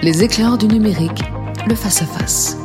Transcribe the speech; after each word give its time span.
Les 0.00 0.22
éclaireurs 0.22 0.58
du 0.58 0.68
numérique, 0.68 1.24
le 1.66 1.74
face-à-face. 1.74 2.56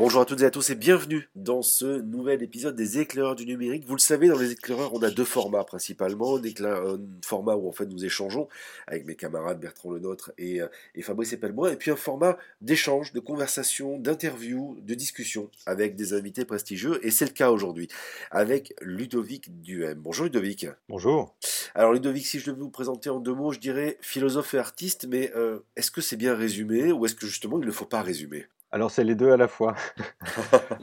Bonjour 0.00 0.22
à 0.22 0.24
toutes 0.24 0.40
et 0.40 0.46
à 0.46 0.50
tous 0.50 0.70
et 0.70 0.76
bienvenue 0.76 1.28
dans 1.34 1.60
ce 1.60 2.00
nouvel 2.00 2.42
épisode 2.42 2.74
des 2.74 3.00
éclaireurs 3.00 3.36
du 3.36 3.44
numérique. 3.44 3.84
Vous 3.86 3.96
le 3.96 4.00
savez, 4.00 4.28
dans 4.28 4.38
les 4.38 4.52
éclaireurs, 4.52 4.94
on 4.94 5.02
a 5.02 5.10
deux 5.10 5.26
formats 5.26 5.62
principalement. 5.62 6.38
Un 6.38 6.98
format 7.22 7.54
où 7.54 7.68
en 7.68 7.72
fait 7.72 7.84
nous 7.84 8.02
échangeons 8.02 8.48
avec 8.86 9.04
mes 9.04 9.14
camarades 9.14 9.60
Bertrand 9.60 9.92
Lenôtre 9.92 10.32
et, 10.38 10.62
euh, 10.62 10.68
et 10.94 11.02
Fabrice 11.02 11.34
Epelmois, 11.34 11.70
et 11.70 11.76
puis 11.76 11.90
un 11.90 11.96
format 11.96 12.38
d'échange, 12.62 13.12
de 13.12 13.20
conversation, 13.20 13.98
d'interview, 13.98 14.78
de 14.80 14.94
discussion 14.94 15.50
avec 15.66 15.96
des 15.96 16.14
invités 16.14 16.46
prestigieux. 16.46 16.98
Et 17.06 17.10
c'est 17.10 17.26
le 17.26 17.32
cas 17.32 17.50
aujourd'hui 17.50 17.88
avec 18.30 18.72
Ludovic 18.80 19.60
Duhem. 19.60 19.98
Bonjour 20.00 20.24
Ludovic. 20.24 20.66
Bonjour. 20.88 21.36
Alors 21.74 21.92
Ludovic, 21.92 22.24
si 22.24 22.40
je 22.40 22.46
devais 22.46 22.62
vous 22.62 22.70
présenter 22.70 23.10
en 23.10 23.20
deux 23.20 23.34
mots, 23.34 23.52
je 23.52 23.58
dirais 23.58 23.98
philosophe 24.00 24.54
et 24.54 24.58
artiste, 24.58 25.06
mais 25.10 25.30
euh, 25.36 25.58
est-ce 25.76 25.90
que 25.90 26.00
c'est 26.00 26.16
bien 26.16 26.34
résumé 26.34 26.90
ou 26.90 27.04
est-ce 27.04 27.14
que 27.14 27.26
justement 27.26 27.60
il 27.60 27.66
ne 27.66 27.70
faut 27.70 27.84
pas 27.84 28.00
résumer? 28.00 28.46
Alors 28.72 28.90
c'est 28.90 29.04
les 29.04 29.14
deux 29.14 29.32
à 29.32 29.36
la 29.36 29.48
fois. 29.48 29.74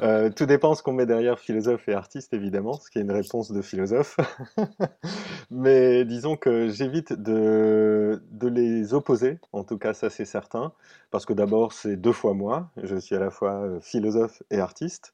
Euh, 0.03 0.29
tout 0.29 0.45
dépend 0.45 0.75
ce 0.75 0.83
qu'on 0.83 0.93
met 0.93 1.07
derrière 1.07 1.39
philosophe 1.39 1.89
et 1.89 1.93
artiste, 1.93 2.31
évidemment, 2.33 2.73
ce 2.73 2.91
qui 2.91 2.99
est 2.99 3.01
une 3.01 3.11
réponse 3.11 3.51
de 3.51 3.63
philosophe. 3.63 4.17
Mais 5.51 6.05
disons 6.05 6.37
que 6.37 6.69
j'évite 6.69 7.13
de, 7.13 8.21
de, 8.29 8.47
les 8.47 8.93
opposer, 8.93 9.39
en 9.53 9.63
tout 9.63 9.79
cas 9.79 9.93
ça 9.93 10.11
c'est 10.11 10.25
certain, 10.25 10.71
parce 11.09 11.25
que 11.25 11.33
d'abord 11.33 11.73
c'est 11.73 11.95
deux 11.95 12.11
fois 12.11 12.35
moi, 12.35 12.69
je 12.83 12.95
suis 12.95 13.15
à 13.15 13.19
la 13.19 13.31
fois 13.31 13.53
euh, 13.53 13.79
philosophe 13.81 14.43
et 14.51 14.59
artiste, 14.59 15.13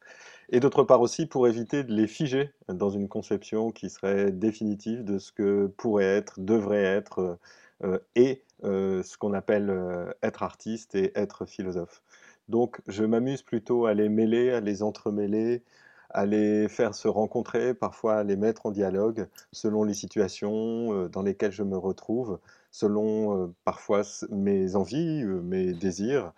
et 0.49 0.59
d'autre 0.59 0.83
part 0.83 0.99
aussi 0.99 1.27
pour 1.27 1.47
éviter 1.47 1.85
de 1.85 1.93
les 1.93 2.07
figer 2.07 2.51
dans 2.67 2.89
une 2.89 3.07
conception 3.07 3.71
qui 3.71 3.89
serait 3.89 4.31
définitive 4.31 5.05
de 5.05 5.17
ce 5.17 5.31
que 5.31 5.67
pourrait 5.77 6.03
être, 6.03 6.41
devrait 6.41 6.83
être, 6.83 7.37
euh, 7.85 7.99
et 8.15 8.43
ce 8.63 9.17
qu'on 9.17 9.33
appelle 9.33 9.73
être 10.21 10.43
artiste 10.43 10.95
et 10.95 11.11
être 11.15 11.45
philosophe. 11.45 12.01
Donc 12.49 12.81
je 12.87 13.03
m'amuse 13.03 13.41
plutôt 13.41 13.85
à 13.85 13.93
les 13.93 14.09
mêler, 14.09 14.51
à 14.51 14.59
les 14.59 14.83
entremêler, 14.83 15.63
à 16.09 16.25
les 16.25 16.69
faire 16.69 16.93
se 16.93 17.07
rencontrer, 17.07 17.73
parfois 17.73 18.17
à 18.17 18.23
les 18.23 18.35
mettre 18.35 18.67
en 18.67 18.71
dialogue 18.71 19.27
selon 19.51 19.83
les 19.83 19.95
situations 19.95 20.93
euh, 20.93 21.09
dans 21.09 21.23
lesquelles 21.23 21.51
je 21.51 21.63
me 21.63 21.77
retrouve, 21.77 22.39
selon 22.71 23.45
euh, 23.45 23.47
parfois 23.65 24.03
mes 24.29 24.75
envies, 24.75 25.23
euh, 25.23 25.41
mes 25.41 25.73
désirs, 25.73 26.33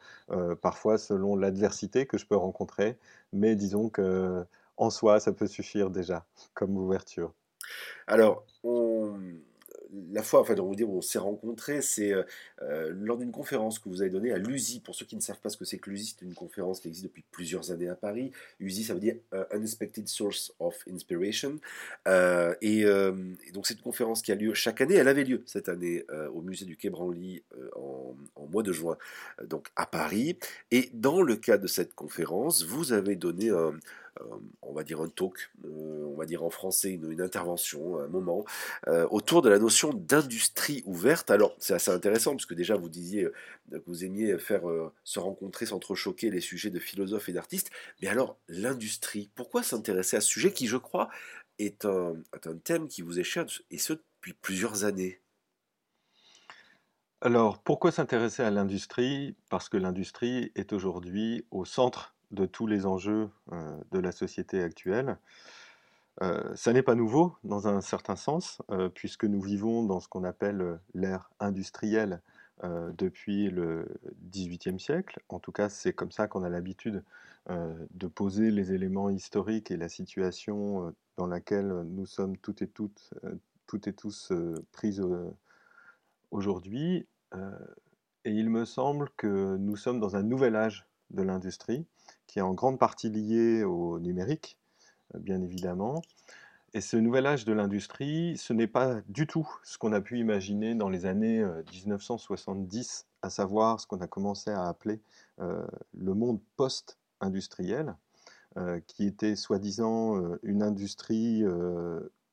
parfois 0.62 0.98
selon 0.98 1.36
l'adversité 1.36 2.06
que 2.08 2.18
je 2.18 2.26
peux 2.26 2.36
rencontrer. 2.36 2.98
Mais 3.34 3.56
disons 3.56 3.90
que 3.90 4.46
en 4.78 4.90
soi, 4.90 5.20
ça 5.20 5.32
peut 5.32 5.48
suffire 5.48 5.90
déjà 5.90 6.26
comme 6.54 6.78
ouverture. 6.78 7.34
Alors, 8.08 8.44
on 8.64 9.18
la 10.12 10.24
fois, 10.24 10.42
enfin, 10.42 10.56
on, 10.60 10.74
on 10.74 11.02
s'est 11.02 11.20
rencontrés, 11.20 11.82
c'est 11.82 12.14
euh, 12.14 12.24
euh, 12.62 12.92
lors 12.96 13.18
d'une 13.18 13.32
conférence 13.32 13.80
que 13.80 13.90
vous 13.90 14.02
avez 14.02 14.12
donnée 14.12 14.32
à 14.32 14.38
l'USI. 14.38 14.80
Pour 14.80 14.96
ceux 14.96 15.06
qui 15.06 15.16
ne 15.16 15.22
savent 15.22 15.40
pas 15.40 15.50
ce 15.50 15.58
que 15.58 15.66
c'est 15.66 15.78
que 15.78 15.90
l'USI, 15.90 16.16
c'est 16.18 16.26
une 16.26 16.34
conférence 16.34 16.80
qui 16.80 16.88
existe 16.88 17.06
depuis 17.06 17.24
plusieurs 17.32 17.72
années 17.72 17.88
à 17.88 17.96
Paris. 17.96 18.32
USI, 18.60 18.84
ça 18.84 18.94
veut 18.94 19.00
dire 19.00 19.16
euh, 19.34 19.46
Unexpected 19.52 20.08
Source 20.08 20.54
of 20.60 20.78
Inspiration. 20.92 21.60
Et, 22.62 22.86
donc, 23.54 23.68
c'est 23.68 23.76
une 23.76 23.82
conférence 23.82 24.22
qui 24.22 24.32
a 24.32 24.36
lieu 24.36 24.54
chaque 24.54 24.82
année. 24.82 24.96
Elle 24.96 25.08
avait 25.08 25.24
lieu 25.24 25.44
cette 25.46 25.70
année 25.70 26.06
au 26.34 26.42
musée 26.42 26.66
du 26.66 26.78
Quai 26.78 26.90
Branly 26.90 27.44
en, 27.76 28.05
en, 28.36 28.46
mois 28.48 28.64
de 28.64 28.72
juin, 28.72 28.98
donc 29.44 29.68
à 29.76 29.86
Paris. 29.86 30.38
Et 30.72 30.90
dans 30.94 31.22
le 31.22 31.36
cadre 31.36 31.64
de 31.64 31.68
cette 31.68 31.94
conférence, 31.94 32.64
vous 32.64 32.94
avez 32.94 33.16
donné 33.16 33.50
un 33.50 33.74
euh, 34.22 34.24
on 34.62 34.74
va 34.74 34.84
dire 34.84 35.02
un 35.02 35.10
talk, 35.10 35.50
euh, 35.66 36.06
on 36.06 36.16
va 36.16 36.26
dire 36.26 36.44
en 36.44 36.50
français 36.50 36.92
une, 36.92 37.22
intervention, 37.22 38.00
un 38.00 38.08
moment, 38.08 38.46
euh, 38.88 39.08
autour 39.12 39.42
de 39.42 39.50
la 39.50 39.60
notion 39.60 39.94
d'industrie 39.94 40.84
ouverte. 40.86 41.32
Alors 41.32 41.56
c'est 41.60 41.74
assez 41.74 41.92
intéressant 41.92 42.36
puisque 42.36 42.54
déjà 42.54 42.76
vous 42.76 42.90
disiez 42.90 43.28
que 43.72 43.82
vous 43.88 44.06
aimiez 44.06 44.38
faire 44.38 44.64
se 45.04 45.20
rencontrer, 45.20 45.66
s'entrechoquer 45.66 46.30
les 46.30 46.42
sujets 46.42 46.70
de 46.70 46.80
philosophes 46.80 47.30
et 47.30 47.34
d'artistes, 47.34 47.72
mais 48.02 48.08
alors 48.08 48.38
l'industrie, 48.48 49.30
pourquoi 49.36 49.64
s'intéresser 49.64 50.18
à 50.18 50.22
ce 50.22 50.28
sujet 50.28 50.52
qui 50.54 50.68
je 50.68 50.78
crois 50.78 51.10
est 51.60 51.86
un, 51.86 52.16
est 52.34 52.48
un 52.48 52.58
thème 52.58 52.88
qui 52.88 53.02
vous 53.02 53.20
est 53.20 53.24
cher 53.24 53.46
et 53.72 53.78
ce 53.78 53.94
depuis 53.94 54.34
plusieurs 54.34 54.84
années? 54.86 55.20
Alors, 57.22 57.60
pourquoi 57.60 57.92
s'intéresser 57.92 58.44
à 58.44 58.52
l'industrie? 58.52 59.36
Parce 59.50 59.70
que 59.70 59.78
l'industrie 59.78 60.52
est 60.56 60.74
aujourd'hui 60.74 61.46
au 61.52 61.66
centre 61.66 62.16
de 62.32 62.46
tous 62.46 62.68
les 62.68 62.86
enjeux 62.86 63.30
de 63.92 64.00
la 64.00 64.12
société 64.12 64.62
actuelle. 64.62 65.18
Ça 66.56 66.74
n'est 66.74 66.84
pas 66.84 66.96
nouveau 66.96 67.36
dans 67.44 67.68
un 67.68 67.82
certain 67.82 68.16
sens, 68.16 68.62
puisque 68.94 69.26
nous 69.26 69.42
vivons 69.42 69.84
dans 69.84 70.00
ce 70.00 70.08
qu'on 70.08 70.24
appelle 70.24 70.80
l'ère 70.94 71.30
industrielle 71.40 72.22
depuis 72.64 73.50
le 73.50 73.88
XVIIIe 74.32 74.80
siècle. 74.80 75.20
En 75.30 75.40
tout 75.40 75.52
cas, 75.52 75.70
c'est 75.70 75.94
comme 75.94 76.12
ça 76.12 76.28
qu'on 76.28 76.44
a 76.44 76.50
l'habitude 76.50 77.04
de 77.50 78.08
poser 78.08 78.52
les 78.52 78.74
éléments 78.74 79.10
historiques 79.10 79.72
et 79.72 79.78
la 79.78 79.90
situation 79.90 80.94
dans 81.18 81.28
laquelle 81.28 81.84
nous 81.88 82.06
sommes 82.06 82.38
toutes 82.38 82.62
et 82.62 82.68
toutes, 82.68 83.14
toutes 83.68 83.88
et 83.88 83.94
tous 83.94 84.32
prises 84.72 85.02
aujourd'hui. 86.36 87.08
et 88.26 88.32
il 88.32 88.50
me 88.50 88.66
semble 88.66 89.10
que 89.18 89.58
nous 89.58 89.76
sommes 89.76 90.00
dans 90.00 90.16
un 90.16 90.24
nouvel 90.24 90.56
âge 90.56 90.88
de 91.12 91.24
l'industrie, 91.24 91.86
qui 92.28 92.40
est 92.40 92.44
en 92.44 92.54
grande 92.54 92.80
partie 92.80 93.10
lié 93.10 93.64
au 93.64 94.00
numérique, 94.00 94.58
euh, 95.14 95.20
bien 95.20 95.42
évidemment. 95.42 96.02
Et 96.74 96.82
ce 96.82 96.98
nouvel 96.98 97.26
âge 97.26 97.46
de 97.46 97.54
l'industrie, 97.54 98.38
ce 98.38 98.52
n'est 98.52 98.68
pas 98.68 99.02
du 99.08 99.28
tout 99.28 99.48
ce 99.64 99.78
qu'on 99.78 99.94
a 99.94 100.02
pu 100.02 100.20
imaginer 100.20 100.76
dans 100.76 100.90
les 100.90 101.06
années 101.06 101.44
1970, 101.72 103.06
euh, 103.08 103.28
à 103.28 103.30
savoir 103.30 103.80
ce 103.80 103.88
qu'on 103.88 104.02
a 104.02 104.08
commencé 104.08 104.52
à 104.52 104.68
appeler 104.68 105.00
euh, 105.40 105.66
le 105.98 106.14
monde 106.14 106.40
post-industriel, 106.58 107.96
qui 108.88 109.06
était 109.06 109.36
soi-disant 109.36 110.38
une 110.42 110.64
industrie 110.64 111.44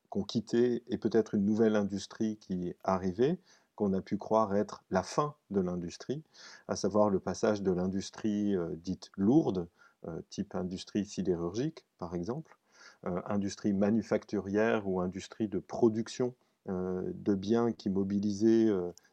qu'on 0.08 0.22
quittait 0.22 0.84
et 0.86 0.96
peut-être 0.96 1.34
une 1.34 1.44
nouvelle 1.44 1.74
industrie 1.74 2.36
qui 2.36 2.76
arrivait, 2.84 3.40
qu'on 3.77 3.93
a 3.93 4.00
pu 4.00 4.19
croire 4.19 4.55
être 4.55 4.84
la 4.91 5.03
fin 5.03 5.34
de 5.50 5.60
l'industrie, 5.60 6.22
à 6.69 6.77
savoir 6.77 7.10
le 7.10 7.21
passage 7.21 7.62
de 7.62 7.72
l'industrie 7.72 8.55
dite 8.77 9.10
lourde, 9.16 9.69
euh, 10.09 10.21
type 10.31 10.56
industrie 10.56 11.05
sidérurgique 11.05 11.87
par 11.99 12.16
exemple, 12.16 12.59
euh, 13.06 13.22
industrie 13.27 13.72
manufacturière 13.72 14.88
ou 14.88 15.00
industrie 15.00 15.47
de 15.47 15.61
production 15.61 16.34
euh, 16.69 17.09
de 17.15 17.37
biens 17.37 17.71
qui 17.71 17.88
mobilisaient 17.88 18.69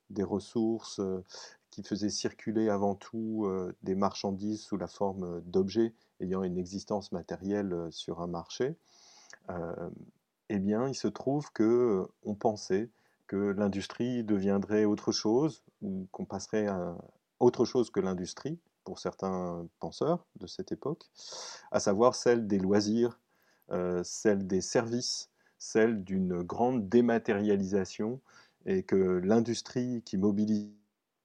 des 0.10 0.24
ressources, 0.24 1.00
qui 1.70 1.84
faisaient 1.84 2.10
circuler 2.10 2.70
avant 2.70 2.96
tout 2.96 3.48
des 3.84 3.94
marchandises 3.94 4.62
sous 4.62 4.78
la 4.78 4.88
forme 4.88 5.42
d'objets 5.42 5.94
ayant 6.22 6.42
une 6.42 6.58
existence 6.58 7.12
matérielle 7.12 7.88
sur 7.92 8.22
un 8.22 8.28
marché, 8.28 8.76
eh 10.50 10.58
bien, 10.58 10.88
il 10.88 10.96
se 10.96 11.08
trouve 11.08 11.52
que 11.52 12.08
on 12.24 12.34
pensait 12.34 12.90
que 13.30 13.38
l'industrie 13.38 14.24
deviendrait 14.24 14.86
autre 14.86 15.12
chose 15.12 15.64
ou 15.84 16.08
qu'on 16.12 16.26
passerait 16.26 16.68
à 16.68 16.98
autre 17.40 17.64
chose 17.64 17.92
que 17.92 18.00
l'industrie, 18.00 18.60
pour 18.84 18.98
certains 18.98 19.68
penseurs 19.80 20.26
de 20.40 20.48
cette 20.48 20.72
époque, 20.72 21.06
à 21.72 21.80
savoir 21.80 22.16
celle 22.16 22.48
des 22.48 22.58
loisirs, 22.58 23.20
euh, 23.72 24.04
celle 24.04 24.48
des 24.48 24.62
services, 24.62 25.30
celle 25.60 26.04
d'une 26.04 26.42
grande 26.42 26.90
dématérialisation, 26.90 28.20
et 28.66 28.82
que 28.82 28.96
l'industrie 28.96 30.02
qui 30.04 30.18
mobilisait 30.18 30.74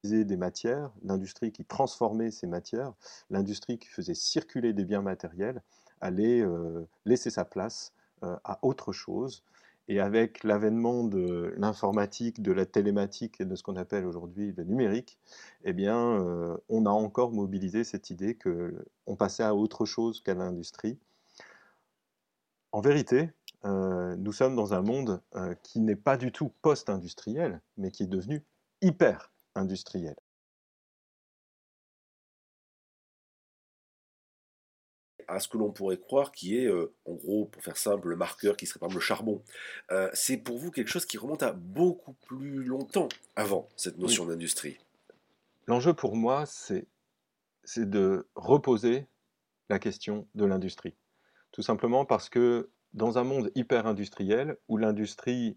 des 0.04 0.36
matières, 0.36 0.92
l'industrie 1.02 1.52
qui 1.52 1.64
transformait 1.64 2.30
ces 2.30 2.46
matières, 2.46 2.92
l'industrie 3.30 3.78
qui 3.78 3.88
faisait 3.88 4.14
circuler 4.14 4.74
des 4.74 4.84
biens 4.84 5.02
matériels, 5.02 5.62
allait 6.02 6.42
euh, 6.42 6.86
laisser 7.06 7.30
sa 7.30 7.46
place 7.46 7.94
euh, 8.22 8.36
à 8.44 8.58
autre 8.60 8.92
chose 8.92 9.42
et 9.88 10.00
avec 10.00 10.44
l'avènement 10.44 11.04
de 11.04 11.54
l'informatique, 11.56 12.42
de 12.42 12.52
la 12.52 12.66
télématique 12.66 13.40
et 13.40 13.44
de 13.44 13.54
ce 13.54 13.62
qu'on 13.62 13.76
appelle 13.76 14.06
aujourd'hui 14.06 14.52
le 14.56 14.64
numérique, 14.64 15.18
eh 15.64 15.72
bien, 15.72 15.98
euh, 15.98 16.56
on 16.68 16.86
a 16.86 16.90
encore 16.90 17.32
mobilisé 17.32 17.84
cette 17.84 18.10
idée 18.10 18.36
qu'on 18.36 19.16
passait 19.16 19.42
à 19.42 19.54
autre 19.54 19.84
chose 19.84 20.22
qu'à 20.22 20.34
l'industrie. 20.34 20.98
En 22.72 22.80
vérité, 22.80 23.30
euh, 23.64 24.16
nous 24.16 24.32
sommes 24.32 24.56
dans 24.56 24.74
un 24.74 24.82
monde 24.82 25.22
euh, 25.36 25.54
qui 25.62 25.80
n'est 25.80 25.96
pas 25.96 26.16
du 26.16 26.32
tout 26.32 26.52
post-industriel, 26.62 27.60
mais 27.76 27.90
qui 27.90 28.02
est 28.02 28.06
devenu 28.06 28.42
hyper-industriel. 28.82 30.16
À 35.28 35.40
ce 35.40 35.48
que 35.48 35.58
l'on 35.58 35.70
pourrait 35.70 35.98
croire 35.98 36.32
qui 36.32 36.58
est, 36.58 36.66
euh, 36.66 36.92
en 37.04 37.14
gros, 37.14 37.46
pour 37.46 37.62
faire 37.62 37.76
simple, 37.76 38.08
le 38.08 38.16
marqueur 38.16 38.56
qui 38.56 38.66
serait 38.66 38.80
par 38.80 38.88
exemple 38.88 39.00
le 39.00 39.06
charbon. 39.06 39.42
Euh, 39.90 40.10
c'est 40.12 40.36
pour 40.36 40.58
vous 40.58 40.70
quelque 40.70 40.88
chose 40.88 41.06
qui 41.06 41.18
remonte 41.18 41.42
à 41.42 41.52
beaucoup 41.52 42.14
plus 42.26 42.64
longtemps 42.64 43.08
avant 43.36 43.68
cette 43.76 43.98
notion 43.98 44.26
d'industrie. 44.26 44.78
L'enjeu 45.66 45.94
pour 45.94 46.16
moi, 46.16 46.44
c'est, 46.46 46.86
de 47.76 48.26
reposer 48.34 49.06
la 49.70 49.78
question 49.78 50.26
de 50.34 50.44
l'industrie. 50.44 50.94
Tout 51.52 51.62
simplement 51.62 52.04
parce 52.04 52.28
que 52.28 52.70
dans 52.92 53.18
un 53.18 53.24
monde 53.24 53.50
hyper 53.54 53.86
industriel, 53.86 54.58
où 54.68 54.76
l'industrie 54.76 55.56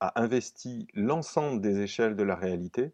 a 0.00 0.20
investi 0.20 0.88
l'ensemble 0.94 1.60
des 1.60 1.80
échelles 1.80 2.16
de 2.16 2.22
la 2.22 2.34
réalité, 2.34 2.92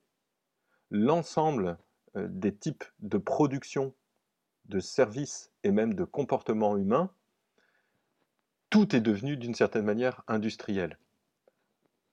l'ensemble 0.91 1.79
euh, 2.17 2.29
des 2.29 2.55
types 2.55 2.85
de 3.01 3.19
production, 3.19 3.95
de 4.67 4.81
services 4.81 5.52
et 5.65 5.71
même 5.71 5.95
de 5.95 6.05
comportements 6.05 6.77
humains, 6.77 7.11
tout 8.71 8.97
est 8.97 9.01
devenu 9.01 9.37
d'une 9.37 9.55
certaine 9.55 9.85
manière 9.85 10.23
industriel, 10.29 10.99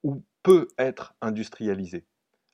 ou 0.02 0.22
peut 0.42 0.68
être 0.78 1.14
industrialisé. 1.20 2.06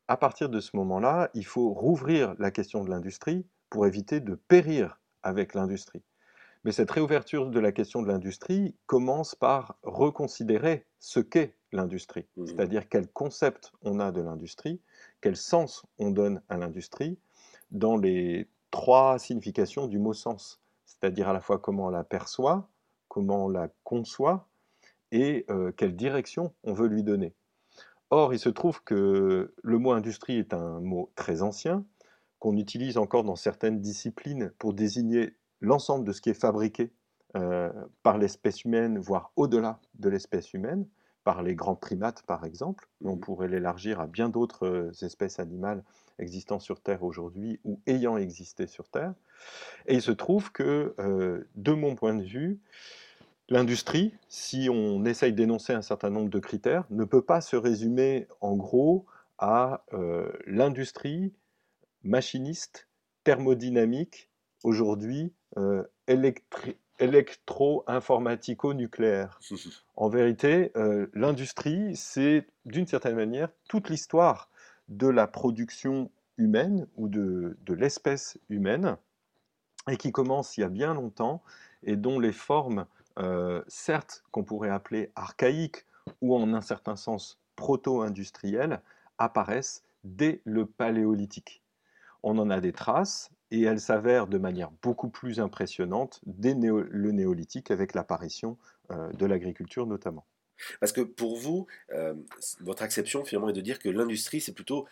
À 0.08 0.16
partir 0.16 0.48
de 0.48 0.60
ce 0.60 0.76
moment-là, 0.76 1.30
il 1.34 1.44
faut 1.44 1.72
rouvrir 1.72 2.34
la 2.38 2.50
question 2.50 2.84
de 2.84 2.90
l'industrie 2.90 3.46
pour 3.70 3.86
éviter 3.86 4.20
de 4.20 4.34
périr 4.34 5.00
avec 5.22 5.54
l'industrie. 5.54 6.02
Mais 6.64 6.72
cette 6.72 6.90
réouverture 6.90 7.48
de 7.48 7.60
la 7.60 7.72
question 7.72 8.02
de 8.02 8.08
l'industrie 8.08 8.74
commence 8.86 9.34
par 9.34 9.76
reconsidérer 9.82 10.86
ce 10.98 11.20
qu'est 11.20 11.56
l'industrie, 11.72 12.26
Mhm. 12.36 12.46
c'est-à-dire 12.46 12.88
quel 12.88 13.08
concept 13.08 13.72
on 13.82 14.00
a 14.00 14.12
de 14.12 14.20
l'industrie, 14.20 14.80
quel 15.20 15.36
sens 15.36 15.84
on 15.98 16.10
donne 16.10 16.42
à 16.48 16.56
l'industrie, 16.56 17.18
dans 17.70 17.96
les 17.96 18.48
trois 18.70 19.18
significations 19.18 19.86
du 19.86 19.98
mot 19.98 20.12
sens, 20.12 20.60
c'est-à-dire 20.86 21.28
à 21.28 21.32
la 21.34 21.40
fois 21.40 21.58
comment 21.58 21.86
on 21.86 21.90
la 21.90 22.04
perçoit, 22.04 22.70
comment 23.08 23.46
on 23.46 23.48
la 23.48 23.68
conçoit 23.84 24.48
et 25.12 25.44
euh, 25.50 25.72
quelle 25.72 25.96
direction 25.96 26.54
on 26.64 26.74
veut 26.74 26.88
lui 26.88 27.02
donner. 27.04 27.34
Or, 28.10 28.32
il 28.32 28.38
se 28.38 28.48
trouve 28.48 28.82
que 28.84 29.54
le 29.62 29.78
mot 29.78 29.92
industrie 29.92 30.38
est 30.38 30.54
un 30.54 30.80
mot 30.80 31.12
très 31.16 31.42
ancien, 31.42 31.84
qu'on 32.38 32.56
utilise 32.56 32.98
encore 32.98 33.24
dans 33.24 33.36
certaines 33.36 33.80
disciplines 33.80 34.52
pour 34.58 34.74
désigner 34.74 35.36
l'ensemble 35.60 36.04
de 36.06 36.12
ce 36.12 36.20
qui 36.20 36.30
est 36.30 36.34
fabriqué 36.34 36.92
euh, 37.36 37.72
par 38.02 38.18
l'espèce 38.18 38.64
humaine, 38.64 38.98
voire 38.98 39.32
au-delà 39.36 39.80
de 39.94 40.08
l'espèce 40.08 40.52
humaine, 40.54 40.86
par 41.24 41.42
les 41.42 41.54
grands 41.56 41.76
primates 41.76 42.22
par 42.22 42.44
exemple, 42.44 42.88
on 43.04 43.16
Mhm. 43.16 43.20
pourrait 43.20 43.48
l'élargir 43.48 44.00
à 44.00 44.06
bien 44.06 44.28
d'autres 44.28 44.66
euh, 44.66 44.90
espèces 45.02 45.40
animales 45.40 45.82
existant 46.18 46.58
sur 46.58 46.80
Terre 46.80 47.02
aujourd'hui 47.02 47.60
ou 47.64 47.80
ayant 47.86 48.16
existé 48.16 48.66
sur 48.66 48.88
Terre. 48.88 49.14
Et 49.86 49.94
il 49.94 50.02
se 50.02 50.12
trouve 50.12 50.52
que, 50.52 50.94
euh, 50.98 51.48
de 51.54 51.72
mon 51.72 51.94
point 51.94 52.14
de 52.14 52.22
vue, 52.22 52.60
l'industrie, 53.48 54.14
si 54.28 54.68
on 54.70 55.04
essaye 55.04 55.32
d'énoncer 55.32 55.72
un 55.72 55.82
certain 55.82 56.10
nombre 56.10 56.30
de 56.30 56.38
critères, 56.38 56.84
ne 56.90 57.04
peut 57.04 57.22
pas 57.22 57.40
se 57.40 57.56
résumer 57.56 58.26
en 58.40 58.56
gros 58.56 59.06
à 59.38 59.84
euh, 59.92 60.32
l'industrie 60.46 61.32
machiniste, 62.02 62.88
thermodynamique, 63.24 64.30
aujourd'hui 64.62 65.32
euh, 65.58 65.82
électro-informatico-nucléaire. 66.98 69.38
En 69.98 70.10
vérité, 70.10 70.72
euh, 70.76 71.06
l'industrie, 71.14 71.96
c'est 71.96 72.46
d'une 72.66 72.86
certaine 72.86 73.16
manière 73.16 73.48
toute 73.66 73.88
l'histoire 73.88 74.50
de 74.88 75.08
la 75.08 75.26
production 75.26 76.10
humaine 76.38 76.86
ou 76.96 77.08
de, 77.08 77.56
l'espèce 77.68 78.38
humaine, 78.48 78.96
et 79.88 79.96
qui 79.96 80.12
commence 80.12 80.56
il 80.56 80.62
y 80.62 80.64
a 80.64 80.68
bien 80.68 80.94
longtemps, 80.94 81.42
et 81.82 81.96
dont 81.96 82.18
les 82.18 82.32
formes, 82.32 82.86
euh, 83.18 83.62
certes 83.68 84.24
qu'on 84.30 84.44
pourrait 84.44 84.70
appeler 84.70 85.10
archaïques 85.14 85.86
ou 86.20 86.34
en 86.34 86.52
un 86.52 86.60
certain 86.60 86.96
sens 86.96 87.38
proto-industrielles, 87.56 88.80
apparaissent 89.18 89.82
dès 90.04 90.40
le 90.44 90.66
paléolithique. 90.66 91.62
On 92.22 92.38
en 92.38 92.50
a 92.50 92.60
des 92.60 92.72
traces, 92.72 93.30
et 93.50 93.62
elles 93.62 93.80
s'avèrent 93.80 94.26
de 94.26 94.38
manière 94.38 94.70
beaucoup 94.82 95.08
plus 95.08 95.40
impressionnante 95.40 96.20
dès 96.26 96.54
le 96.54 97.12
néolithique 97.12 97.70
avec 97.70 97.94
l'apparition 97.94 98.58
euh, 98.90 99.12
de 99.12 99.26
l'agriculture 99.26 99.86
notamment. 99.86 100.24
Parce 100.80 100.92
que 100.92 101.00
pour 101.00 101.36
vous, 101.36 101.66
euh, 101.92 102.14
votre 102.60 102.82
acception 102.82 103.24
finalement 103.24 103.48
est 103.50 103.54
de 103.54 103.60
dire 103.60 103.78
que 103.78 103.88
l'industrie, 103.88 104.40
c'est 104.40 104.52
plutôt, 104.52 104.86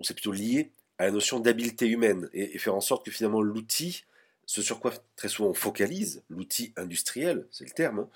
c'est 0.00 0.14
plutôt 0.14 0.32
lié 0.32 0.70
à 0.98 1.06
la 1.06 1.12
notion 1.12 1.40
d'habileté 1.40 1.86
humaine 1.86 2.28
et, 2.32 2.54
et 2.54 2.58
faire 2.58 2.74
en 2.74 2.80
sorte 2.80 3.04
que 3.04 3.10
finalement 3.10 3.42
l'outil, 3.42 4.04
ce 4.46 4.62
sur 4.62 4.80
quoi 4.80 4.92
très 5.14 5.28
souvent 5.28 5.50
on 5.50 5.54
focalise, 5.54 6.24
l'outil 6.28 6.72
industriel, 6.76 7.46
c'est 7.50 7.64
le 7.64 7.70
terme, 7.70 8.00
hein, 8.00 8.08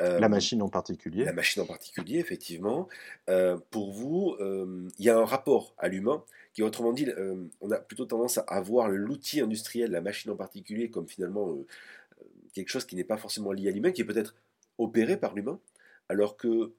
euh, 0.00 0.18
La 0.18 0.28
machine 0.28 0.62
en 0.62 0.68
particulier. 0.68 1.24
la 1.24 1.34
machine 1.34 1.62
en 1.62 1.66
particulier, 1.66 2.18
effectivement, 2.18 2.88
euh, 3.28 3.58
pour 3.70 3.92
vous, 3.92 4.36
il 4.40 5.04
y 5.04 5.10
a 5.10 5.18
un 5.18 5.26
rapport 5.26 5.74
à 5.76 5.88
l'humain 5.88 6.24
qui, 6.54 6.62
autrement 6.62 6.92
dit, 6.92 7.06
on 7.60 7.70
a 7.70 7.78
plutôt 7.78 8.06
tendance 8.06 8.40
à 8.46 8.60
voir 8.60 8.88
l'outil 8.88 9.40
industriel, 9.40 9.90
la 9.90 10.00
machine 10.00 10.30
en 10.30 10.36
particulier, 10.36 10.88
comme 10.88 11.06
finalement 11.06 11.54
quelque 12.54 12.68
chose 12.70 12.86
qui 12.86 12.96
n'est 12.96 13.04
pas 13.04 13.18
forcément 13.18 13.52
lié 13.52 13.68
à 13.68 13.72
l'humain, 13.72 13.92
qui 13.92 14.00
est 14.00 14.06
peut-être 14.06 14.34
opéré 14.78 15.16
par 15.16 15.34
l'humain, 15.34 15.60
alors 16.08 16.36
que 16.36 16.74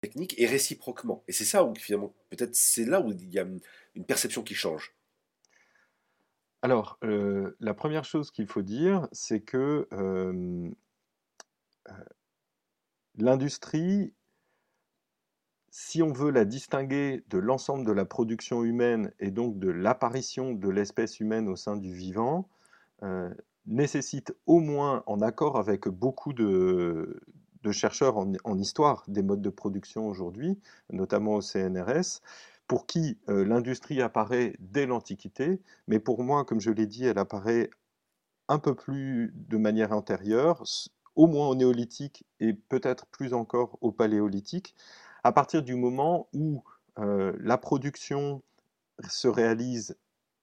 technique 0.00 0.38
et 0.38 0.46
réciproquement. 0.46 1.24
Et 1.28 1.32
c'est 1.32 1.44
ça 1.44 1.64
où 1.64 1.74
finalement, 1.74 2.14
peut-être 2.30 2.54
c'est 2.54 2.84
là 2.84 3.00
où 3.00 3.10
il 3.10 3.30
y 3.30 3.38
a 3.38 3.46
une 3.94 4.04
perception 4.04 4.42
qui 4.42 4.54
change. 4.54 4.96
Alors, 6.66 6.98
euh, 7.04 7.56
la 7.60 7.74
première 7.74 8.04
chose 8.04 8.30
qu'il 8.30 8.48
faut 8.48 8.62
dire, 8.62 9.06
c'est 9.12 9.40
que 9.40 9.86
euh, 9.92 10.68
euh, 11.88 11.92
l'industrie, 13.16 14.14
si 15.70 16.02
on 16.02 16.12
veut 16.12 16.30
la 16.30 16.44
distinguer 16.44 17.22
de 17.28 17.38
l'ensemble 17.38 17.86
de 17.86 17.92
la 17.92 18.04
production 18.04 18.64
humaine 18.64 19.12
et 19.20 19.30
donc 19.30 19.58
de 19.58 19.68
l'apparition 19.68 20.54
de 20.54 20.68
l'espèce 20.68 21.20
humaine 21.20 21.48
au 21.48 21.56
sein 21.56 21.76
du 21.76 21.94
vivant, 21.94 22.48
nécessite 23.66 24.34
au 24.46 24.60
moins, 24.60 25.02
en 25.06 25.20
accord 25.20 25.58
avec 25.58 25.88
beaucoup 25.88 26.32
de, 26.32 27.20
de 27.62 27.72
chercheurs 27.72 28.16
en, 28.18 28.32
en 28.44 28.58
histoire 28.58 29.04
des 29.08 29.22
modes 29.22 29.42
de 29.42 29.50
production 29.50 30.08
aujourd'hui, 30.08 30.58
notamment 30.90 31.34
au 31.34 31.40
CNRS, 31.40 32.20
pour 32.66 32.86
qui 32.86 33.18
euh, 33.28 33.44
l'industrie 33.44 34.02
apparaît 34.02 34.56
dès 34.58 34.86
l'Antiquité, 34.86 35.60
mais 35.86 35.98
pour 35.98 36.22
moi, 36.22 36.44
comme 36.44 36.60
je 36.60 36.70
l'ai 36.70 36.86
dit, 36.86 37.04
elle 37.04 37.18
apparaît 37.18 37.70
un 38.48 38.58
peu 38.58 38.74
plus 38.74 39.32
de 39.34 39.56
manière 39.56 39.92
antérieure, 39.92 40.64
au 41.16 41.26
moins 41.26 41.48
au 41.48 41.54
néolithique 41.54 42.24
et 42.40 42.54
peut-être 42.54 43.06
plus 43.06 43.34
encore 43.34 43.78
au 43.80 43.92
paléolithique, 43.92 44.74
à 45.24 45.32
partir 45.32 45.62
du 45.62 45.74
moment 45.74 46.28
où 46.32 46.62
euh, 46.98 47.32
la 47.40 47.58
production 47.58 48.42
se 49.08 49.28
réalise 49.28 49.96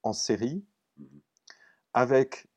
en 0.03 0.13
série, 0.13 0.63
Mhm. 0.97 1.21
avec 1.93 2.47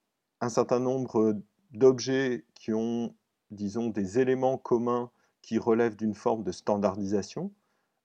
un 0.40 0.48
certain 0.48 0.80
nombre 0.80 1.36
d'objets 1.72 2.44
qui 2.54 2.72
ont, 2.72 3.14
disons, 3.50 3.88
des 3.88 4.18
éléments 4.18 4.58
communs 4.58 5.10
qui 5.42 5.58
relèvent 5.58 5.96
d'une 5.96 6.14
forme 6.14 6.42
de 6.42 6.52
standardisation, 6.52 7.52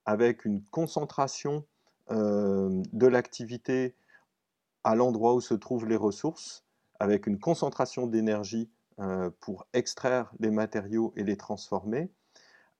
avec 0.06 0.46
une 0.46 0.64
concentration 0.64 1.66
de 2.10 3.08
l'activité 3.08 3.96
à 4.84 4.96
l'endroit 4.96 5.34
où 5.34 5.42
se 5.42 5.54
trouvent 5.54 5.88
les 5.88 5.96
ressources, 5.96 6.66
avec 7.00 7.26
une 7.28 7.40
concentration 7.40 8.06
d'énergie 8.08 8.70
pour 9.40 9.66
extraire 9.74 10.32
les 10.40 10.52
matériaux 10.52 11.14
et 11.16 11.24
les 11.24 11.38
transformer, 11.38 12.12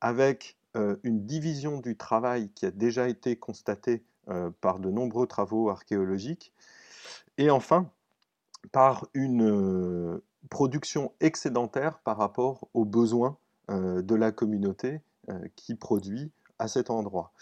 avec 0.02 0.58
une 0.76 1.26
division 1.26 1.80
du 1.80 1.98
travail 1.98 2.50
qui 2.50 2.66
a 2.66 2.72
déjà 2.72 3.08
été 3.08 3.36
constatée 3.36 4.04
par 4.62 4.80
de 4.80 4.90
nombreux 4.90 5.28
travaux 5.28 5.70
archéologiques, 5.70 6.54
et 7.38 7.50
enfin 7.50 7.90
par 8.72 9.08
une 9.14 9.44
euh, 9.44 10.24
production 10.50 11.14
excédentaire 11.20 12.00
par 12.00 12.18
rapport 12.18 12.68
aux 12.74 12.86
besoins 12.86 13.38
euh, 13.70 14.02
de 14.02 14.16
la 14.16 14.32
communauté 14.32 15.02
euh, 15.30 15.40
qui 15.56 15.76
produit 15.76 16.32
à 16.60 16.68
cet 16.68 16.90
endroit. 16.90 17.34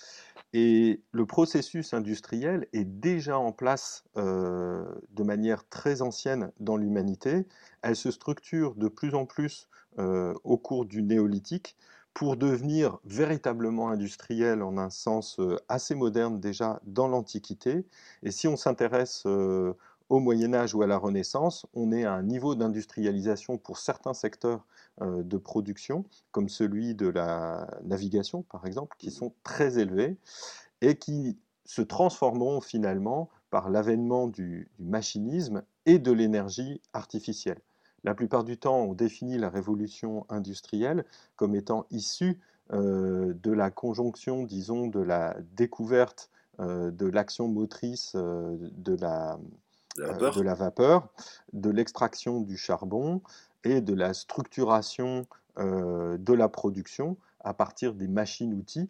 Et 0.53 1.03
le 1.11 1.25
processus 1.25 1.93
industriel 1.93 2.67
est 2.73 2.85
déjà 2.85 3.37
en 3.37 3.51
place 3.51 4.03
de 4.15 5.23
manière 5.23 5.67
très 5.69 6.01
ancienne 6.01 6.51
dans 6.59 6.75
l'humanité. 6.75 7.45
Elle 7.83 7.95
se 7.95 8.09
structure 8.09 8.73
de 8.73 8.87
plus 8.87 9.13
en 9.13 9.27
plus 9.27 9.67
au 9.97 10.57
cours 10.57 10.85
du 10.85 11.03
néolithique 11.03 11.75
pour 12.15 12.35
devenir 12.35 12.97
véritablement 13.03 13.89
industrielle 13.89 14.63
en 14.63 14.77
un 14.77 14.89
sens 14.89 15.39
assez 15.67 15.93
moderne 15.93 16.39
déjà 16.39 16.79
dans 16.83 17.09
l'Antiquité. 17.09 17.85
Et 18.23 18.31
si 18.31 18.47
on 18.47 18.55
s'intéresse 18.55 19.27
au 20.09 20.19
Moyen 20.19 20.53
Âge 20.53 20.73
ou 20.73 20.81
à 20.81 20.87
la 20.87 20.97
Renaissance, 20.97 21.65
on 21.73 21.91
est 21.91 22.03
à 22.03 22.13
un 22.13 22.23
niveau 22.23 22.55
d'industrialisation 22.55 23.57
pour 23.57 23.77
certains 23.77 24.15
secteurs 24.15 24.65
euh, 25.01 25.23
de 25.23 25.37
production, 25.37 26.03
comme 26.31 26.49
celui 26.49 26.95
de 26.95 27.07
la 27.07 27.69
navigation 27.83 28.41
par 28.41 28.65
exemple, 28.65 28.95
qui 28.97 29.11
sont 29.11 29.33
très 29.43 29.77
élevés 29.77 30.17
et 30.81 30.95
qui 30.95 31.37
se 31.65 31.83
transformeront 31.83 32.59
finalement 32.59 33.29
par 33.51 33.69
l'avènement 33.69 34.27
du, 34.27 34.67
machinisme 34.79 35.61
et 35.85 35.99
de 35.99 36.11
l'énergie 36.11 36.81
artificielle. 36.93 37.59
La 38.03 38.15
plupart 38.15 38.43
du 38.43 38.57
temps, 38.57 38.81
on 38.81 38.93
définit 38.93 39.37
la 39.37 39.49
révolution 39.49 40.25
industrielle 40.29 41.05
comme 41.35 41.53
étant 41.53 41.85
issue 41.91 42.39
euh, 42.71 43.33
de 43.43 43.51
la 43.51 43.69
conjonction, 43.69 44.43
disons, 44.43 44.87
de 44.87 45.01
la 45.01 45.35
découverte 45.55 46.31
euh, 46.59 46.91
de 46.91 47.05
l'action 47.05 47.47
motrice 47.47 48.15
de, 48.15 48.95
la, 48.95 49.37
La 49.97 50.05
euh, 50.05 50.11
vapeur. 50.11 50.35
de 50.35 50.41
la 50.41 50.53
vapeur, 50.53 51.07
de 51.53 51.69
l'extraction 51.69 52.41
du 52.41 52.57
charbon 52.57 53.21
et 53.63 53.81
de 53.81 53.93
la 53.93 54.13
structuration 54.13 55.25
de 55.57 56.33
la 56.33 56.47
production 56.47 57.17
à 57.41 57.53
partir 57.53 57.93
des 57.93 58.07
machines-outils 58.07 58.89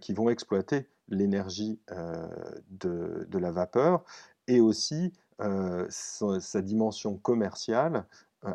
qui 0.00 0.12
vont 0.14 0.30
exploiter 0.30 0.88
l'énergie 1.08 1.78
de, 2.70 3.24
de, 3.30 3.38
la 3.38 3.52
vapeur 3.52 4.02
et 4.48 4.60
aussi 4.60 5.12
sa, 5.38 6.60
dimension 6.60 7.18
commerciale, 7.18 8.04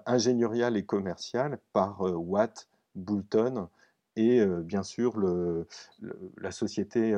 ingénieriale 0.05 0.75
et 0.75 0.83
commerciale 0.83 1.59
par 1.71 2.01
Watt, 2.01 2.67
Boulton 2.95 3.69
et 4.17 4.43
bien 4.45 4.83
sûr 4.83 5.15
la 6.37 6.51
société 6.51 7.15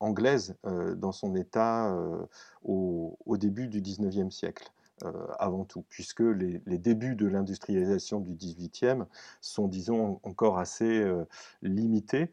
anglaise 0.00 0.56
dans 0.96 1.12
son 1.12 1.34
état 1.36 1.96
au, 2.64 3.16
début 3.38 3.68
du 3.68 3.80
19e 3.80 4.30
siècle. 4.30 4.70
avant 5.38 5.64
tout, 5.64 5.84
puisque 5.88 6.20
les, 6.20 6.60
débuts 6.78 7.16
de 7.16 7.26
l'industrialisation 7.26 8.20
du 8.20 8.34
18e 8.34 9.06
sont, 9.40 9.68
disons, 9.68 10.20
encore 10.24 10.58
assez 10.58 11.04
limités. 11.62 12.32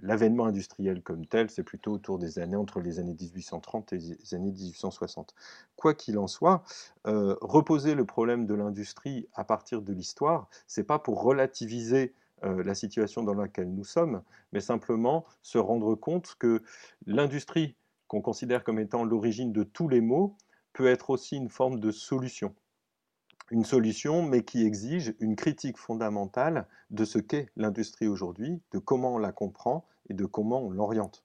L'avènement 0.00 0.46
industriel 0.46 1.02
comme 1.02 1.26
tel, 1.26 1.50
c'est 1.50 1.64
plutôt 1.64 1.92
autour 1.92 2.18
des 2.18 2.38
années 2.38 2.56
entre 2.56 2.80
les 2.80 2.98
années 2.98 3.16
1830 3.18 3.92
et 3.92 3.98
les 3.98 4.34
années 4.34 4.52
1860. 4.52 5.34
Quoi 5.76 5.94
qu'il 5.94 6.18
en 6.18 6.26
soit, 6.26 6.62
reposer 7.04 7.94
le 7.94 8.04
problème 8.04 8.46
de 8.46 8.54
l'industrie 8.54 9.28
à 9.34 9.44
partir 9.44 9.82
de 9.82 9.92
l'histoire, 9.92 10.48
c'est 10.66 10.84
pas 10.84 10.98
pour 10.98 11.22
relativiser 11.22 12.14
euh, 12.44 12.62
la 12.62 12.74
situation 12.74 13.22
dans 13.22 13.34
laquelle 13.34 13.72
nous 13.72 13.84
sommes, 13.84 14.22
mais 14.52 14.60
simplement 14.60 15.24
se 15.42 15.58
rendre 15.58 15.94
compte 15.94 16.34
que 16.38 16.62
l'industrie 17.06 17.76
qu'on 18.08 18.20
considère 18.20 18.64
comme 18.64 18.78
étant 18.78 19.04
l'origine 19.04 19.52
de 19.52 19.62
tous 19.62 19.88
les 19.88 20.00
maux 20.00 20.36
peut 20.72 20.86
être 20.86 21.10
aussi 21.10 21.36
une 21.36 21.48
forme 21.48 21.80
de 21.80 21.90
solution. 21.90 22.54
Une 23.50 23.64
solution, 23.64 24.22
mais 24.22 24.44
qui 24.44 24.64
exige 24.64 25.14
une 25.20 25.36
critique 25.36 25.78
fondamentale 25.78 26.66
de 26.90 27.04
ce 27.04 27.18
qu'est 27.18 27.50
l'industrie 27.56 28.06
aujourd'hui, 28.06 28.60
de 28.72 28.78
comment 28.78 29.14
on 29.14 29.18
la 29.18 29.32
comprend 29.32 29.86
et 30.08 30.14
de 30.14 30.24
comment 30.24 30.62
on 30.62 30.70
l'oriente. 30.70 31.24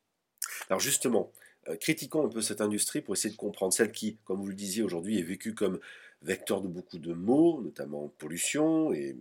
Alors 0.70 0.80
justement, 0.80 1.32
euh, 1.70 1.76
critiquons 1.78 2.26
un 2.26 2.30
peu 2.30 2.42
cette 2.42 2.62
industrie 2.62 3.02
pour 3.02 3.14
essayer 3.14 3.34
de 3.34 3.40
comprendre 3.40 3.74
celle 3.74 3.92
qui, 3.92 4.18
comme 4.26 4.40
vous 4.40 4.48
le 4.48 4.56
disiez 4.56 4.84
aujourd'hui, 4.84 5.20
est 5.20 5.24
vécue 5.24 5.54
comme 5.54 5.80
vecteur 6.22 6.62
de 6.62 6.68
beaucoup 6.68 7.00
de 7.00 7.14
maux, 7.14 7.62
notamment 7.62 8.12
pollution 8.18 8.92
et 8.94 9.16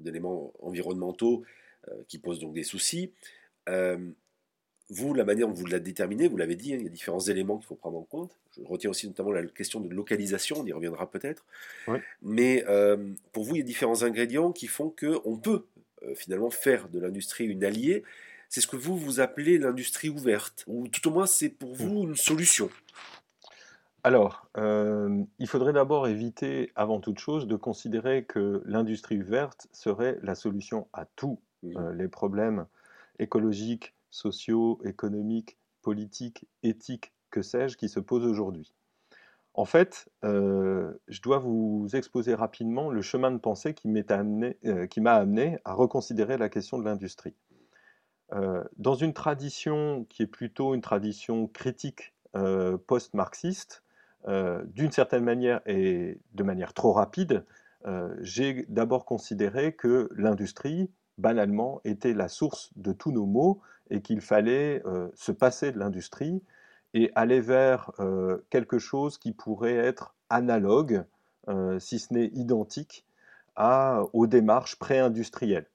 d'éléments 0.00 0.52
environnementaux 0.60 1.44
euh, 1.88 1.94
qui 2.08 2.18
posent 2.18 2.40
donc 2.40 2.52
des 2.52 2.64
soucis. 2.64 3.12
Euh, 3.68 3.98
vous, 4.88 5.14
la 5.14 5.24
manière 5.24 5.46
dont 5.46 5.54
vous 5.54 5.66
la 5.66 5.78
déterminez, 5.78 6.26
vous 6.26 6.36
l'avez 6.36 6.56
dit, 6.56 6.74
hein, 6.74 6.76
il 6.78 6.84
y 6.84 6.86
a 6.86 6.90
différents 6.90 7.20
éléments 7.20 7.58
qu'il 7.58 7.66
faut 7.66 7.76
prendre 7.76 7.98
en 7.98 8.02
compte. 8.02 8.36
Je 8.56 8.64
retiens 8.64 8.90
aussi 8.90 9.06
notamment 9.06 9.30
la 9.30 9.44
question 9.46 9.80
de 9.80 9.88
localisation, 9.88 10.56
on 10.60 10.66
y 10.66 10.72
reviendra 10.72 11.10
peut-être. 11.10 11.44
Mais 12.22 12.64
euh, 12.68 12.96
pour 13.32 13.44
vous, 13.44 13.54
il 13.54 13.58
y 13.58 13.62
a 13.62 13.64
différents 13.64 14.02
ingrédients 14.02 14.50
qui 14.50 14.66
font 14.66 14.90
qu'on 14.90 15.38
peut 15.38 15.66
finalement 16.16 16.50
faire 16.50 16.88
de 16.88 16.98
l'industrie 16.98 17.44
une 17.44 17.62
alliée. 17.62 18.02
C'est 18.48 18.60
ce 18.60 18.66
que 18.66 18.76
vous, 18.76 18.96
vous 18.96 19.20
appelez 19.20 19.58
l'industrie 19.58 20.08
ouverte, 20.08 20.64
ou 20.66 20.88
tout 20.88 21.06
au 21.06 21.12
moins 21.12 21.26
c'est 21.26 21.50
pour 21.50 21.74
vous 21.74 22.02
une 22.02 22.16
solution. 22.16 22.68
Alors, 24.02 24.48
euh, 24.56 25.24
il 25.38 25.46
faudrait 25.46 25.74
d'abord 25.74 26.08
éviter, 26.08 26.72
avant 26.74 27.00
toute 27.00 27.18
chose, 27.18 27.46
de 27.46 27.56
considérer 27.56 28.24
que 28.24 28.62
l'industrie 28.64 29.18
verte 29.18 29.68
serait 29.72 30.18
la 30.22 30.34
solution 30.34 30.88
à 30.94 31.04
tous 31.04 31.38
euh, 31.64 31.92
les 31.92 32.08
problèmes 32.08 32.66
écologiques, 33.18 33.94
sociaux, 34.08 34.80
économiques, 34.84 35.58
politiques, 35.82 36.46
éthiques, 36.62 37.12
que 37.30 37.42
sais-je, 37.42 37.76
qui 37.76 37.90
se 37.90 38.00
posent 38.00 38.24
aujourd'hui. 38.24 38.72
En 39.52 39.66
fait, 39.66 40.08
euh, 40.24 40.94
je 41.08 41.20
dois 41.20 41.38
vous 41.38 41.86
exposer 41.92 42.34
rapidement 42.34 42.88
le 42.88 43.02
chemin 43.02 43.30
de 43.30 43.38
pensée 43.38 43.74
qui 43.74 43.88
m'a 43.88 44.00
amené, 44.08 44.56
amené, 45.04 45.58
à 45.66 45.74
reconsidérer 45.74 46.38
la 46.38 46.48
question 46.48 46.78
de 46.78 46.84
l'industrie. 46.84 47.34
dans 48.78 48.94
une 48.94 49.12
tradition 49.12 50.06
qui 50.08 50.22
est 50.22 50.28
plutôt 50.28 50.74
une 50.74 50.80
tradition 50.80 51.48
critique 51.48 52.14
post-marxiste, 52.86 53.82
euh, 54.28 54.62
d'une 54.66 54.92
certaine 54.92 55.24
manière 55.24 55.60
et 55.66 56.18
de 56.34 56.42
manière 56.42 56.74
trop 56.74 56.92
rapide, 56.92 57.44
euh, 57.86 58.14
j'ai 58.20 58.66
d'abord 58.68 59.04
considéré 59.04 59.72
que 59.72 60.10
l'industrie, 60.14 60.90
banalement, 61.18 61.80
était 61.84 62.12
la 62.12 62.28
source 62.28 62.70
de 62.76 62.92
tous 62.92 63.12
nos 63.12 63.26
maux 63.26 63.60
et 63.88 64.02
qu'il 64.02 64.20
fallait 64.20 64.82
euh, 64.86 65.08
se 65.14 65.32
passer 65.32 65.72
de 65.72 65.78
l'industrie 65.78 66.42
et 66.92 67.10
aller 67.14 67.40
vers 67.40 67.92
quelque 68.50 68.80
chose 68.80 69.16
qui 69.16 69.30
pourrait 69.30 69.76
être 69.76 70.16
analogue, 70.28 71.04
si 71.78 72.00
ce 72.00 72.12
n'est 72.12 72.26
identique, 72.34 73.06
aux 73.56 74.26
démarches 74.26 74.76
pré-industrielles 74.76 75.68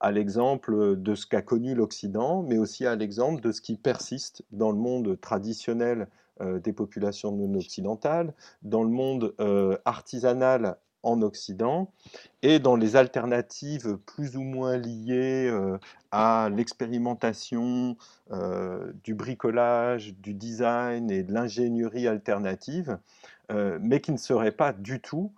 à 0.00 0.10
l'exemple 0.10 0.96
de 0.96 1.14
ce 1.14 1.26
qu'a 1.26 1.42
connu 1.42 1.74
l'Occident, 1.74 2.42
mais 2.42 2.58
aussi 2.58 2.86
à 2.86 2.96
l'exemple 2.96 3.40
de 3.42 3.52
ce 3.52 3.60
qui 3.60 3.76
persiste 3.76 4.42
dans 4.50 4.72
le 4.72 4.78
monde 4.78 5.20
traditionnel 5.20 6.08
euh, 6.40 6.58
des 6.58 6.72
populations 6.72 7.32
non 7.32 7.54
occidentales, 7.58 8.32
dans 8.62 8.82
le 8.82 8.88
monde 8.88 9.34
euh, 9.40 9.76
artisanal 9.84 10.76
en 11.02 11.20
Occident 11.20 11.92
et 12.42 12.58
dans 12.58 12.76
les 12.76 12.96
alternatives 12.96 13.98
plus 14.06 14.36
ou 14.36 14.42
moins 14.42 14.78
liées 14.78 15.48
euh, 15.50 15.78
à 16.10 16.48
l'expérimentation 16.54 17.96
du 19.04 19.14
bricolage, 19.14 20.14
du 20.14 20.34
design 20.34 21.10
et 21.10 21.22
de 21.22 21.32
l'ingénierie 21.32 22.06
alternative, 22.06 22.98
mais 23.80 24.00
qui 24.00 24.12
ne 24.12 24.16
seraient 24.16 24.52
pas 24.52 24.72
du 24.72 25.00
tout 25.00 25.32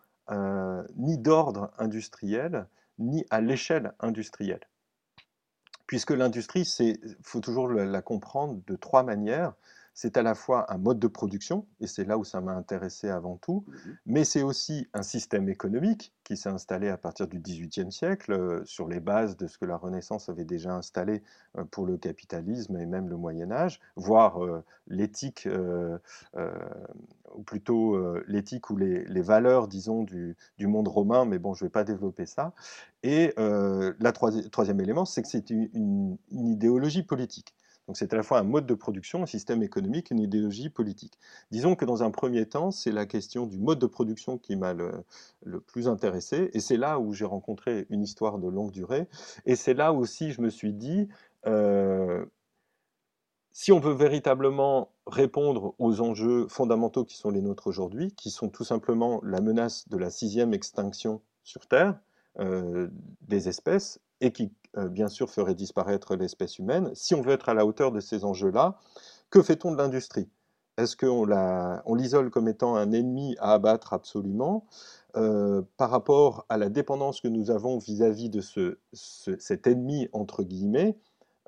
ni 0.97 1.17
d'ordre 1.17 1.71
industriel, 1.79 2.67
ni 2.99 3.25
à 3.31 3.41
l'échelle 3.41 3.93
industrielle. 4.01 4.67
Puisque 5.87 6.11
l'industrie, 6.11 6.63
il 6.81 7.17
faut 7.23 7.41
toujours 7.41 7.69
la 7.69 8.03
comprendre 8.03 8.61
de 8.67 8.77
trois 8.77 9.03
manières 9.03 9.55
c'est 9.95 10.17
à 10.17 10.23
la 10.23 10.35
fois 10.35 10.73
un 10.73 10.79
mode 10.79 10.99
de 10.99 11.07
production, 11.07 11.67
et 11.81 11.87
c'est 11.87 12.05
là 12.05 12.19
où 12.19 12.25
ça 12.25 12.41
m'a 12.41 12.53
intéressé 12.53 13.09
avant 13.09 13.37
tout, 13.37 13.65
mmh 13.67 13.73
mais 14.07 14.25
c'est 14.25 14.43
aussi 14.43 14.89
un 14.95 15.03
système 15.03 15.49
économique 15.49 16.13
qui 16.25 16.37
s'est 16.37 16.49
installé 16.49 16.89
à 16.89 16.97
partir 16.97 17.29
du 17.29 17.39
XVIIIe 17.39 17.93
siècle, 17.93 18.33
euh, 18.33 18.65
sur 18.65 18.89
les 18.89 19.01
bases 19.01 19.37
de 19.37 19.47
ce 19.47 19.59
que 19.59 19.65
la 19.65 19.77
Renaissance 19.77 20.29
avait 20.29 20.45
déjà 20.45 20.75
installé 20.75 21.23
euh, 21.57 21.65
pour 21.65 21.87
le 21.87 21.97
capitalisme 21.97 22.77
et 22.79 22.87
même 22.87 23.09
le 23.09 23.17
Moyen 23.17 23.51
Âge, 23.51 23.81
voire 23.97 24.45
euh, 24.45 24.65
l'éthique, 24.87 25.49
ou 27.35 27.43
plutôt 27.43 28.19
l'éthique 28.27 28.69
ou 28.71 28.77
les, 28.77 29.23
valeurs, 29.23 29.69
disons, 29.69 30.03
du, 30.03 30.37
monde 30.61 30.89
romain, 30.89 31.25
mais 31.25 31.39
bon, 31.39 31.55
je 31.55 31.65
ne 31.65 31.69
vais 31.69 31.73
pas 31.73 31.85
développer 31.85 32.27
ça. 32.27 32.53
Et 33.03 33.33
le 33.37 34.49
troisième 34.51 34.81
élément, 34.81 35.05
c'est 35.05 35.23
que 35.23 35.29
c'est 35.29 35.51
une 35.51 36.19
idéologie 36.31 37.03
politique. 37.03 37.55
Donc 37.87 37.97
c'est 37.97 38.13
à 38.13 38.17
la 38.17 38.23
fois 38.23 38.39
un 38.39 38.45
mode 38.45 38.67
de 38.67 38.75
production, 38.75 39.23
un 39.23 39.27
système 39.27 39.63
économique, 39.63 40.11
une 40.11 40.21
idéologie 40.21 40.71
politique. 40.71 41.19
Disons 41.51 41.75
que 41.75 41.85
dans 41.85 42.03
un 42.03 42.11
premier 42.11 42.47
temps, 42.47 42.71
c'est 42.71 42.93
la 42.93 43.07
question 43.07 43.47
du 43.47 43.59
mode 43.59 43.79
de 43.79 43.87
production 43.87 44.39
qui 44.39 44.57
m'a 44.57 44.73
le, 44.73 45.05
plus 45.67 45.89
intéressé, 45.89 46.51
et 46.53 46.61
c'est 46.61 46.77
là 46.77 46.99
où 46.99 47.13
j'ai 47.13 47.25
rencontré 47.25 47.87
une 47.91 48.03
histoire 48.03 48.39
de 48.39 48.49
longue 48.49 48.71
durée, 48.71 49.09
et 49.47 49.57
c'est 49.57 49.75
là 49.75 49.93
aussi 49.93 50.33
je 50.33 50.41
me 50.41 50.51
suis 50.51 50.73
dit, 50.73 51.09
euh, 51.47 52.25
si 53.53 53.73
on 53.73 53.81
veut 53.81 53.95
véritablement 53.95 54.91
répondre 55.07 55.75
aux 55.79 56.01
enjeux 56.01 56.47
fondamentaux 56.49 57.05
qui 57.05 57.17
sont 57.17 57.31
les 57.31 57.43
nôtres 57.43 57.67
aujourd'hui, 57.67 58.13
qui 58.13 58.31
sont 58.31 58.49
tout 58.49 58.65
simplement 58.65 59.21
la 59.25 59.41
menace 59.41 59.89
de 59.89 59.97
la 59.97 60.11
sixième 60.11 60.55
extinction 60.55 61.21
sur 61.43 61.67
Terre 61.67 61.99
euh, 62.39 62.89
des 63.23 63.49
espèces, 63.49 64.01
et 64.21 64.33
qui 64.33 64.53
bien 64.77 65.09
sûr 65.09 65.31
ferait 65.31 65.55
disparaître 65.55 66.17
l'espèce 66.17 66.59
humaine. 66.59 66.91
Si 66.95 67.15
on 67.15 67.21
veut 67.21 67.33
être 67.33 67.49
à 67.49 67.55
la 67.55 67.67
hauteur 67.67 67.93
de 67.93 68.01
ces 68.01 68.25
enjeux-là, 68.25 68.79
que 69.31 69.43
fait-on 69.43 69.73
de 69.73 69.77
l'industrie? 69.77 70.29
Est-ce 70.79 70.97
qu'on 70.97 71.29
on 71.85 71.95
l'isole 71.95 72.31
comme 72.31 72.49
étant 72.49 72.77
un 72.77 72.93
ennemi 72.93 73.37
à 73.39 73.53
abattre? 73.53 73.93
Absolument 73.93 74.67
euh, 75.17 75.61
par 75.77 75.91
rapport 75.91 76.47
à 76.49 76.57
la 76.57 76.71
dépendance 76.71 77.21
que 77.21 77.29
nous 77.29 77.51
avons 77.51 77.77
vis-à-vis 77.77 78.31
de 78.31 78.41
ce, 78.41 78.79
cet 78.95 79.67
ennemi, 79.67 80.09
entre 80.13 80.43
guillemets, 80.43 80.97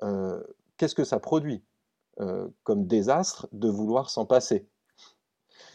euh, 0.03 0.39
qu'est-ce 0.77 0.95
que 0.95 1.03
ça 1.03 1.19
produit 1.19 1.63
comme 2.63 2.87
désastre 2.87 3.49
de 3.51 3.67
vouloir 3.67 4.09
s'en 4.09 4.25
passer? 4.25 4.69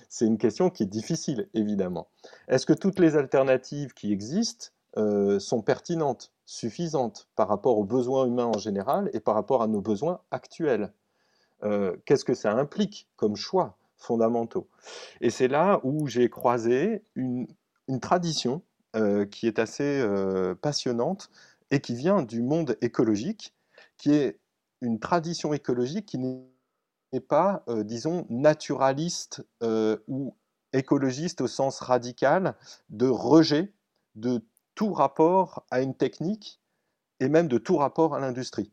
C'est 0.09 0.25
une 0.25 0.39
question 0.39 0.71
qui 0.71 0.85
est 0.85 0.87
difficile, 0.87 1.51
évidemment. 1.53 2.09
Est-ce 2.49 2.65
que 2.65 2.73
toutes 2.73 2.99
les 2.99 3.15
alternatives 3.15 3.93
qui 3.93 4.11
existent 4.11 4.69
sont 4.97 5.63
pertinentes 5.63 6.33
suffisante 6.51 7.29
par 7.37 7.49
rapport 7.49 7.79
aux 7.79 7.85
besoins 7.85 8.27
humains 8.27 8.47
en 8.47 8.59
général 8.59 9.09
et 9.13 9.21
par 9.21 9.35
rapport 9.35 9.63
à 9.63 9.69
nos 9.69 9.81
besoins 9.81 10.21
actuels. 10.33 10.93
Euh, 11.63 11.97
qu'est-ce 12.05 12.25
que 12.25 12.35
ça 12.35 12.53
implique 12.53 13.09
comme 13.17 13.37
choix 13.37 13.77
fondamentaux? 13.97 14.69
Et 15.21 15.31
c'est 15.31 15.49
là 15.49 15.81
où 15.85 16.09
j'ai 16.09 16.31
croisé 16.31 17.05
une, 17.15 17.47
tradition 18.01 18.63
euh, 18.97 19.27
qui 19.27 19.47
est 19.47 19.59
assez 19.59 20.01
euh, 20.01 20.55
passionnante 20.55 21.31
et 21.71 21.81
qui 21.81 21.95
vient 21.95 22.23
du 22.23 22.43
monde 22.43 22.77
écologique, 22.81 23.55
qui 23.97 24.13
est 24.13 24.39
une 24.81 24.99
tradition 24.99 25.53
écologique 25.53 26.07
qui 26.07 26.19
n'est 26.19 27.21
pas, 27.21 27.65
disons, 27.85 28.27
naturaliste 28.31 29.45
ou 30.09 30.35
écologiste 30.73 31.43
au 31.43 31.47
sens 31.47 31.81
radical 31.81 32.57
de 32.89 33.07
rejet 33.07 33.73
de 34.15 34.43
tout 34.75 34.93
rapport 34.93 35.65
à 35.71 35.83
une 35.83 35.95
technique 35.95 36.61
et 37.21 37.29
même 37.29 37.49
de 37.49 37.59
tout 37.59 37.77
rapport 37.77 38.15
à 38.15 38.21
l'industrie. 38.21 38.73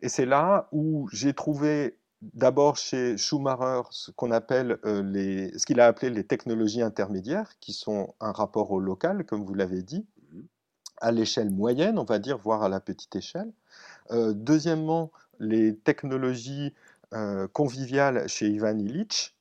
Et 0.00 0.08
c'est 0.08 0.26
là 0.26 0.68
où 0.72 1.08
j'ai 1.12 1.32
trouvé 1.32 1.98
d'abord 2.32 2.76
chez 2.76 3.16
Schumacher 3.16 3.82
ce 3.90 4.10
qu'on 4.10 4.30
appelle 4.30 4.78
euh, 4.84 5.02
les, 5.02 5.56
ce 5.58 5.66
qu'il 5.66 5.80
a 5.80 5.86
appelé 5.86 6.10
les 6.10 6.24
technologies 6.24 6.82
intermédiaires, 6.82 7.58
qui 7.60 7.72
sont 7.72 8.14
un 8.20 8.32
rapport 8.32 8.70
au 8.70 8.80
local, 8.80 9.24
comme 9.24 9.44
vous 9.44 9.54
l'avez 9.54 9.82
dit, 9.82 10.06
à 10.98 11.12
l'échelle 11.12 11.50
moyenne, 11.50 11.98
on 11.98 12.04
va 12.04 12.18
dire, 12.18 12.38
voire 12.38 12.62
à 12.62 12.68
la 12.68 12.80
petite 12.80 13.14
échelle. 13.16 13.52
Euh, 14.10 14.32
deuxièmement, 14.34 15.10
les 15.38 15.76
technologies 15.76 16.72
euh, 17.12 17.46
conviviales 17.48 18.28
chez 18.28 18.48
Ivan 18.48 18.78
Illich. 18.78 19.34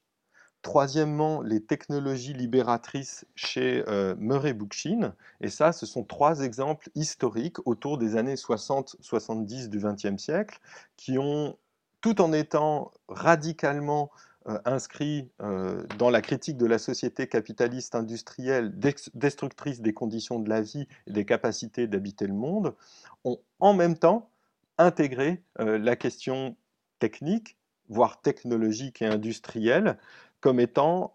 Troisièmement, 0.63 1.41
les 1.41 1.61
technologies 1.61 2.33
libératrices 2.33 3.25
chez 3.35 3.83
Murray 4.17 4.53
Bookchin. 4.53 5.13
Et 5.41 5.49
ça, 5.49 5.71
ce 5.73 5.85
sont 5.85 6.03
trois 6.03 6.39
exemples 6.41 6.89
historiques 6.95 7.57
autour 7.67 7.99
des 7.99 8.15
années 8.15 8.35
60-70 8.35 9.69
du 9.69 9.77
XXe 9.77 10.21
siècle 10.21 10.59
qui 10.97 11.19
ont 11.19 11.57
tout 12.03 12.21
en 12.21 12.33
étant 12.33 12.91
radicalement 13.07 14.09
euh, 14.49 14.59
inscrit 14.65 15.29
euh, 15.41 15.83
dans 15.97 16.09
la 16.09 16.21
critique 16.21 16.57
de 16.57 16.65
la 16.65 16.77
société 16.77 17.27
capitaliste 17.27 17.95
industrielle 17.95 18.77
destructrice 19.13 19.79
des 19.79 19.93
conditions 19.93 20.37
de 20.37 20.49
la 20.49 20.59
vie 20.59 20.85
et 21.07 21.13
des 21.13 21.23
capacités 21.23 21.87
d'habiter 21.87 22.27
le 22.27 22.33
monde, 22.33 22.75
ont 23.23 23.39
en 23.61 23.73
même 23.73 23.97
temps 23.97 24.29
intégré 24.77 25.41
euh, 25.61 25.77
la 25.77 25.95
question 25.95 26.57
technique, 26.99 27.57
voire 27.87 28.19
technologique 28.19 29.01
et 29.01 29.05
industrielle, 29.05 29.97
comme 30.43 30.59
étant 30.59 31.13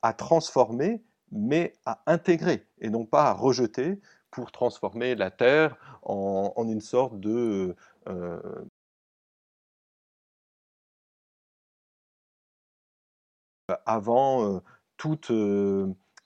à 0.00 0.14
transformer, 0.14 1.04
mais 1.30 1.74
à 1.84 2.02
intégrer, 2.06 2.66
et 2.80 2.88
non 2.88 3.04
pas 3.04 3.24
à 3.28 3.32
rejeter 3.34 4.00
pour 4.30 4.50
transformer 4.50 5.14
la 5.14 5.30
Terre 5.30 5.76
en, 6.02 6.54
une 6.66 6.80
sorte 6.80 7.20
de 7.20 7.76
avant 13.84 14.62
toute 14.96 15.30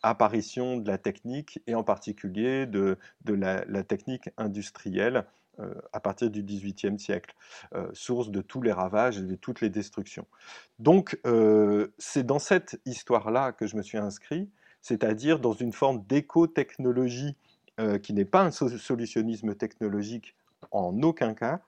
apparition 0.03 0.76
de 0.76 0.88
la 0.88 0.99
technique 0.99 1.61
et 1.67 1.75
en 1.75 1.83
particulier 1.83 2.67
de, 2.67 2.97
la, 3.26 3.83
technique 3.83 4.31
industrielle 4.37 5.26
à 5.92 6.00
partir 6.00 6.30
du 6.30 6.42
XVIIIe 6.42 6.98
siècle, 6.98 7.34
source 7.92 8.30
de 8.30 8.40
tous 8.40 8.62
les 8.62 8.72
ravages 8.72 9.18
et 9.18 9.22
de 9.22 9.34
toutes 9.34 9.60
les 9.60 9.70
destructions. 9.70 10.26
Donc 10.78 11.18
c'est 11.98 12.25
dans 12.25 12.38
cette 12.38 12.80
histoire-là 12.84 13.52
que 13.52 13.66
je 13.66 13.76
me 13.76 13.82
suis 13.82 13.98
inscrit, 13.98 14.50
c'est-à-dire 14.82 15.40
dans 15.40 15.52
une 15.52 15.72
forme 15.72 16.04
d'éco-technologie 16.06 17.36
qui 18.02 18.12
n'est 18.12 18.25
pas 18.25 18.42
un 18.42 18.50
solutionnisme 18.50 19.54
technologique 19.54 20.36
en 20.70 21.02
aucun 21.02 21.34
cas, 21.34 21.60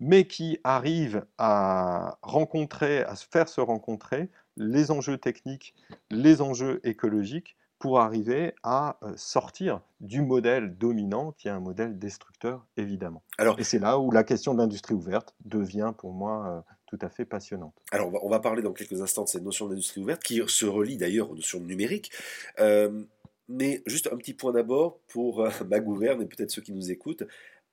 mais 0.00 0.26
qui 0.26 0.58
arrive 0.64 1.24
à 1.38 2.18
rencontrer, 2.22 3.02
à 3.04 3.14
faire 3.16 3.48
se 3.48 3.60
rencontrer 3.60 4.28
les 4.56 4.90
enjeux 4.90 5.18
techniques, 5.18 5.74
les 6.10 6.40
enjeux 6.42 6.80
écologiques 6.84 7.56
pour 7.84 8.00
arriver 8.00 8.54
à 8.62 8.96
euh, 9.02 9.12
sortir 9.14 9.82
du 10.00 10.22
modèle 10.22 10.74
dominant 10.78 11.32
qui 11.32 11.48
est 11.48 11.50
un 11.50 11.60
modèle 11.60 11.98
destructeur, 11.98 12.64
évidemment. 12.78 13.22
Alors, 13.36 13.60
et 13.60 13.62
c'est 13.62 13.78
là 13.78 13.98
où 13.98 14.10
la 14.10 14.24
question 14.24 14.54
de 14.54 14.60
l'industrie 14.60 14.94
ouverte 14.94 15.34
devient 15.44 15.92
pour 15.98 16.14
moi 16.14 16.46
euh, 16.48 16.72
tout 16.86 16.98
à 17.02 17.10
fait 17.10 17.26
passionnante. 17.26 17.74
Alors, 17.92 18.10
on 18.24 18.30
va, 18.30 18.40
parler 18.40 18.62
dans 18.62 18.72
quelques 18.72 19.02
instants 19.02 19.24
de 19.24 19.28
cette 19.28 19.42
notion 19.42 19.68
d'industrie 19.68 20.00
ouverte 20.00 20.22
qui 20.22 20.40
se 20.46 20.64
relie 20.64 20.96
d'ailleurs 20.96 21.30
aux 21.30 21.34
notions 21.34 21.60
numériques. 21.60 22.10
Euh, 22.58 23.04
mais 23.50 23.82
juste 23.84 24.08
un 24.10 24.16
petit 24.16 24.32
point 24.32 24.52
d'abord 24.52 25.00
pour 25.08 25.46
ma 25.68 25.78
gouverne 25.78 26.22
et 26.22 26.26
peut-être 26.26 26.52
ceux 26.52 26.62
qui 26.62 26.72
nous 26.72 26.90
écoutent. 26.90 27.24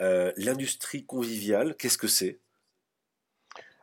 l'industrie 0.01 1.05
conviviale, 1.05 1.73
qu'est-ce 1.77 1.97
que 1.97 2.09
c'est? 2.09 2.41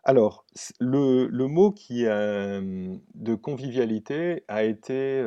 Alors, 0.04 0.46
le, 0.80 1.28
mot 1.46 1.72
qui 1.72 2.04
de 2.04 3.34
convivialité 3.34 4.44
a 4.48 4.62
été 4.62 5.22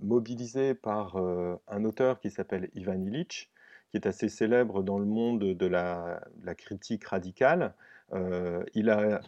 mobilisé 0.00 0.74
par 0.74 1.16
un 1.16 1.84
auteur 1.84 2.18
qui 2.20 2.30
s'appelle 2.30 2.70
Ivan 2.74 3.00
Illich, 3.00 3.50
qui 3.90 3.96
est 3.96 4.06
assez 4.06 4.28
célèbre 4.28 4.82
dans 4.82 4.98
le 4.98 5.04
monde 5.04 5.40
de 5.40 5.66
la, 5.66 6.20
critique 6.56 7.04
radicale. 7.04 7.74
il 8.74 8.90
a 8.90 9.20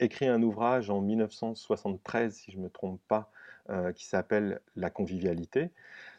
écrit 0.00 0.26
un 0.26 0.42
ouvrage 0.42 0.90
en 0.90 1.00
1973, 1.00 2.34
si 2.34 2.52
je 2.52 2.58
ne 2.58 2.64
me 2.64 2.70
trompe 2.70 3.00
pas, 3.08 3.30
qui 3.94 4.06
s'appelle 4.06 4.60
La 4.76 4.90
convivialité, 4.90 5.70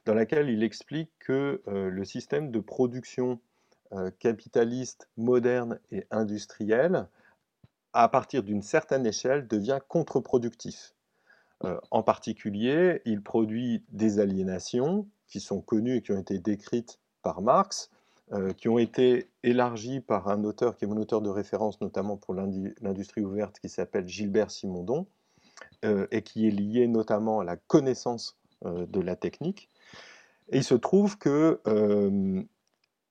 dans 0.06 0.14
laquelle 0.14 0.50
il 0.50 0.64
explique 0.64 1.12
que 1.20 1.62
le 1.68 2.06
système 2.06 2.50
de 2.50 2.60
production 2.60 3.40
capitaliste 4.20 5.10
moderne 5.18 5.80
et 5.92 6.06
industriel 6.12 7.08
à 7.94 8.08
partir 8.10 8.44
d'une 8.44 8.62
certaine 8.62 9.06
échelle, 9.06 9.48
devient 9.48 9.80
contre-productif. 9.88 10.94
Euh, 11.64 11.80
en 11.92 12.04
particulier, 12.04 13.02
il 13.06 13.22
produit 13.22 13.84
des 13.90 14.20
aliénations 14.20 15.08
qui 15.28 15.40
sont 15.40 15.62
connues 15.62 15.98
et 15.98 16.02
qui 16.02 16.12
ont 16.12 16.20
été 16.20 16.40
décrites 16.40 17.00
par 17.22 17.42
Marx, 17.42 17.90
euh, 18.32 18.54
qui 18.54 18.70
ont 18.70 18.80
été 18.80 19.30
élargies 19.44 20.00
par 20.00 20.30
un 20.30 20.44
auteur 20.44 20.78
qui 20.78 20.86
est 20.86 20.88
mon 20.88 20.98
auteur 20.98 21.22
de 21.22 21.30
référence, 21.30 21.82
notamment 21.82 22.16
pour 22.16 22.34
l'industrie 22.34 23.22
ouverte, 23.22 23.60
qui 23.60 23.70
s'appelle 23.70 24.08
Gilbert 24.08 24.52
Simondon, 24.52 25.08
euh, 25.84 26.08
et 26.12 26.22
qui 26.22 26.48
est 26.48 26.52
lié 26.52 26.88
notamment 26.88 27.40
à 27.40 27.44
la 27.44 27.58
connaissance 27.58 28.38
de 28.66 29.00
la 29.00 29.16
technique. 29.16 29.70
Et 30.50 30.58
il 30.58 30.64
se 30.66 30.76
trouve 30.76 31.18
que 31.18 31.62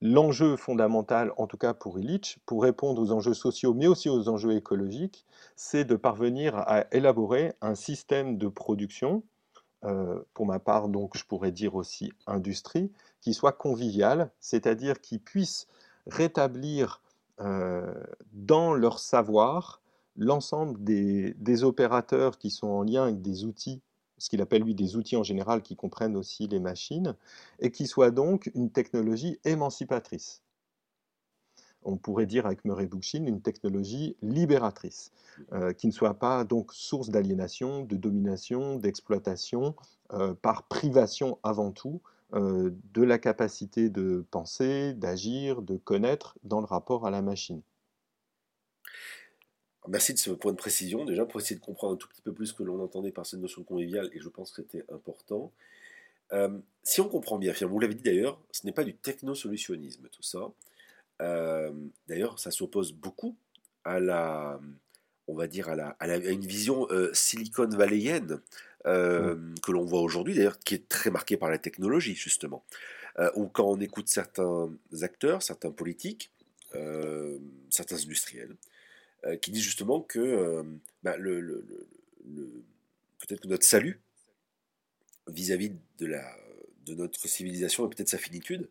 l'enjeu 0.00 0.56
fondamental, 0.56 1.32
en 1.37 1.46
tout 1.46 1.56
cas 1.56 1.74
pour 1.74 1.98
Illich, 1.98 2.38
pour 2.46 2.62
répondre 2.62 3.02
aux 3.02 3.12
enjeux 3.12 3.34
sociaux, 3.34 3.74
mais 3.74 3.87
aussi 3.87 4.08
aux 4.08 4.28
enjeux 4.28 4.52
écologiques, 4.52 5.24
c'est 5.56 5.84
de 5.84 5.96
parvenir 5.96 6.56
à 6.56 6.84
élaborer 6.92 7.52
un 7.61 7.74
système 7.74 8.38
de 8.38 8.48
production, 8.48 9.22
euh, 9.84 10.20
pour 10.34 10.46
ma 10.46 10.58
part, 10.58 10.88
donc 10.88 11.16
je 11.16 11.24
pourrais 11.24 11.52
dire 11.52 11.74
aussi 11.74 12.12
industrie, 12.26 12.90
qui 13.20 13.34
soit 13.34 13.52
convivial, 13.52 14.30
c'est-à-dire 14.40 15.00
qui 15.00 15.18
puisse 15.18 15.66
rétablir 16.06 17.02
euh, 17.40 17.92
dans 18.32 18.74
leur 18.74 18.98
savoir 18.98 19.80
l'ensemble 20.16 20.82
des 20.82 21.64
opérateurs 21.64 22.38
qui 22.38 22.50
sont 22.50 22.66
en 22.66 22.82
lien 22.82 23.04
avec 23.04 23.22
des 23.22 23.44
outils 23.44 23.80
ce 24.18 24.28
qu'il 24.28 24.40
appelle 24.40 24.62
lui 24.62 24.74
des 24.74 24.96
outils 24.96 25.16
en 25.16 25.22
général 25.22 25.62
qui 25.62 25.76
comprennent 25.76 26.16
aussi 26.16 26.46
les 26.46 26.61
machines, 26.61 27.14
et 27.61 27.70
qui 27.70 27.87
soit 27.87 28.11
donc 28.11 28.50
une 28.54 28.70
technologie 28.70 29.38
émancipatrice. 29.44 30.42
On 31.83 31.96
pourrait 31.96 32.26
dire 32.26 32.44
avec 32.44 32.64
Murray 32.64 32.87
Bookchin 32.87 33.24
une 33.24 33.40
technologie 33.40 34.16
libératrice, 34.20 35.12
euh, 35.52 35.72
qui 35.72 35.87
ne 35.87 35.92
soit 35.92 36.14
pas 36.14 36.44
donc 36.44 36.72
source 36.72 37.09
d'aliénation, 37.09 37.85
de 37.85 37.96
domination, 37.96 38.76
d'exploitation, 38.76 39.74
euh, 40.12 40.35
par 40.35 40.64
privation 40.64 41.38
avant 41.42 41.70
tout 41.70 42.02
euh, 42.35 42.70
de 42.92 43.02
la 43.02 43.18
capacité 43.18 43.88
de 43.88 44.26
penser, 44.31 44.92
d'agir, 44.92 45.62
de 45.62 45.76
connaître 45.76 46.37
dans 46.42 46.61
le 46.61 46.66
rapport 46.66 47.07
à 47.07 47.11
la 47.11 47.22
machine. 47.22 47.62
Merci 49.88 50.12
de 50.12 50.18
ce 50.18 50.31
point 50.31 50.53
de 50.53 50.57
précision, 50.57 51.07
déjà 51.07 51.24
pour 51.24 51.40
essayer 51.40 51.57
de 51.57 51.64
comprendre 51.64 51.94
un 51.94 51.96
tout 51.96 52.09
petit 52.09 52.20
peu 52.20 52.33
plus 52.33 52.48
ce 52.48 52.53
que 52.53 52.62
l'on 52.62 52.83
entendait 52.83 53.11
par 53.11 53.24
cette 53.24 53.40
notion 53.40 53.62
conviviale, 53.62 54.11
et 54.12 54.20
je 54.20 54.29
pense 54.29 54.51
que 54.51 54.62
c'était 54.62 54.85
important. 54.92 55.51
Euh, 56.33 56.59
si 56.83 57.01
on 57.01 57.09
comprend 57.09 57.38
bien, 57.38 57.55
vous 57.62 57.81
l'avez 57.81 57.94
dit 57.94 58.03
d'ailleurs, 58.03 58.38
ce 58.53 58.66
n'est 58.66 58.72
pas 58.72 58.85
du 58.85 58.94
technosolutionnisme 58.94 60.09
tout 60.11 60.22
ça. 60.22 60.51
Euh, 61.22 61.72
d'ailleurs, 62.07 62.38
ça 62.38 62.51
s'oppose 62.51 62.92
beaucoup 62.92 63.35
à 63.85 63.98
la, 63.98 64.61
on 65.27 65.35
va 65.35 65.46
dire, 65.46 65.70
à, 65.70 65.74
la, 65.74 65.96
à, 66.01 66.16
une 66.16 66.44
vision 66.44 66.87
euh, 66.90 67.11
Silicon 67.14 67.68
Valleyenne 67.68 68.40
que 68.85 69.70
l'on 69.70 69.85
voit 69.85 70.01
aujourd'hui, 70.01 70.35
d'ailleurs, 70.35 70.59
qui 70.61 70.74
est 70.74 70.88
très 70.88 71.11
marquée 71.11 71.37
par 71.37 71.51
la 71.51 71.59
technologie, 71.59 72.14
justement. 72.14 72.64
ou 73.35 73.46
quand 73.48 73.66
on 73.66 73.79
écoute 73.81 74.09
certains 74.09 74.70
acteurs, 75.03 75.42
certains 75.42 75.72
politiques, 75.72 76.31
certains 77.68 77.96
industriels, 77.96 78.57
euh, 79.24 79.37
qui 79.37 79.50
dit 79.50 79.61
justement 79.61 80.00
que 80.00 80.20
euh, 80.20 80.62
bah, 81.02 81.16
peut-être 83.18 83.40
que 83.40 83.48
notre 83.48 83.66
salut 83.66 84.00
vis-à-vis 85.26 85.72
de, 85.98 86.94
notre 86.94 87.28
civilisation 87.28 87.87
et 87.87 87.90
peut-être 87.90 88.09
sa 88.09 88.16
finitude, 88.16 88.68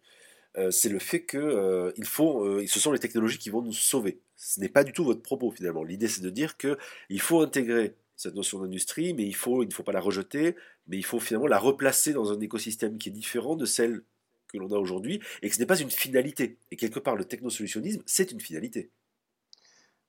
euh, 0.58 0.72
c'est 0.72 0.90
le 0.90 1.00
fait 1.00 1.22
que 1.22 1.94
faut, 2.06 2.66
ce 2.66 2.80
sont 2.80 2.92
les 2.92 3.00
technologies 3.00 3.38
qui 3.38 3.50
vont 3.50 3.62
nous 3.62 3.74
sauver. 3.74 4.20
Ce 4.38 4.60
n'est 4.60 4.70
pas 4.70 4.84
du 4.84 4.94
tout 4.94 5.04
votre 5.04 5.22
propos 5.22 5.52
finalement. 5.52 5.84
L'idée 5.84 6.08
c'est 6.08 6.22
de 6.22 6.30
dire 6.30 6.58
que 6.58 6.78
il 7.10 7.20
faut 7.22 7.42
intégrer 7.42 7.96
cette 8.16 8.34
notion 8.34 8.60
d'industrie, 8.60 9.14
mais 9.14 9.24
il, 9.24 9.36
il 9.36 9.68
ne 9.68 9.74
faut 9.74 9.84
pas 9.84 9.92
la 9.92 10.00
rejeter, 10.00 10.56
mais 10.88 10.98
il 10.98 11.04
faut 11.06 11.20
finalement 11.20 11.48
la 11.48 11.60
replacer 11.60 12.14
dans 12.14 12.32
un 12.32 12.40
écosystème 12.40 12.98
qui 12.98 13.10
est 13.10 13.12
différent 13.12 13.56
de 13.56 13.66
celle 13.66 14.02
que 14.48 14.58
l'on 14.58 14.72
a 14.72 14.78
aujourd'hui, 14.78 15.20
et 15.42 15.50
que 15.50 15.56
ce 15.56 15.60
n'est 15.60 15.66
pas 15.66 15.80
une 15.80 15.92
finalité. 15.92 16.58
Et 16.72 16.78
quelque 16.78 17.00
part, 17.00 17.16
le 17.16 17.26
technosolutionnisme, 17.26 18.02
c'est 18.06 18.32
une 18.32 18.40
finalité. 18.40 18.90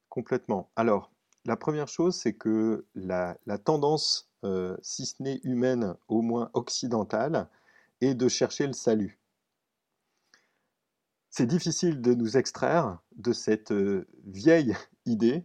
Complètement. 0.09 0.71
Alors, 0.77 1.11
la 1.45 1.57
première 1.57 1.89
chose, 1.89 2.17
c'est 2.17 2.35
que 2.35 2.87
la, 2.95 3.37
tendance, 3.65 4.31
euh, 4.45 4.77
si 4.83 5.07
ce 5.07 5.23
n'est 5.23 5.41
humaine, 5.45 5.95
au 6.09 6.23
moins 6.23 6.51
occidentale, 6.55 7.49
et 8.01 8.15
de 8.15 8.29
chercher 8.29 8.67
le 8.67 8.73
salut. 8.73 9.19
C'est 11.31 11.47
difficile 11.47 12.01
de 12.01 12.15
nous 12.15 12.37
extraire 12.37 12.99
de 13.17 13.33
cette 13.33 13.71
euh, 13.73 14.07
vieille 14.27 14.75
idée 15.07 15.45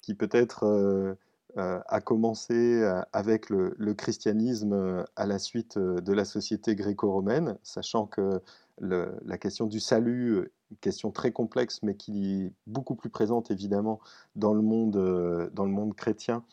qui 0.00 0.14
peut-être 0.14 0.64
euh, 0.64 1.14
euh, 1.56 1.80
a 1.86 2.00
commencé 2.00 2.82
avec 3.12 3.50
le, 3.50 3.74
christianisme 3.94 5.04
à 5.16 5.26
la 5.26 5.38
suite 5.38 5.78
de 5.78 6.12
la 6.12 6.24
société 6.24 6.74
gréco-romaine, 6.74 7.58
sachant 7.62 8.06
que 8.06 8.40
la 8.78 9.38
question 9.38 9.66
du 9.66 9.80
salut, 9.80 10.50
question 10.80 11.10
très 11.10 11.32
complexe, 11.32 11.80
mais 11.82 11.94
qui 11.94 12.32
est 12.32 12.52
beaucoup 12.66 12.94
plus 12.94 13.10
présente 13.10 13.50
évidemment 13.50 14.00
dans 14.36 14.54
le 14.54 14.62
monde, 14.62 15.50
dans 15.52 15.64
le 15.64 15.70
monde 15.70 15.94
chrétien, 15.94 16.44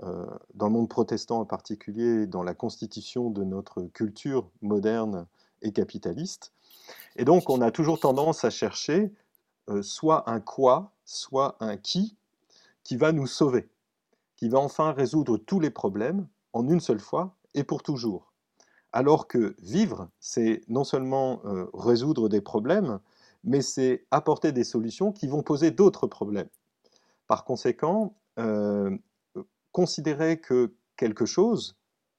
dans 0.00 0.66
le 0.66 0.72
monde 0.72 0.88
protestant 0.88 1.40
en 1.40 1.44
particulier, 1.44 2.26
dans 2.26 2.42
la 2.42 2.54
constitution 2.54 3.30
de 3.30 3.44
notre 3.44 3.82
culture 3.82 4.50
moderne 4.62 5.26
et 5.62 5.72
capitaliste. 5.72 6.52
Et 7.16 7.24
donc 7.24 7.50
on 7.50 7.60
a 7.60 7.70
toujours 7.70 8.00
tendance 8.00 8.44
à 8.44 8.50
chercher 8.50 9.12
soit 9.82 10.28
un 10.30 10.40
quoi, 10.40 10.92
soit 11.04 11.56
un 11.60 11.76
qui, 11.76 12.16
qui 12.84 12.96
va 12.96 13.12
nous 13.12 13.26
sauver, 13.26 13.68
qui 14.36 14.48
va 14.48 14.58
enfin 14.58 14.92
résoudre 14.92 15.36
tous 15.36 15.60
les 15.60 15.70
problèmes 15.70 16.26
en 16.52 16.66
une 16.68 16.80
seule 16.80 17.00
fois 17.00 17.36
et 17.54 17.64
pour 17.64 17.82
toujours. 17.82 18.32
Alors 18.92 19.28
que 19.28 19.54
vivre, 19.60 20.08
c'est 20.20 20.62
non 20.68 20.84
seulement 20.84 21.42
euh, 21.44 21.66
résoudre 21.74 22.28
des 22.28 22.40
problèmes, 22.40 23.00
mais 23.44 23.62
c'est 23.62 24.06
apporter 24.10 24.52
des 24.52 24.64
solutions 24.64 25.12
qui 25.12 25.26
vont 25.26 25.42
poser 25.42 25.70
d'autres 25.70 26.06
problèmes. 26.06 26.48
Par 27.26 27.44
conséquent, 27.44 28.16
euh, 28.38 28.96
considérer 29.72 30.40
que 30.40 30.74
quelque 30.96 31.26
chose, 31.26 31.76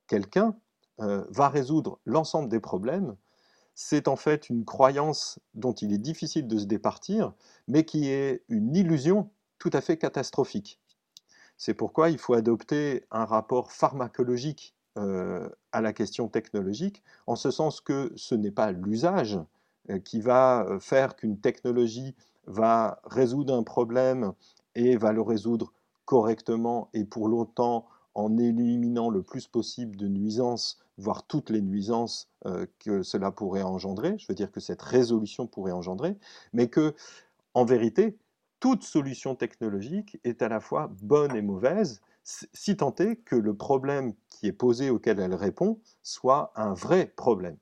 quelqu'un, 0.08 0.56
euh, 1.02 1.24
va 1.30 1.50
résoudre 1.50 2.00
l'ensemble 2.06 2.50
des 2.50 2.60
problèmes, 2.60 3.16
c'est 3.74 4.10
en 4.10 4.18
fait 4.18 4.50
une 4.50 4.66
croyance 4.66 5.40
dont 5.54 5.72
il 5.72 5.94
est 5.94 5.98
difficile 5.98 6.48
de 6.48 6.58
se 6.58 6.66
départir, 6.66 7.34
mais 7.68 7.86
qui 7.86 8.10
est 8.10 8.44
une 8.50 8.76
illusion 8.76 9.30
tout 9.58 9.70
à 9.72 9.80
fait 9.80 9.98
catastrophique. 9.98 10.80
C'est 11.58 11.74
pourquoi 11.74 12.10
il 12.10 12.18
faut 12.18 12.34
adopter 12.34 13.06
un 13.12 13.26
rapport 13.26 13.72
pharmacologique 13.72 14.76
euh, 14.98 15.48
à 15.72 15.82
la 15.82 15.94
question 15.94 16.28
technologique, 16.28 17.04
en 17.28 17.36
ce 17.36 17.52
sens 17.52 17.80
que 17.80 18.12
ce 18.16 18.36
n'est 18.36 18.52
pas 18.52 18.72
l'usage 18.72 19.40
qui 20.04 20.22
va 20.22 20.66
euh, 20.66 20.80
faire 20.80 21.16
qu'une 21.16 21.40
technologie 21.40 22.16
va 22.48 23.02
résoudre 23.06 23.54
un 23.54 23.64
problème 23.64 24.34
et 24.76 24.98
va 24.98 25.12
le 25.12 25.22
résoudre 25.22 25.74
correctement 26.06 26.90
et 26.94 27.06
pour 27.06 27.28
longtemps 27.28 27.86
en 28.16 28.38
éliminant 28.38 29.10
le 29.10 29.22
plus 29.22 29.48
possible 29.48 29.96
de 29.96 30.08
nuisances, 30.08 30.80
voire 30.98 31.28
toutes 31.28 31.52
les 31.52 31.62
nuisances 31.62 32.28
que 32.80 33.04
cela 33.04 33.32
pourrait 33.32 33.62
engendrer, 33.62 34.18
je 34.18 34.26
veux 34.28 34.34
dire 34.34 34.52
que 34.52 34.60
cette 34.60 34.82
résolution 34.82 35.46
pourrait 35.46 35.72
engendrer, 35.72 36.18
mais 36.52 36.68
que, 36.70 36.96
en 37.54 37.66
vérité, 37.66 38.18
toute 38.60 38.84
solution 38.84 39.36
technologique 39.36 40.20
est 40.24 40.42
à 40.42 40.50
la 40.50 40.60
fois 40.60 40.92
bonne 41.02 41.36
et 41.36 41.42
mauvaise, 41.42 42.02
si 42.24 42.76
tant 42.76 42.94
est 42.96 43.16
que 43.18 43.36
le 43.36 43.56
problème 43.56 44.14
qui 44.30 44.48
est 44.48 44.54
posé 44.54 44.90
auquel 44.90 45.20
elle 45.20 45.34
répond 45.34 45.80
soit 46.04 46.52
un 46.56 46.74
vrai 46.74 47.08
problème. 47.16 47.58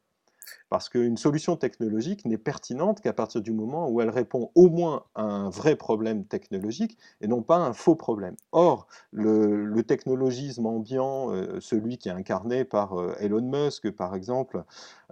Parce 0.70 0.90
qu'une 0.90 1.18
solution 1.18 1.56
technologique 1.56 2.26
n'est 2.26 2.38
pertinente 2.38 3.02
qu'à 3.02 3.14
partir 3.14 3.42
du 3.42 3.52
moment 3.52 3.90
où 3.90 4.02
elle 4.02 4.10
répond 4.10 4.52
au 4.56 4.70
moins 4.70 5.04
à 5.16 5.24
un 5.24 5.50
vrai 5.50 5.76
problème 5.76 6.26
technologique 6.26 6.98
et 7.22 7.28
non 7.28 7.42
pas 7.42 7.58
à 7.58 7.60
un 7.60 7.74
faux 7.74 7.96
problème. 7.96 8.36
Or, 8.52 8.88
le, 9.12 9.82
technologisme 9.84 10.66
ambiant, 10.66 11.32
euh, 11.32 11.60
celui 11.62 11.98
qui 11.98 12.10
est 12.10 12.12
incarné 12.12 12.66
par 12.66 13.00
euh, 13.00 13.16
Elon 13.20 13.42
Musk 13.42 13.90
par 13.92 14.16
exemple, 14.16 14.64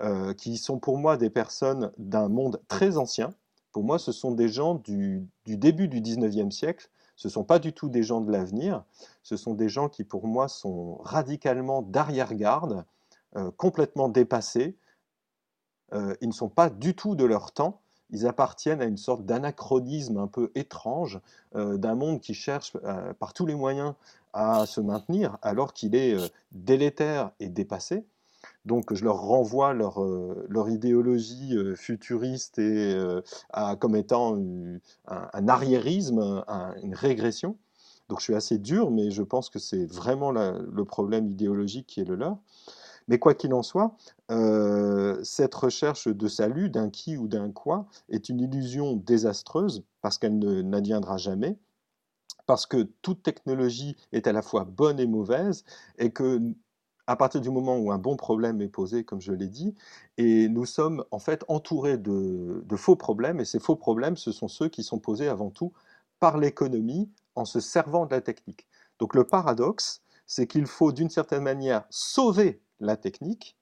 euh, 0.01 0.33
qui 0.33 0.57
sont 0.57 0.79
pour 0.79 0.97
moi 0.97 1.15
des 1.15 1.29
personnes 1.29 1.91
d'un 1.97 2.27
monde 2.27 2.61
très 2.67 2.97
ancien, 2.97 3.29
pour 3.71 3.83
moi, 3.83 3.99
ce 3.99 4.11
sont 4.11 4.31
des 4.31 4.47
gens 4.47 4.75
du, 4.75 5.27
début 5.45 5.87
du 5.87 6.01
19e 6.01 6.51
siècle. 6.51 6.89
Ce 7.17 7.27
ne 7.27 7.31
sont 7.31 7.43
pas 7.43 7.59
du 7.59 7.73
tout 7.73 7.89
des 7.89 8.03
gens 8.03 8.21
de 8.21 8.31
l'avenir. 8.31 8.83
Ce 9.21 9.35
sont 9.35 9.53
des 9.53 9.67
gens 9.67 9.89
qui, 9.89 10.05
pour 10.05 10.27
moi, 10.27 10.47
sont 10.47 10.95
radicalement 11.03 11.81
d'arrière-garde, 11.81 12.85
complètement 13.57 14.07
dépassés. 14.07 14.77
Euh, 15.93 16.15
ils 16.21 16.27
ne 16.27 16.33
sont 16.33 16.49
pas 16.49 16.69
du 16.69 16.95
tout 16.95 17.15
de 17.15 17.25
leur 17.25 17.51
temps. 17.51 17.79
Ils 18.11 18.27
appartiennent 18.27 18.81
à 18.81 18.85
une 18.85 18.97
sorte 18.97 19.25
d'anachronisme 19.25 20.17
un 20.17 20.27
peu 20.27 20.51
étrange 20.55 21.19
euh, 21.55 21.77
d'un 21.77 21.95
monde 21.95 22.21
qui 22.21 22.33
cherche 22.33 22.73
par 23.19 23.33
tous 23.33 23.45
les 23.45 23.55
moyens 23.55 23.93
à 24.33 24.65
se 24.65 24.81
maintenir 24.81 25.37
alors 25.41 25.73
qu'il 25.73 25.95
est 25.95 26.15
délétère 26.51 27.31
et 27.39 27.49
dépassé. 27.49 28.05
Donc 28.65 28.93
je 28.93 29.03
leur 29.03 29.19
renvoie 29.19 29.73
leur, 29.73 30.01
euh, 30.03 30.69
idéologie 30.69 31.55
euh, 31.55 31.75
futuriste 31.75 32.59
euh, 32.59 33.21
comme 33.79 33.95
étant 33.95 34.37
un, 35.07 35.47
arriérisme, 35.47 36.43
une 36.81 36.95
régression. 36.95 37.57
Donc 38.09 38.19
je 38.19 38.25
suis 38.25 38.35
assez 38.35 38.57
dur, 38.57 38.91
mais 38.91 39.11
je 39.11 39.23
pense 39.23 39.49
que 39.49 39.59
c'est 39.59 39.85
vraiment 39.85 40.31
le 40.31 40.83
problème 40.85 41.29
idéologique 41.29 41.87
qui 41.87 42.01
est 42.01 42.05
le 42.05 42.15
leur. 42.15 42.37
Mais 43.07 43.19
quoi 43.19 43.35
qu'il 43.35 43.53
en 43.53 43.63
soit, 43.63 43.95
cette 45.23 45.55
recherche 45.55 46.07
de 46.07 46.27
salut, 46.27 46.69
d'un 46.69 46.89
qui 46.89 47.17
ou 47.17 47.27
d'un 47.27 47.51
quoi, 47.51 47.87
est 48.09 48.29
une 48.29 48.39
illusion 48.39 48.95
désastreuse 48.95 49.83
parce 50.01 50.17
qu'elle 50.17 50.39
n'adviendra 50.39 51.17
jamais, 51.17 51.57
parce 52.45 52.65
que 52.65 52.83
toute 53.01 53.23
technologie 53.23 53.95
est 54.11 54.27
à 54.27 54.31
la 54.31 54.41
fois 54.41 54.65
bonne 54.65 54.99
et 54.99 55.07
mauvaise, 55.07 55.63
et 55.97 56.11
que 56.11 56.41
à 57.07 57.15
partir 57.15 57.41
du 57.41 57.51
moment 57.51 57.77
où 57.77 57.91
un 57.91 57.97
bon 57.97 58.15
problème 58.15 58.61
est 58.61 58.67
posé, 58.67 59.03
comme 59.03 59.21
je 59.21 59.31
l'ai 59.31 59.47
dit, 59.47 59.75
et 60.17 60.49
nous 60.49 60.65
sommes 60.65 61.03
en 61.11 61.19
fait 61.19 61.43
entourés 61.47 61.97
de, 61.97 62.63
faux 62.75 62.95
problèmes, 62.95 63.39
et 63.39 63.45
ces 63.45 63.59
faux 63.59 63.75
problèmes, 63.75 64.17
ce 64.17 64.31
sont 64.31 64.47
ceux 64.47 64.69
qui 64.69 64.83
sont 64.83 64.99
posés 64.99 65.27
avant 65.27 65.51
tout 65.51 65.71
par 66.19 66.37
l'économie 66.37 67.09
en 67.35 67.45
se 67.45 67.59
servant 67.59 68.05
de 68.05 68.11
la 68.11 68.21
technique. 68.21 68.67
Donc 68.99 69.13
le 69.13 69.25
paradoxe, 69.25 70.01
c'est 70.25 70.47
qu'il 70.47 70.65
faut 70.65 70.91
d'une 70.91 71.09
certaine 71.09 71.43
manière 71.43 71.85
sauver 71.89 72.61
la 72.79 72.97
technique 72.97 73.57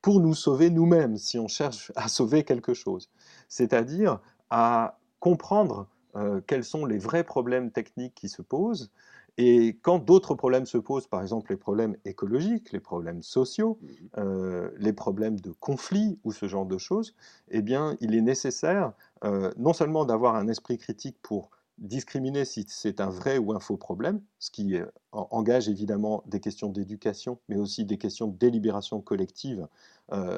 pour 0.00 0.20
nous 0.20 0.34
sauver 0.34 0.70
nous-mêmes 0.70 1.16
si 1.16 1.38
on 1.38 1.48
cherche 1.48 1.92
à 1.94 2.08
sauver 2.08 2.44
quelque 2.44 2.74
chose, 2.74 3.10
c'est-à-dire 3.48 4.20
à 4.50 4.98
comprendre 5.20 5.88
euh, 6.16 6.40
quels 6.46 6.64
sont 6.64 6.84
les 6.84 6.98
vrais 6.98 7.24
problèmes 7.24 7.70
techniques 7.70 8.14
qui 8.14 8.28
se 8.28 8.42
posent, 8.42 8.90
et 9.38 9.78
quand 9.80 9.98
d'autres 9.98 10.34
problèmes 10.34 10.66
se 10.66 10.76
posent, 10.76 11.06
par 11.06 11.22
exemple 11.22 11.52
les 11.52 11.56
problèmes 11.56 11.96
écologiques, 12.04 12.72
les 12.72 12.80
problèmes 12.80 13.22
sociaux, 13.22 13.78
mmh 13.80 13.86
euh, 14.18 14.70
les 14.76 14.92
problèmes 14.92 15.40
de 15.40 15.52
conflit 15.52 16.18
ou 16.24 16.32
ce 16.32 16.46
genre 16.46 16.66
de 16.66 16.76
choses, 16.76 17.14
eh 17.48 17.62
bien, 17.62 17.96
il 18.00 18.14
est 18.14 18.20
nécessaire 18.20 18.92
euh, 19.24 19.50
non 19.56 19.72
seulement 19.72 20.04
d'avoir 20.04 20.36
un 20.36 20.48
esprit 20.48 20.76
critique 20.76 21.16
pour 21.22 21.50
discriminer 21.82 22.44
si 22.44 22.64
c'est 22.68 23.00
un 23.00 23.10
vrai 23.10 23.38
ou 23.38 23.52
un 23.52 23.60
faux 23.60 23.76
problème, 23.76 24.22
ce 24.38 24.50
qui 24.50 24.76
euh, 24.76 24.86
engage 25.12 25.68
évidemment 25.68 26.22
des 26.26 26.40
questions 26.40 26.70
d'éducation, 26.70 27.38
mais 27.48 27.56
aussi 27.56 27.84
des 27.84 27.98
questions 27.98 28.28
de 28.28 28.36
délibération 28.36 29.00
collective 29.00 29.68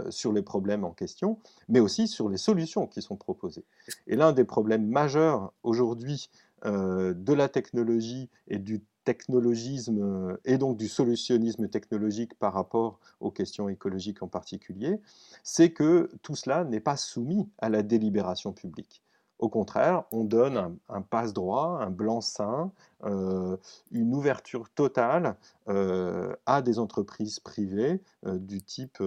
sur 0.09 0.33
les 0.33 0.43
problèmes 0.43 0.85
en 0.85 0.93
question, 0.93 1.41
mais 1.69 1.81
aussi 1.81 2.07
sur 2.07 2.29
les 2.29 2.37
solutions 2.37 2.87
qui 2.87 3.03
sont 3.03 3.17
proposées. 3.17 3.65
Et 4.07 4.15
l'un 4.15 4.33
des 4.33 4.45
problèmes 4.45 4.87
majeurs 4.87 5.53
aujourd'hui 5.65 6.31
euh, 6.67 7.13
de 7.13 7.35
la 7.35 7.51
technologie 7.51 8.31
et 8.49 8.59
du 8.59 8.83
technologisme 9.05 9.99
euh, 10.01 10.37
et 10.47 10.57
donc 10.57 10.79
du 10.79 10.89
solutionnisme 10.89 11.69
technologique 11.69 12.33
par 12.39 12.55
rapport 12.55 13.01
aux 13.21 13.31
questions 13.31 13.69
écologiques 13.69 14.23
en 14.23 14.29
particulier, 14.29 14.99
c'est 15.43 15.73
que 15.73 16.09
tout 16.23 16.37
cela 16.37 16.65
n'est 16.65 16.81
pas 16.81 16.97
soumis 16.97 17.51
à 17.59 17.69
la 17.69 17.83
délibération 17.83 18.55
publique. 18.55 19.04
Au 19.45 19.51
contraire, 19.51 20.05
on 20.11 20.25
donne 20.25 20.79
un, 20.89 21.03
passe-droit, 21.03 21.79
un 21.83 21.91
blanc-seing, 21.91 22.71
euh, 23.05 23.59
une 23.91 24.15
ouverture 24.15 24.71
totale 24.71 25.37
à 25.67 26.63
des 26.63 26.79
entreprises 26.79 27.41
privées 27.41 28.01
du 28.25 28.63
type 28.63 29.03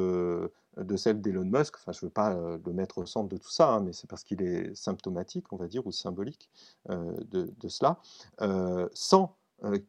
de 0.77 0.97
celle 0.97 1.21
d'Elon 1.21 1.45
Musk. 1.45 1.75
Enfin, 1.77 1.91
je 1.91 1.99
ne 1.99 2.07
veux 2.07 2.13
pas 2.13 2.35
euh, 2.35 2.57
le 2.65 2.73
mettre 2.73 2.99
au 2.99 3.05
centre 3.05 3.29
de 3.29 3.37
tout 3.37 3.49
ça, 3.49 3.73
hein, 3.73 3.81
mais 3.81 3.93
c'est 3.93 4.07
parce 4.07 4.23
qu'il 4.23 4.41
est 4.41 4.75
symptomatique, 4.75 5.51
on 5.51 5.57
va 5.57 5.67
dire, 5.67 5.85
ou 5.87 5.91
symbolique 5.91 6.49
euh, 6.89 7.15
de, 7.31 7.51
cela, 7.67 7.99
euh, 8.41 8.87
sans 8.93 9.35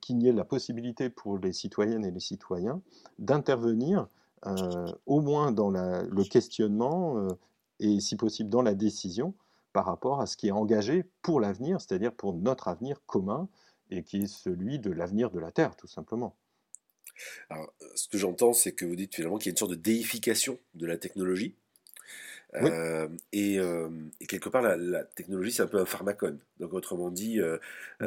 qu'il 0.01 0.17
n'y 0.17 0.29
ait 0.29 0.33
la 0.33 0.45
possibilité 0.45 1.11
pour 1.11 1.39
les 1.39 1.53
citoyennes 1.53 2.05
et 2.05 2.11
les 2.11 2.21
citoyens 2.21 2.81
d'intervenir 3.19 4.09
au 5.05 5.21
moins 5.21 5.53
dans 5.53 5.69
le 5.69 6.25
questionnement 6.25 7.29
et 7.79 8.01
si 8.01 8.17
possible 8.17 8.49
dans 8.49 8.63
la 8.63 8.75
décision 8.75 9.35
par 9.73 9.87
rapport 9.87 10.21
à 10.21 10.27
ce 10.27 10.37
qui 10.37 10.49
est 10.49 10.53
engagé 10.53 11.05
pour 11.23 11.41
l'avenir, 11.41 11.81
c'est-à-dire 11.81 12.13
pour 12.13 12.35
notre 12.35 12.69
avenir 12.69 13.01
commun 13.07 13.49
et 13.91 14.03
qui 14.03 14.23
est 14.23 14.27
celui 14.27 14.79
de 14.79 14.91
l'avenir 14.91 15.31
de 15.31 15.39
la 15.39 15.51
Terre, 15.51 15.77
tout 15.77 15.87
simplement. 15.87 16.37
Alors, 17.51 17.73
ce 17.95 18.09
que 18.09 18.19
j'entends, 18.19 18.53
c'est 18.53 18.73
que 18.73 18.85
vous 18.85 18.97
dites 18.97 19.15
finalement 19.15 19.39
qu'il 19.39 19.47
y 19.47 19.51
a 19.51 19.53
une 19.53 19.57
sorte 19.57 19.73
de 19.73 19.77
déification 19.77 20.59
de 20.75 20.87
la 20.87 20.97
technologie. 20.97 21.57
Euh, 22.55 23.09
euh, 23.35 23.89
et, 24.21 24.27
quelque 24.27 24.49
part, 24.49 24.63
la, 24.63 25.05
technologie, 25.05 25.53
c'est 25.53 25.63
un 25.63 25.67
peu 25.67 25.81
un 25.81 25.85
pharmacone. 25.85 26.39
Donc, 26.59 26.73
autrement 26.73 27.11
dit, 27.11 27.41
euh, 27.41 27.59
mmh 28.01 28.07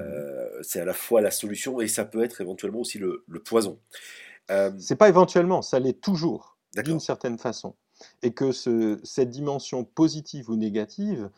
c'est 0.63 0.80
à 0.80 0.86
la 0.86 0.93
fois 0.93 1.21
la 1.21 1.32
solution 1.32 1.82
et 1.82 1.88
ça 1.88 2.06
peut 2.06 2.24
être 2.24 2.41
éventuellement 2.41 2.82
aussi 2.82 3.00
le, 3.00 3.24
le 3.28 3.41
poison. 3.41 3.80
c'est 4.80 4.95
pas 4.95 5.10
éventuellement, 5.10 5.62
ça 5.62 5.80
l'est 5.80 6.00
toujours, 6.00 6.58
d'une 6.76 7.00
certaine 7.00 7.38
façon. 7.38 7.76
Et 8.22 8.34
que 8.34 8.52
cette 8.52 9.30
dimension 9.30 9.84
positive 9.84 10.50
ou 10.50 10.56
négative 10.56 11.30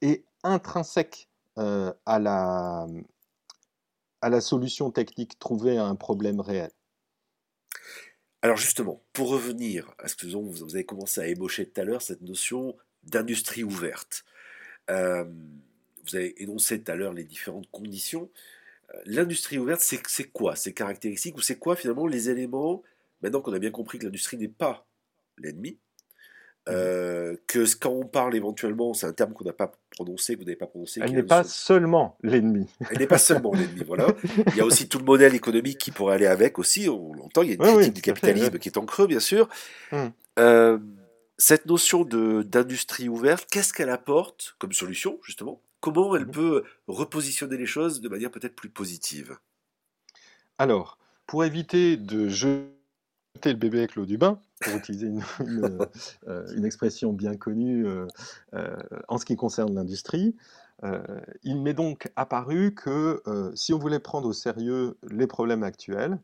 est 0.00 0.24
intrinsèque 0.42 1.28
à 1.56 2.18
la, 2.18 2.86
à 4.20 4.28
la 4.28 4.40
solution 4.40 4.90
technique 4.90 5.38
trouvée 5.38 5.78
à 5.78 5.84
un 5.84 5.96
problème 5.96 6.40
réel. 6.40 6.70
Alors 8.42 8.56
justement, 8.56 9.00
pour 9.12 9.28
revenir 9.28 9.94
à 9.98 10.08
ce 10.08 10.16
que 10.16 10.26
vous 10.26 10.74
avez 10.74 10.84
commencé 10.84 11.20
à 11.20 11.28
ébaucher 11.28 11.68
tout 11.68 11.80
à 11.80 11.84
l'heure, 11.84 12.02
cette 12.02 12.22
notion 12.22 12.76
d'industrie 13.04 13.62
ouverte. 13.62 14.24
Euh, 14.90 15.24
vous 16.04 16.16
avez 16.16 16.42
énoncé 16.42 16.82
tout 16.82 16.90
à 16.90 16.96
l'heure 16.96 17.12
les 17.12 17.22
différentes 17.22 17.70
conditions. 17.70 18.30
Euh, 18.92 18.98
l'industrie 19.06 19.58
ouverte, 19.58 19.80
c'est 19.80 20.24
quoi? 20.32 20.56
Ces 20.56 20.74
caractéristiques 20.74 21.36
ou 21.36 21.40
c'est 21.40 21.58
quoi 21.58 21.76
finalement 21.76 22.08
les 22.08 22.30
éléments, 22.30 22.82
maintenant 23.22 23.42
qu'on 23.42 23.52
a 23.52 23.60
bien 23.60 23.70
compris 23.70 23.98
que 23.98 24.06
l'industrie 24.06 24.38
n'est 24.38 24.48
pas 24.48 24.88
l'ennemi, 25.38 25.78
euh, 26.68 27.34
que 27.48 27.64
quand 27.76 27.90
on 27.90 28.06
parle 28.06 28.36
éventuellement, 28.36 28.94
c'est 28.94 29.06
un 29.06 29.12
terme 29.12 29.32
qu'on 29.32 29.44
n'a 29.44 29.52
pas 29.52 29.72
prononcé, 29.90 30.34
que 30.34 30.38
vous 30.38 30.44
n'avez 30.44 30.56
pas 30.56 30.68
prononcé. 30.68 31.00
Elle 31.02 31.12
n'est 31.12 31.24
pas 31.24 31.42
seulement 31.42 32.16
l'ennemi. 32.22 32.68
Elle 32.90 32.98
n'est 32.98 33.08
pas 33.08 33.18
seulement 33.18 33.52
l'ennemi, 33.52 33.82
voilà. 33.84 34.06
Il 34.48 34.56
y 34.56 34.60
a 34.60 34.64
aussi 34.64 34.88
tout 34.88 34.98
le 34.98 35.04
modèle 35.04 35.34
économique 35.34 35.78
qui 35.78 35.90
pourrait 35.90 36.14
aller 36.14 36.26
avec 36.26 36.60
aussi. 36.60 36.88
On 36.88 37.12
l'entend, 37.14 37.42
il 37.42 37.48
y 37.48 37.52
a 37.52 37.54
une 37.54 37.60
critique 37.60 37.94
du 37.94 38.02
capitalisme 38.02 38.58
qui 38.58 38.68
est 38.68 38.78
en 38.78 38.86
creux, 38.86 39.08
bien 39.08 39.18
sûr. 39.18 39.48
Hum. 39.90 40.12
Euh, 40.38 40.78
cette 41.36 41.66
notion 41.66 42.04
d'industrie 42.04 43.08
ouverte, 43.08 43.48
qu'est-ce 43.50 43.72
qu'elle 43.72 43.90
apporte 43.90 44.54
comme 44.58 44.72
solution, 44.72 45.18
justement? 45.24 45.60
Comment 45.80 46.14
elle 46.14 46.22
hum. 46.22 46.30
peut 46.30 46.64
repositionner 46.86 47.56
les 47.56 47.66
choses 47.66 48.00
de 48.00 48.08
manière 48.08 48.30
peut-être 48.30 48.54
plus 48.54 48.70
positive? 48.70 49.36
Alors, 50.58 50.96
pour 51.26 51.44
éviter 51.44 51.96
de 51.96 52.28
jeter 52.28 52.68
le 53.50 53.56
bébé 53.56 53.78
avec 53.78 53.96
l'eau 53.96 54.06
du 54.06 54.18
bain, 54.18 54.38
pour 54.60 54.74
utiliser 54.74 55.08
une, 55.08 55.22
euh, 56.28 56.64
expression 56.64 57.12
bien 57.12 57.36
connue 57.36 57.86
euh, 57.86 58.06
euh, 58.54 58.76
en 59.08 59.18
ce 59.18 59.24
qui 59.24 59.36
concerne 59.36 59.74
l'industrie. 59.74 60.36
il 61.42 61.60
m'est 61.60 61.74
donc 61.74 62.10
apparu 62.16 62.74
que 62.74 63.22
si 63.54 63.72
on 63.72 63.78
voulait 63.78 64.00
prendre 64.00 64.28
au 64.28 64.32
sérieux 64.32 64.98
les 65.08 65.28
problèmes 65.28 65.62
actuels, 65.62 66.18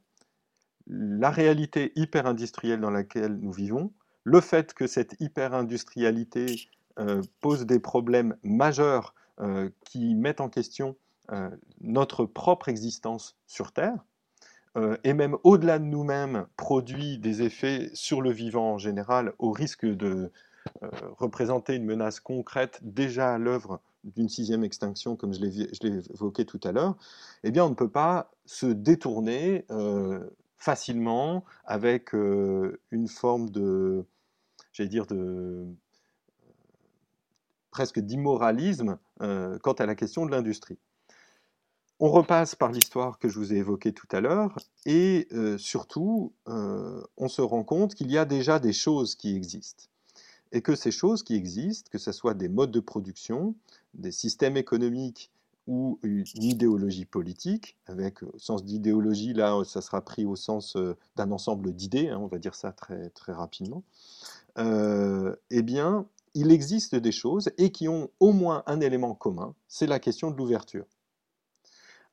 la 0.88 1.30
réalité 1.30 1.92
hyper-industrielle 1.94 2.80
dans 2.80 2.90
laquelle 2.90 3.36
nous 3.36 3.52
vivons, 3.52 3.92
le 4.24 4.40
fait 4.40 4.74
que 4.74 4.88
cette 4.88 5.14
hyper-industrialité 5.20 6.68
pose 7.40 7.66
des 7.66 7.78
problèmes 7.78 8.34
majeurs 8.42 9.14
qui 9.84 10.16
mettent 10.16 10.40
en 10.40 10.48
question 10.48 10.96
notre 11.80 12.24
propre 12.26 12.68
existence 12.68 13.36
sur 13.46 13.70
Terre, 13.70 14.04
euh, 14.78 14.96
et 15.02 15.12
même 15.12 15.36
au-delà 15.42 15.78
de 15.78 15.84
nous-mêmes, 15.84 16.46
produit 16.56 17.18
des 17.18 17.42
effets 17.42 17.90
sur 17.94 18.22
le 18.22 18.30
vivant 18.30 18.74
en 18.74 18.78
général, 18.78 19.32
au 19.38 19.50
risque 19.50 19.84
de 19.84 20.30
euh, 20.82 20.88
représenter 21.16 21.74
une 21.74 21.84
menace 21.84 22.20
concrète 22.20 22.78
déjà 22.82 23.34
à 23.34 23.38
l'œuvre 23.38 23.80
d'une 24.04 24.28
sixième 24.28 24.62
extinction, 24.62 25.16
comme 25.16 25.34
je 25.34 25.40
l'ai 25.40 26.00
évoqué 26.14 26.44
tout 26.44 26.60
à 26.62 26.70
l'heure, 26.70 26.96
eh 27.42 27.50
bien, 27.50 27.64
on 27.64 27.70
ne 27.70 27.74
peut 27.74 27.90
pas 27.90 28.30
se 28.46 28.66
détourner 28.66 29.66
euh, 29.70 30.20
facilement 30.56 31.44
avec 31.64 32.12
une 32.12 33.08
forme 33.08 33.50
de, 33.50 34.04
j'allais 34.72 34.88
dire, 34.88 35.06
de 35.06 35.66
presque 37.70 37.98
d'immoralisme 37.98 38.98
quant 39.18 39.72
à 39.72 39.86
la 39.86 39.94
question 39.94 40.26
de 40.26 40.30
l'industrie. 40.30 40.78
On 42.00 42.10
repasse 42.10 42.54
par 42.54 42.70
l'histoire 42.70 43.18
que 43.18 43.28
je 43.28 43.40
vous 43.40 43.52
ai 43.52 43.56
évoquée 43.56 43.92
tout 43.92 44.06
à 44.12 44.20
l'heure 44.20 44.56
et 44.86 45.26
euh, 45.32 45.58
surtout, 45.58 46.32
euh, 46.46 47.02
on 47.16 47.26
se 47.26 47.42
rend 47.42 47.64
compte 47.64 47.96
qu'il 47.96 48.08
y 48.12 48.16
a 48.16 48.24
déjà 48.24 48.60
des 48.60 48.72
choses 48.72 49.16
qui 49.16 49.34
existent. 49.34 49.84
Et 50.52 50.62
que 50.62 50.76
ces 50.76 50.92
choses 50.92 51.24
qui 51.24 51.34
existent, 51.34 51.90
que 51.90 51.98
ce 51.98 52.12
soit 52.12 52.34
des 52.34 52.48
modes 52.48 52.70
de 52.70 52.78
production, 52.78 53.56
des 53.94 54.12
systèmes 54.12 54.56
économiques 54.56 55.32
ou 55.66 55.98
une 56.04 56.24
idéologie 56.34 57.04
politique, 57.04 57.76
avec 57.86 58.22
au 58.22 58.38
sens 58.38 58.64
d'idéologie, 58.64 59.34
là, 59.34 59.60
ça 59.64 59.82
sera 59.82 60.00
pris 60.00 60.24
au 60.24 60.36
sens 60.36 60.76
euh, 60.76 60.96
d'un 61.16 61.32
ensemble 61.32 61.72
d'idées, 61.74 62.10
hein, 62.10 62.18
on 62.20 62.28
va 62.28 62.38
dire 62.38 62.54
ça 62.54 62.70
très, 62.70 63.10
très 63.10 63.32
rapidement, 63.32 63.82
eh 64.56 65.62
bien, 65.62 66.06
il 66.34 66.52
existe 66.52 66.94
des 66.94 67.12
choses 67.12 67.50
et 67.58 67.70
qui 67.70 67.88
ont 67.88 68.08
au 68.20 68.32
moins 68.32 68.62
un 68.66 68.80
élément 68.80 69.14
commun, 69.14 69.54
c'est 69.66 69.86
la 69.86 69.98
question 69.98 70.30
de 70.30 70.36
l'ouverture 70.36 70.86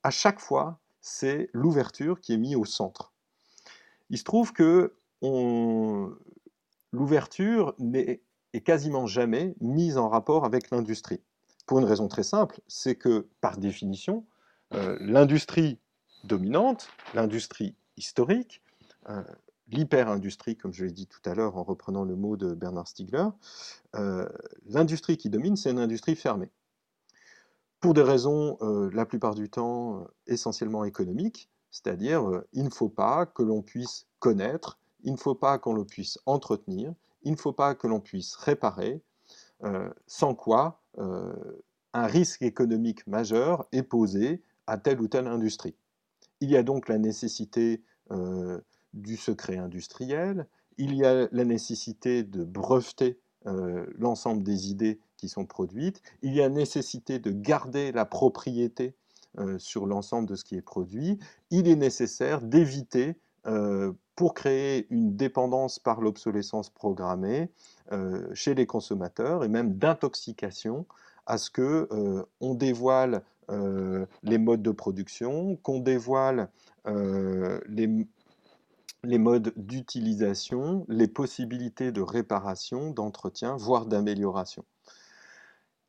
à 0.06 0.12
chaque 0.12 0.39
fois, 0.39 0.80
c'est 1.02 1.50
l'ouverture 1.52 2.22
qui 2.22 2.34
est 2.34 2.38
mise 2.38 2.56
au 2.56 2.63
centre. 2.63 3.12
Il 4.12 4.20
se 4.20 4.24
trouve 4.24 4.54
que 4.54 4.94
l'ouverture 6.94 7.74
n'est 7.80 8.22
quasiment 8.63 9.08
jamais 9.08 9.56
mise 9.62 9.98
en 9.98 10.08
rapport 10.08 10.46
avec 10.46 10.70
l'industrie. 10.70 11.24
Pour 11.65 11.80
une 11.80 11.86
raison 11.86 12.08
très 12.08 12.22
simple, 12.22 12.62
c'est 12.68 12.94
que 12.94 13.28
par 13.41 13.58
définition, 13.58 14.28
euh, 14.76 14.96
l'industrie 15.02 15.80
dominante, 16.24 16.88
l'industrie 17.15 17.76
historique, 17.98 18.62
euh, 19.10 19.24
l'hyper-industrie, 19.70 20.56
comme 20.56 20.72
je 20.72 20.86
l'ai 20.86 20.91
dit 20.91 21.08
tout 21.08 21.28
à 21.28 21.34
l'heure 21.34 21.58
en 21.58 21.63
reprenant 21.63 22.04
le 22.04 22.15
mot 22.15 22.38
de 22.38 22.54
Bernard 22.54 22.88
Stiegler, 22.88 23.30
euh, 23.96 24.30
l'industrie 24.68 25.18
qui 25.18 25.32
domine, 25.32 25.56
c'est 25.56 25.72
une 25.72 25.80
industrie 25.80 26.15
fermée 26.15 26.52
pour 27.79 27.93
des 27.93 28.01
raisons, 28.01 28.57
euh, 28.61 28.89
la 28.93 29.05
plupart 29.05 29.35
du 29.35 29.49
temps, 29.49 29.99
euh, 29.99 30.05
essentiellement 30.27 30.85
économiques, 30.85 31.49
c'est-à-dire 31.71 32.27
euh, 32.29 32.47
il 32.53 32.63
ne 32.63 32.69
faut 32.69 32.89
pas 32.89 33.25
que 33.25 33.43
l'on 33.43 33.61
puisse 33.61 34.07
connaître, 34.19 34.79
il 35.03 35.11
ne 35.11 35.17
faut 35.17 35.35
pas 35.35 35.57
qu'on 35.59 35.73
le 35.73 35.85
puisse 35.85 36.17
entretenir, 36.25 36.93
il 37.23 37.31
ne 37.31 37.38
faut 37.38 37.53
pas 37.53 37.75
que 37.75 37.88
l'on 37.88 37.99
puisse 37.99 38.35
réparer, 38.35 39.01
sans 40.05 40.35
quoi 40.35 40.81
un 40.97 42.05
risque 42.05 42.43
économique 42.43 43.07
majeur 43.07 43.65
est 43.71 43.83
posé 43.83 44.43
à 44.67 44.77
telle 44.77 45.01
ou 45.01 45.07
telle 45.07 45.27
industrie. 45.27 45.75
Il 46.39 46.51
y 46.51 46.57
a 46.57 46.61
donc 46.61 46.88
la 46.88 46.99
nécessité 46.99 47.81
du 48.93 49.17
secret 49.17 49.57
industriel, 49.57 50.47
il 50.77 50.93
y 50.93 51.03
a 51.03 51.27
la 51.31 51.45
nécessité 51.45 52.21
de 52.21 52.43
breveter 52.43 53.19
l'ensemble 53.97 54.43
des 54.43 54.69
idées 54.69 54.99
qui 55.17 55.30
sont 55.30 55.45
produites. 55.45 56.01
Il 56.21 56.34
y 56.34 56.41
a 56.41 56.49
nécessité 56.49 57.19
de 57.19 57.32
garder 57.32 57.91
la 57.91 58.06
propriété 58.06 58.95
euh, 59.38 59.60
sur 59.60 59.86
l'ensemble 59.86 60.30
de 60.30 60.36
ce 60.36 60.45
qui 60.45 60.56
est 60.56 60.62
produit. 60.62 61.19
Il 61.51 61.67
est 61.67 61.75
nécessaire 61.75 62.41
d'éviter, 62.41 63.17
euh, 63.47 63.91
pour 64.15 64.34
créer 64.34 64.88
une 64.89 65.17
dépendance 65.17 65.78
par 65.78 65.99
l'obsolescence 65.99 66.69
programmée 66.69 67.51
euh, 67.91 68.28
chez 68.34 68.56
les 68.56 68.65
consommateurs 68.65 69.43
et 69.43 69.49
même 69.49 69.73
d'intoxication, 69.73 70.86
à 71.25 71.38
ce 71.38 71.49
que 71.49 71.89
on 72.39 72.54
dévoile 72.54 73.23
les 73.49 74.38
modes 74.38 74.62
de 74.62 74.71
production, 74.71 75.56
qu'on 75.58 75.80
dévoile 75.80 76.49
les, 76.86 78.08
les 79.06 79.17
modes 79.17 79.51
d'utilisation, 79.56 80.86
les 80.88 81.08
possibilités 81.08 81.91
de 81.91 82.01
réparation, 82.01 82.91
d'entretien, 82.91 83.56
voire 83.56 83.88
d'amélioration. 83.88 84.63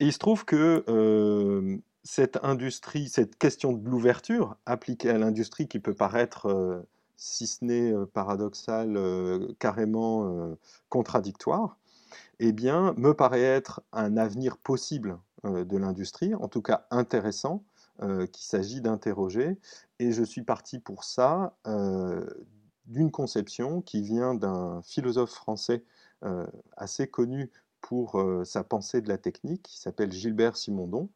Et 0.01 0.07
il 0.07 0.13
se 0.13 0.19
trouve 0.19 0.45
que 0.45 0.85
cette 2.03 2.39
industrie, 2.43 3.09
cette 3.09 3.37
question 3.37 3.73
de 3.73 3.89
l'ouverture 3.89 4.57
appliquée 4.67 5.11
à 5.11 5.19
l'industrie 5.19 5.69
qui 5.69 5.81
peut 5.81 5.95
paraître, 5.95 6.85
si 7.17 7.47
ce 7.47 7.65
n'est 7.65 7.95
paradoxal, 8.13 8.99
carrément 9.59 10.57
contradictoire, 10.89 11.79
eh 12.39 12.53
bien, 12.53 12.95
me 12.99 13.13
paraît 13.15 13.43
être 13.43 13.83
un 13.93 14.17
avenir 14.17 14.59
possible 14.59 15.19
de 15.45 15.77
l'industrie, 15.77 16.35
en 16.35 16.49
tout 16.49 16.63
cas 16.63 16.87
intéressant, 16.91 17.65
qu'il 18.01 18.45
s'agit 18.45 18.83
d'interroger. 18.83 19.59
Et 19.99 20.13
je 20.13 20.23
suis 20.23 20.43
parti 20.43 20.79
pour 20.79 21.05
ça 21.05 21.57
d'une 22.87 23.11
conception 23.11 23.81
qui 23.81 24.03
vient 24.03 24.35
d'un 24.35 24.83
philosophe 24.83 25.33
français 25.33 25.83
assez 26.77 27.09
connu 27.09 27.51
pour 27.87 28.19
euh, 28.19 28.43
sa 28.43 28.65
pensée 28.65 29.01
de 29.01 29.09
la 29.09 29.17
technique, 29.17 29.63
qui 29.63 29.79
s'appelle 29.79 30.11
Gilbert 30.11 30.57
Simondon, 30.57 31.09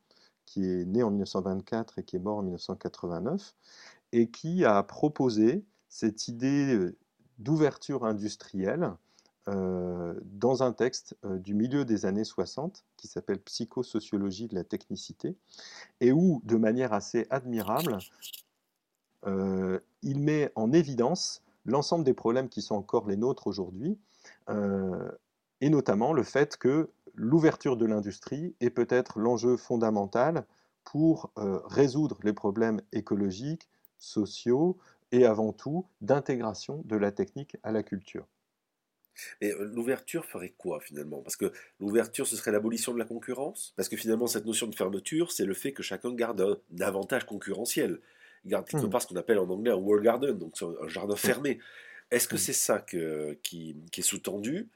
qui 0.46 0.64
est 0.70 0.85
né 0.85 1.02
en 1.02 1.11
1924 1.11 1.98
et 1.98 2.04
qui 2.04 2.14
est 2.14 2.20
mort 2.20 2.38
en 2.38 2.42
1989, 2.42 3.56
et 4.12 4.30
qui 4.30 4.64
a 4.64 4.80
proposé 4.85 5.64
cette 5.88 6.28
idée 6.28 6.72
euh, 6.76 6.96
d'ouverture 7.38 8.04
industrielle 8.04 8.92
euh, 9.48 10.14
dans 10.22 10.62
un 10.62 10.72
texte 10.72 11.16
du 11.24 11.54
milieu 11.54 11.85
des 11.85 12.06
années 12.06 12.22
60 12.22 12.85
qui 12.96 13.09
s'appelle 13.09 13.40
Psychosociologie 13.40 14.46
de 14.46 14.54
la 14.54 14.62
technicité, 14.62 15.37
et 16.00 16.12
où, 16.12 16.40
de 16.44 16.54
manière 16.54 16.92
assez 16.92 17.26
admirable, 17.30 17.98
il 19.26 20.20
met 20.20 20.52
en 20.54 20.72
évidence 20.72 21.42
l'ensemble 21.64 22.04
des 22.04 22.14
problèmes 22.14 22.48
qui 22.48 22.62
sont 22.62 22.76
encore 22.76 23.09
les 23.09 23.16
nôtres 23.16 23.48
aujourd'hui, 23.48 23.98
et 25.61 25.70
notamment 25.70 26.12
le 26.12 26.23
fait 26.23 26.57
que 26.57 26.90
l'ouverture 27.14 27.77
de 27.77 27.87
l'industrie 27.87 28.55
est 28.61 28.70
peut-être 28.70 29.18
l'enjeu 29.18 29.57
fondamental 29.57 30.46
pour 30.85 31.33
euh, 31.38 31.61
résoudre 31.66 32.18
les 32.25 32.33
problèmes 32.33 32.81
écologiques, 32.92 33.68
sociaux 33.99 34.79
et 35.12 35.27
avant 35.27 35.53
tout 35.53 35.87
d'intégration 36.01 36.83
de 36.87 36.96
la 36.96 37.12
technique 37.12 37.57
à 37.62 37.73
la 37.73 37.83
culture. 37.83 38.27
Mais 39.40 39.53
euh, 39.53 39.64
l'ouverture 39.64 40.25
ferait 40.25 40.51
quoi 40.57 40.81
finalement? 40.81 41.23
Parce 41.23 41.37
que 41.37 41.53
l'ouverture, 41.79 42.27
ce 42.27 42.37
serait 42.37 42.53
l'abolition 42.53 42.92
de 42.94 42.99
la 42.99 43.05
concurrence? 43.05 43.73
Parce 43.77 43.88
que 43.88 43.96
finalement, 43.96 44.27
cette 44.27 44.46
notion 44.46 44.66
de 44.66 44.75
fermeture, 44.75 45.33
c'est 45.33 45.44
le 45.44 45.55
fait 45.55 45.73
que 45.73 45.83
chacun 45.83 46.12
garde 46.14 46.40
un 46.40 46.81
avantage 46.85 47.27
concurrentiel. 47.27 48.01
Il 48.44 48.51
garde 48.51 48.66
quelque 48.66 48.87
Hmm. 48.87 48.90
part 48.90 49.03
ce 49.03 49.07
qu'on 49.07 49.16
appelle 49.16 49.38
en 49.38 49.49
anglais 49.51 49.70
un 49.73 49.77
wall 49.77 50.03
garden, 50.03 50.38
donc 50.38 50.55
un 50.62 50.88
jardin 50.88 51.16
Hmm. 51.23 51.33
fermé. 51.33 51.59
Est-ce 52.11 52.27
que 52.29 52.37
Hmm. 52.37 52.37
c'est 52.37 52.53
ça 52.55 52.81
que- 52.81 53.35
qui, 53.42 53.77
qui 53.92 54.01
est 54.01 54.05
sous-tendu? 54.05 54.68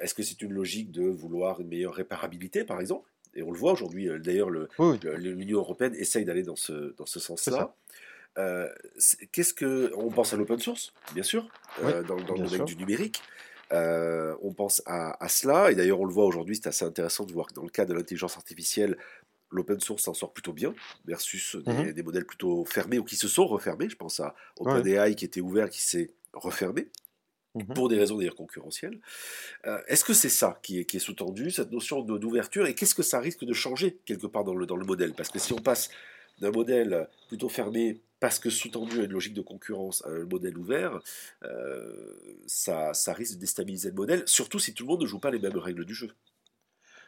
Est-ce 0.00 0.14
que 0.14 0.22
c'est 0.22 0.40
une 0.42 0.52
logique 0.52 0.90
de 0.90 1.02
vouloir 1.08 1.60
une 1.60 1.68
meilleure 1.68 1.94
réparabilité, 1.94 2.64
par 2.64 2.80
exemple? 2.80 3.08
Et 3.34 3.42
on 3.42 3.50
le 3.50 3.58
voit 3.58 3.72
aujourd'hui, 3.72 4.08
euh, 4.08 4.18
d'ailleurs, 4.18 4.48
Oui, 4.78 4.98
l'Union 5.16 5.58
européenne 5.58 5.94
essaye 5.94 6.24
d'aller 6.24 6.42
dans 6.42 6.56
ce, 6.56 6.94
dans 6.96 7.06
ce 7.06 7.20
sens-là. 7.20 7.74
Euh, 8.38 8.68
Qu'est-ce 9.32 9.54
que 9.54 9.92
on 9.96 10.10
pense 10.10 10.32
à 10.32 10.36
l'open 10.36 10.58
source, 10.58 10.92
bien 11.14 11.22
sûr, 11.22 11.48
Oui, 11.82 11.90
euh, 11.92 12.02
dans, 12.02 12.16
dans 12.16 12.34
le 12.34 12.44
domaine 12.44 12.64
du 12.64 12.76
numérique. 12.76 13.20
Euh, 13.72 14.34
on 14.42 14.52
pense 14.54 14.82
à, 14.86 15.22
à 15.22 15.28
cela, 15.28 15.70
et 15.70 15.74
d'ailleurs 15.74 16.00
on 16.00 16.06
le 16.06 16.12
voit 16.12 16.24
aujourd'hui, 16.24 16.56
c'est 16.56 16.68
assez 16.68 16.84
intéressant 16.86 17.24
de 17.26 17.32
voir 17.32 17.46
que 17.48 17.54
dans 17.54 17.62
le 17.64 17.68
cas 17.68 17.84
de 17.84 17.92
l'intelligence 17.92 18.36
artificielle, 18.36 18.96
l'open 19.50 19.78
source 19.80 20.04
s'en 20.04 20.14
sort 20.14 20.32
plutôt 20.32 20.52
bien, 20.54 20.74
versus 21.04 21.56
des, 21.56 21.72
Mhm. 21.72 21.92
des 21.92 22.02
modèles 22.02 22.24
plutôt 22.24 22.64
fermés 22.64 22.98
ou 22.98 23.04
qui 23.04 23.16
se 23.16 23.28
sont 23.28 23.46
refermés. 23.46 23.88
Je 23.90 23.96
pense 23.96 24.20
à 24.20 24.34
Ouais. 24.60 24.72
OpenAI 24.72 25.14
qui 25.14 25.24
était 25.26 25.40
ouvert, 25.42 25.68
qui 25.68 25.82
s'est 25.82 26.10
refermé, 26.32 26.88
Mhm. 27.54 27.74
pour 27.74 27.88
des 27.88 27.98
raisons 27.98 28.18
d'ailleurs 28.18 28.36
concurrentielles. 28.36 29.00
Euh, 29.66 29.80
Est-ce 29.88 30.04
que 30.04 30.12
c'est 30.12 30.28
ça 30.28 30.58
qui 30.62 30.80
est, 30.80 30.84
qui 30.84 30.96
est 30.98 31.00
sous-tendu, 31.00 31.50
cette 31.50 31.72
notion 31.72 32.02
d'ouverture, 32.02 32.66
et 32.66 32.74
qu'est-ce 32.74 32.94
que 32.94 33.02
ça 33.02 33.20
risque 33.20 33.44
de 33.44 33.52
changer 33.52 33.98
quelque 34.04 34.26
part 34.26 34.44
dans 34.44 34.54
le, 34.54 34.66
dans 34.66 34.76
le 34.76 34.84
modèle? 34.84 35.14
Parce 35.14 35.30
que 35.30 35.38
si 35.38 35.52
on 35.52 35.58
passe 35.58 35.88
d'un 36.40 36.50
modèle 36.50 37.08
plutôt 37.28 37.48
fermé, 37.48 38.00
parce 38.20 38.38
que 38.38 38.50
sous-tendu 38.50 39.00
à 39.00 39.04
une 39.04 39.12
logique 39.12 39.34
de 39.34 39.40
concurrence, 39.40 40.04
à 40.04 40.10
un 40.10 40.24
modèle 40.24 40.58
ouvert, 40.58 41.00
euh, 41.42 42.16
ça, 42.46 42.92
ça 42.94 43.12
risque 43.12 43.34
de 43.34 43.40
déstabiliser 43.40 43.88
le 43.88 43.94
modèle, 43.94 44.22
surtout 44.26 44.58
si 44.58 44.74
tout 44.74 44.84
le 44.84 44.88
monde 44.88 45.02
ne 45.02 45.06
joue 45.06 45.18
pas 45.18 45.30
les 45.30 45.38
mêmes 45.38 45.58
règles 45.58 45.84
du 45.84 45.94
jeu. 45.94 46.10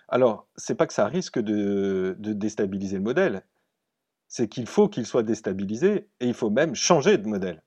Alors, 0.09 0.49
c'est 0.57 0.75
pas 0.75 0.87
que 0.87 0.93
ça 0.95 1.07
risque 1.07 1.39
de, 1.39 2.17
de 2.19 2.33
déstabiliser 2.33 2.97
le 2.97 3.03
modèle, 3.03 3.45
c'est 4.27 4.49
qu'il 4.49 4.67
faut 4.67 4.89
qu'il 4.89 5.07
soit 5.07 5.23
déstabilisé 5.23 6.09
et 6.21 6.27
il 6.27 6.35
faut 6.35 6.51
même 6.51 6.75
changer 6.75 7.19
de 7.19 7.29
modèle. 7.29 7.63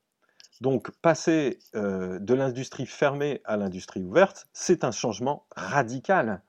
Donc, 0.62 0.92
passer 1.02 1.60
euh, 1.76 2.20
de 2.20 2.34
l'industrie 2.34 2.86
fermée 2.86 3.42
à 3.46 3.58
l'industrie 3.58 4.04
ouverte, 4.04 4.48
c'est 4.54 4.84
un 4.84 4.92
changement 4.92 5.46
radical 5.56 6.42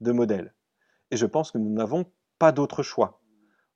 de 0.00 0.12
modèle. 0.12 0.52
Et 1.10 1.16
je 1.16 1.26
pense 1.26 1.50
que 1.50 1.58
nous 1.58 1.72
n'avons 1.72 2.06
pas 2.38 2.52
d'autre 2.52 2.82
choix. 2.82 3.20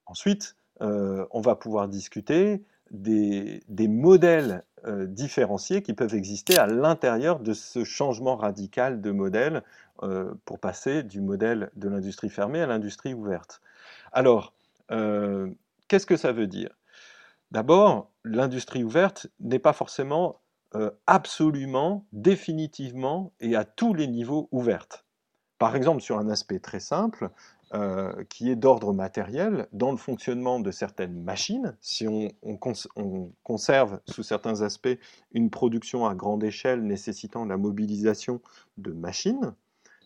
Ensuite, 0.06 0.56
euh, 0.82 1.26
on 1.30 1.40
va 1.40 1.54
pouvoir 1.56 1.88
discuter 1.88 2.64
des, 2.90 3.62
modèles 3.88 4.64
euh, 4.84 5.06
différenciés 5.06 5.82
qui 5.82 5.94
peuvent 5.94 6.14
exister 6.14 6.58
à 6.58 6.66
l'intérieur 6.66 7.40
de 7.40 7.52
ce 7.52 7.84
changement 7.84 8.36
radical 8.36 9.00
de 9.00 9.10
modèle 9.10 9.62
pour 10.44 10.58
passer 10.58 11.02
du 11.02 11.22
modèle 11.22 11.70
de 11.74 11.88
l'industrie 11.88 12.28
fermée 12.28 12.60
à 12.60 12.66
l'industrie 12.66 13.14
ouverte. 13.14 13.62
Alors, 14.12 14.52
qu'est-ce 15.88 16.04
que 16.04 16.18
ça 16.18 16.32
veut 16.32 16.46
dire? 16.46 16.68
D'abord, 17.50 18.10
l'industrie 18.24 18.84
ouverte 18.84 19.28
n'est 19.40 19.58
pas 19.58 19.72
forcément 19.72 20.40
euh, 20.74 20.90
absolument, 21.06 22.04
définitivement 22.12 23.32
et 23.40 23.54
à 23.56 23.64
tous 23.64 23.94
les 23.94 24.08
niveaux 24.08 24.48
ouverte. 24.50 25.04
Par 25.58 25.74
exemple, 25.74 26.02
sur 26.02 26.18
un 26.18 26.28
aspect 26.28 26.58
très 26.58 26.80
simple, 26.80 27.30
euh, 27.74 28.24
qui 28.28 28.50
est 28.50 28.56
d'ordre 28.56 28.92
matériel, 28.92 29.68
dans 29.72 29.90
le 29.90 29.96
fonctionnement 29.96 30.60
de 30.60 30.70
certaines 30.70 31.22
machines, 31.22 31.76
si 31.80 32.06
on, 32.06 32.28
on 32.42 32.56
cons 32.56 32.74
on 32.94 33.32
conserve 33.42 34.00
sous 34.06 34.22
certains 34.22 34.62
aspects 34.62 34.98
une 35.32 35.50
production 35.50 36.06
à 36.06 36.14
grande 36.14 36.44
échelle 36.44 36.84
nécessitant 36.84 37.44
la 37.44 37.56
mobilisation 37.56 38.40
de 38.76 38.92
machines, 38.92 39.54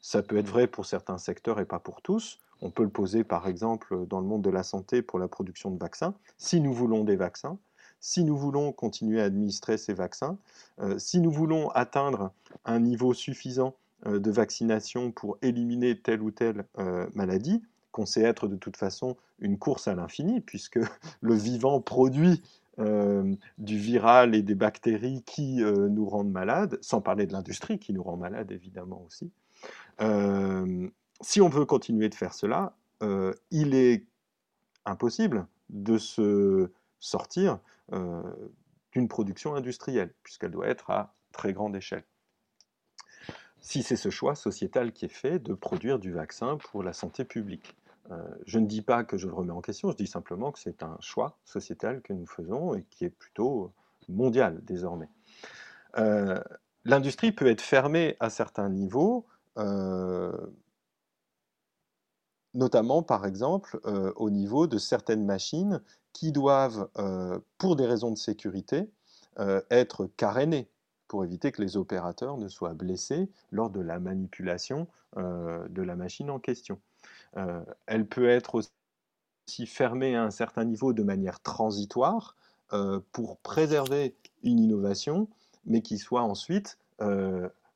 ça 0.01 0.23
peut 0.23 0.39
être 0.39 0.49
vrai 0.49 0.69
pour 0.69 0.87
certains 0.87 1.19
secteurs 1.19 1.61
et 1.61 1.67
pas 1.67 1.81
pour 1.81 2.01
tous. 2.01 2.39
On 2.63 2.71
peut 2.71 2.83
le 2.83 2.91
poser 2.91 3.25
par 3.25 3.49
exemple 3.49 4.07
dans 4.07 4.21
le 4.21 4.27
monde 4.27 4.43
de 4.43 4.51
la 4.51 4.63
santé 4.63 5.03
pour 5.03 5.19
la 5.19 5.29
production 5.29 5.71
de 5.71 5.79
vaccins. 5.79 6.15
Si 6.39 6.61
nous 6.61 6.73
voulons 6.73 7.05
des 7.05 7.17
vaccins, 7.17 7.59
si 8.01 8.25
nous 8.25 8.37
voulons 8.37 8.73
continuer 8.73 9.21
à 9.21 9.25
administrer 9.25 9.79
ces 9.79 9.93
vaccins, 9.93 10.39
euh, 10.81 10.99
si 10.99 11.21
nous 11.21 11.31
voulons 11.31 11.71
atteindre 11.71 12.33
un 12.65 12.81
niveau 12.81 13.15
suffisant 13.15 13.77
euh, 14.07 14.19
de 14.19 14.31
vaccination 14.31 15.13
pour 15.13 15.39
éliminer 15.43 15.99
telle 15.99 16.23
ou 16.23 16.31
telle 16.31 16.65
euh, 16.79 17.07
maladie, 17.15 17.63
qu'on 17.93 18.07
sait 18.07 18.23
être 18.23 18.49
de 18.49 18.57
toute 18.57 18.77
façon 18.77 19.17
une 19.39 19.59
course 19.59 19.89
à 19.89 19.95
l'infini, 19.95 20.41
puisque 20.41 20.79
le 21.21 21.35
vivant 21.35 21.81
produit 21.81 22.43
du 23.59 23.77
viral 23.77 24.35
et 24.35 24.41
des 24.41 24.55
bactéries 24.55 25.23
qui 25.27 25.57
nous 25.57 26.09
rendent 26.09 26.31
malades, 26.31 26.79
sans 26.81 27.03
parler 27.03 27.27
de 27.27 27.33
l'industrie 27.35 27.79
qui 27.79 27.93
nous 27.93 28.03
rend 28.03 28.17
malades 28.17 28.53
évidemment 28.53 29.05
aussi. 29.07 29.31
Si 31.21 31.41
on 31.41 31.49
veut 31.49 31.65
continuer 31.65 32.09
de 32.09 32.15
faire 32.15 32.35
cela, 32.35 32.77
euh, 33.03 33.33
il 33.51 33.75
est 33.75 34.07
impossible 34.85 35.47
de 35.69 35.99
se 35.99 36.71
sortir 36.99 37.59
euh, 37.93 38.23
d'une 38.93 39.09
production 39.09 39.55
industrielle, 39.55 40.15
puisqu'elle 40.23 40.51
doit 40.51 40.69
être 40.69 40.91
à 40.91 41.15
très 41.33 41.53
grande 41.53 41.77
échelle. 41.77 42.05
Si 43.61 43.83
c'est 43.83 43.97
ce 43.97 44.11
choix 44.11 44.35
sociétal 44.35 44.93
qui 44.93 45.05
est 45.05 45.09
fait 45.09 45.39
de 45.39 45.53
produire 45.55 45.99
du 45.99 46.13
vaccin 46.13 46.57
pour 46.57 46.83
la 46.83 46.93
santé 46.93 47.25
publique. 47.25 47.77
Euh, 48.11 48.17
je 48.47 48.59
ne 48.59 48.67
dis 48.67 48.83
pas 48.83 49.05
que 49.05 49.17
je 49.17 49.29
le 49.29 49.35
remets 49.35 49.53
en 49.53 49.61
question, 49.61 49.91
je 49.91 49.97
dis 49.97 50.07
simplement 50.07 50.51
que 50.51 50.59
c'est 50.59 50.83
un 50.83 50.97
choix 51.01 51.39
sociétal 51.45 52.01
que 52.01 52.13
nous 52.13 52.27
faisons 52.27 52.75
et 52.75 52.85
qui 52.91 53.05
est 53.05 53.11
plutôt 53.11 53.73
mondial 54.09 54.61
désormais. 54.65 55.09
L'industrie 56.87 57.31
peut 57.31 57.47
être 57.47 57.61
fermée 57.61 58.17
à 58.21 58.31
certains 58.31 58.71
niveaux, 58.71 59.27
notamment 62.55 63.03
par 63.03 63.27
exemple 63.27 63.81
euh, 63.85 64.13
au 64.17 64.31
niveau 64.31 64.67
de 64.67 64.79
certaines 64.79 65.25
machines 65.25 65.81
qui 66.13 66.33
doivent, 66.33 66.89
euh, 66.99 67.39
pour 67.59 67.77
des 67.77 67.87
raisons 67.87 68.11
de 68.11 68.19
sécurité, 68.19 68.91
euh, 69.39 69.61
être 69.71 70.07
carénées 70.17 70.69
pour 71.07 71.25
éviter 71.25 71.53
que 71.53 71.63
les 71.63 71.77
opérateurs 71.77 72.37
ne 72.37 72.49
soient 72.49 72.75
blessés 72.75 73.29
lors 73.51 73.71
de 73.71 73.81
la 73.81 73.99
manipulation 73.99 74.87
de 75.17 75.83
la 75.83 75.97
machine 75.97 76.31
en 76.31 76.39
question. 76.39 76.81
Elle 77.87 78.07
peut 78.07 78.29
être 78.29 78.55
aussi 78.55 79.67
fermée 79.67 80.15
à 80.15 80.23
un 80.23 80.31
certain 80.31 80.65
niveau 80.65 80.93
de 80.93 81.03
manière 81.03 81.41
transitoire 81.41 82.37
pour 83.11 83.39
préserver 83.39 84.15
une 84.45 84.61
innovation, 84.61 85.27
mais 85.65 85.83
qui 85.83 85.99
soit 85.99 86.23
ensuite 86.23 86.79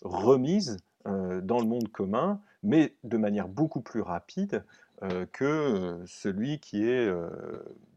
remise 0.03 0.77
dans 1.05 1.59
le 1.59 1.67
monde 1.67 1.89
commun, 1.89 2.41
mais 2.64 2.96
de 3.05 3.16
manière 3.16 3.48
beaucoup 3.48 3.81
plus 3.81 4.00
rapide 4.00 4.64
euh, 5.03 5.27
que 5.27 6.03
celui 6.07 6.59
qui 6.59 6.85
est 6.85 7.07
euh, 7.07 7.29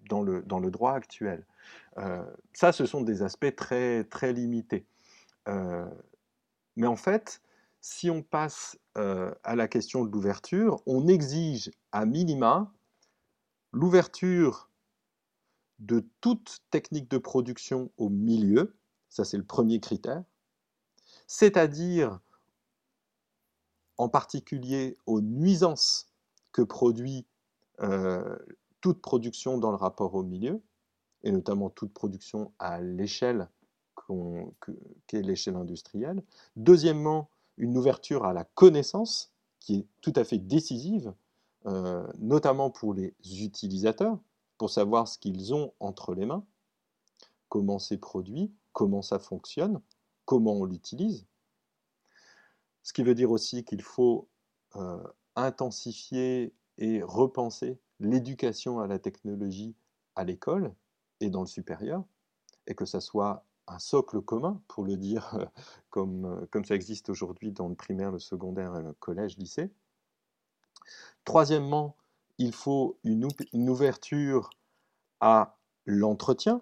dans, 0.10 0.22
le, 0.22 0.44
dans 0.44 0.60
le 0.60 0.70
droit 0.70 0.94
actuel. 0.94 1.46
Euh, 1.98 2.24
ça, 2.54 2.72
ce 2.72 2.86
sont 2.86 3.02
des 3.02 3.24
aspects 3.24 3.56
très, 3.56 4.04
très 4.04 4.34
limités. 4.34 4.86
Euh, 5.48 5.90
mais 6.76 6.88
en 6.88 6.96
fait, 6.96 7.42
si 7.82 8.10
on 8.10 8.22
passe 8.22 8.78
euh, 8.98 9.34
à 9.44 9.56
la 9.56 9.68
question 9.68 10.04
de 10.04 10.12
l'ouverture, 10.12 10.82
on 10.86 11.08
exige 11.08 11.72
à 11.92 12.06
minima 12.06 12.72
l'ouverture 13.72 14.70
de 15.80 16.06
toute 16.22 16.60
technique 16.72 17.10
de 17.10 17.18
production 17.18 17.92
au 17.98 18.10
milieu, 18.10 18.76
ça 19.10 19.24
c'est 19.24 19.38
le 19.38 19.44
premier 19.44 19.80
critère, 19.80 20.24
c'est-à-dire 21.28 22.20
en 23.98 24.10
particulier 24.10 24.98
aux 25.06 25.22
nuisances 25.22 26.10
que 26.52 26.62
produit 26.62 27.26
euh, 27.82 28.38
toute 28.82 29.02
production 29.02 29.58
dans 29.58 29.72
le 29.72 29.78
rapport 29.78 30.16
au 30.16 30.24
milieu, 30.24 30.62
et 31.24 31.32
notamment 31.32 31.70
toute 31.70 31.94
production 31.94 32.52
à 32.60 32.82
l'échelle 32.82 33.50
qu'est 35.08 35.22
l'échelle 35.22 35.56
industrielle. 35.56 36.24
Deuxièmement, 36.56 37.30
une 37.58 37.78
ouverture 37.78 38.26
à 38.26 38.34
la 38.34 38.46
connaissance 38.46 39.34
qui 39.60 39.76
est 39.76 39.88
tout 40.02 40.14
à 40.16 40.24
fait 40.24 40.38
décisive, 40.38 41.14
euh, 41.66 42.08
notamment 42.20 42.70
pour 42.70 42.94
les 42.94 43.14
utilisateurs, 43.26 44.18
pour 44.58 44.70
savoir 44.70 45.08
ce 45.08 45.18
qu'ils 45.18 45.54
ont 45.54 45.74
entre 45.80 46.14
les 46.14 46.26
mains, 46.26 46.46
comment 47.50 47.80
c'est 47.80 47.98
produit, 47.98 48.52
comment 48.74 49.02
ça 49.02 49.20
fonctionne, 49.20 49.82
comment 50.26 50.54
on 50.54 50.66
l'utilise. 50.66 51.26
Ce 52.88 52.94
qui 52.94 53.04
veut 53.04 53.16
dire 53.16 53.32
aussi 53.32 53.66
qu'il 53.66 53.82
faut 53.82 54.30
euh, 54.78 55.04
intensifier 55.36 56.56
et 56.78 57.04
repenser 57.04 57.78
l'éducation 58.00 58.80
à 58.80 58.88
la 58.88 58.98
technologie 58.98 59.76
à 60.16 60.24
l'école 60.24 60.74
et 61.20 61.30
dans 61.30 61.42
le 61.42 61.48
supérieur, 61.48 62.06
et 62.66 62.76
que 62.76 62.86
ça 62.86 63.02
soit 63.02 63.44
un 63.68 63.78
socle 63.78 64.22
commun, 64.22 64.62
pour 64.70 64.86
le 64.86 64.96
dire 64.96 65.36
euh, 65.98 66.46
comme, 66.46 66.64
ça 66.64 66.76
existe 66.76 67.10
aujourd'hui 67.10 67.52
dans 67.52 67.68
le 67.68 67.76
primaire, 67.76 68.14
le 68.14 68.20
secondaire 68.20 68.78
et 68.78 68.84
le 68.84 68.94
collège, 68.94 69.38
lycée. 69.38 69.70
Troisièmement, 71.26 71.98
il 72.38 72.54
faut 72.54 73.00
une 73.04 73.70
ouverture 73.70 74.50
à 75.20 75.58
l'entretien, 75.86 76.62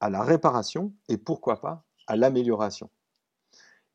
à 0.00 0.10
la 0.10 0.24
réparation 0.24 0.92
et 1.08 1.16
pourquoi 1.16 1.60
pas 1.60 1.84
à 2.08 2.16
l'amélioration. 2.16 2.90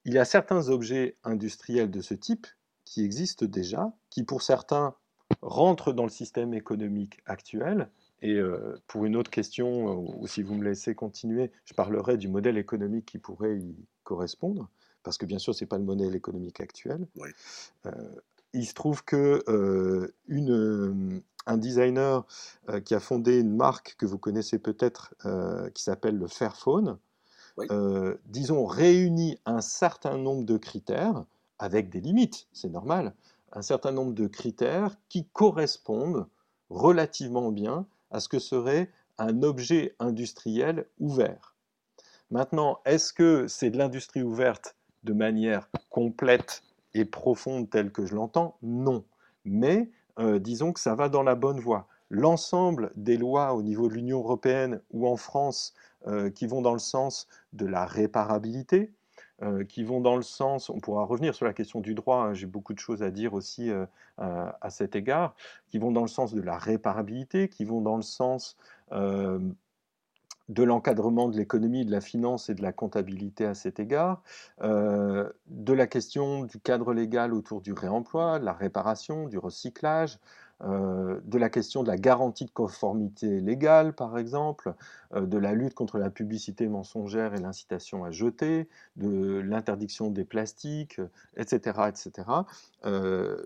Il 0.07 0.13
y 0.13 0.17
a 0.17 0.25
certains 0.25 0.69
objets 0.69 1.17
industriels 1.25 1.91
de 1.91 2.01
ce 2.01 2.13
type 2.13 2.47
qui 2.85 3.03
existent 3.03 3.45
déjà, 3.45 3.91
qui 4.09 4.23
pour 4.23 4.41
certains 4.41 4.95
rentrent 5.41 5.91
dans 5.91 6.05
le 6.05 6.09
système 6.09 6.53
économique 6.53 7.19
actuel. 7.25 7.89
Et 8.21 8.35
euh, 8.35 8.81
pour 8.87 9.03
une 9.03 9.17
autre 9.17 9.29
question, 9.29 9.89
euh, 9.89 10.13
ou 10.17 10.25
si 10.25 10.43
vous 10.43 10.55
me 10.55 10.63
laissez 10.63 10.95
continuer, 10.95 11.51
je 11.65 11.73
parlerai 11.73 12.15
du 12.15 12.29
modèle 12.29 12.57
économique 12.57 13.05
qui 13.05 13.17
pourrait 13.17 13.57
y 13.57 13.75
correspondre, 14.05 14.69
parce 15.03 15.17
que 15.17 15.25
bien 15.25 15.39
sûr, 15.39 15.53
ce 15.53 15.65
n'est 15.65 15.67
pas 15.67 15.77
le 15.77 15.83
modèle 15.83 16.15
économique 16.15 16.61
actuel. 16.61 17.05
Euh, 17.85 17.91
il 18.53 18.65
se 18.65 18.73
trouve 18.73 19.03
que 19.03 19.43
une, 20.29 21.21
un 21.45 21.57
designer 21.57 22.25
qui 22.85 22.95
a 22.95 23.01
fondé 23.01 23.41
une 23.41 23.55
marque 23.55 23.97
que 23.99 24.05
vous 24.05 24.17
connaissez 24.17 24.57
peut-être, 24.57 25.13
qui 25.73 25.83
s'appelle 25.83 26.17
le 26.17 26.27
Fairphone, 26.27 26.97
disons, 28.25 28.65
réunit 28.65 29.39
un 29.45 29.61
certain 29.61 30.17
nombre 30.17 30.45
de 30.45 30.57
critères, 30.57 31.25
avec 31.59 31.89
des 31.89 32.01
limites, 32.01 32.47
c'est 32.53 32.69
normal, 32.69 33.13
un 33.53 33.61
certain 33.61 33.91
nombre 33.91 34.13
de 34.13 34.27
critères 34.27 34.95
qui 35.09 35.25
correspondent 35.33 36.27
relativement 36.69 37.51
bien 37.51 37.87
à 38.11 38.19
ce 38.19 38.29
que 38.29 38.39
serait 38.39 38.91
un 39.17 39.41
objet 39.41 39.95
industriel 39.99 40.85
ouvert. 40.99 41.55
Maintenant, 42.29 42.79
est-ce 42.85 43.13
que 43.13 43.47
c'est 43.47 43.69
de 43.69 43.77
l'industrie 43.77 44.21
ouverte 44.21 44.75
de 45.03 45.13
manière 45.13 45.69
complète 45.89 46.61
et 46.93 47.05
profonde 47.05 47.69
telle 47.69 47.91
que 47.91 48.05
je 48.05 48.15
l'entends? 48.15 48.57
Non. 48.61 49.05
Mais 49.45 49.89
euh, 50.19 50.39
disons 50.39 50.73
que 50.73 50.79
ça 50.79 50.93
va 50.93 51.09
dans 51.09 51.23
la 51.23 51.35
bonne 51.35 51.59
voie. 51.59 51.87
L'ensemble 52.09 52.91
des 52.95 53.17
lois 53.17 53.53
au 53.53 53.61
niveau 53.61 53.89
de 53.89 53.93
l'Union 53.93 54.19
européenne 54.19 54.81
ou 54.91 55.07
en 55.07 55.17
France 55.17 55.73
euh, 56.07 56.29
qui 56.29 56.47
vont 56.47 56.61
dans 56.61 56.73
le 56.73 56.79
sens 56.79 57.27
de 57.51 57.65
la 57.65 57.85
réparabilité, 57.85 58.93
euh, 59.41 59.65
qui 59.65 59.83
vont 59.83 59.99
dans 59.99 60.15
le 60.15 60.21
sens, 60.21 60.69
on 60.69 60.79
pourra 60.79 61.03
revenir 61.03 61.35
sur 61.35 61.45
la 61.45 61.53
question 61.53 61.81
du 61.81 61.95
droit, 61.95 62.23
hein, 62.23 62.33
j'ai 62.33 62.45
beaucoup 62.45 62.73
de 62.73 62.79
choses 62.79 63.03
à 63.03 63.11
dire 63.11 63.33
aussi 63.33 63.69
euh, 63.69 63.85
à, 64.17 64.69
cet 64.69 64.95
égard, 64.95 65.35
qui 65.67 65.79
vont 65.79 65.91
dans 65.91 66.03
le 66.03 66.07
sens 66.07 66.33
de 66.33 66.41
la 66.41 66.57
réparabilité, 66.57 67.49
qui 67.49 67.65
vont 67.65 67.81
dans 67.81 67.97
le 67.97 68.03
sens 68.03 68.57
de 70.49 70.63
l'encadrement 70.63 71.27
de 71.27 71.35
l'économie, 71.35 71.83
de 71.83 71.91
la 71.91 71.99
finance 71.99 72.49
et 72.49 72.55
de 72.55 72.61
la 72.61 72.71
comptabilité 72.71 73.45
à 73.45 73.53
cet 73.53 73.81
égard, 73.81 74.23
de 74.61 75.73
la 75.73 75.87
question 75.87 76.45
du 76.45 76.57
cadre 76.59 76.93
légal 76.93 77.33
autour 77.33 77.59
du 77.59 77.73
réemploi, 77.73 78.39
de 78.39 78.45
la 78.45 78.53
réparation, 78.53 79.27
du 79.27 79.37
recyclage, 79.37 80.19
euh, 80.63 81.19
de 81.25 81.37
la 81.37 81.49
question 81.49 81.83
de 81.83 81.87
la 81.87 81.97
garantie 81.97 82.45
de 82.45 82.51
conformité 82.51 83.41
légale, 83.41 83.93
par 83.93 84.17
exemple, 84.17 84.73
euh, 85.13 85.27
de 85.27 85.37
la 85.37 85.53
lutte 85.53 85.75
contre 85.75 85.99
la 85.99 86.09
publicité 86.09 86.67
mensongère 86.67 87.35
et 87.35 87.39
l'incitation 87.39 88.03
à 88.03 88.11
jeter, 88.11 88.67
de 88.95 89.39
l'interdiction 89.39 90.09
des 90.09 90.25
plastiques, 90.25 90.99
etc. 91.35 91.79
etc. 91.89 92.27
Euh, 92.85 93.43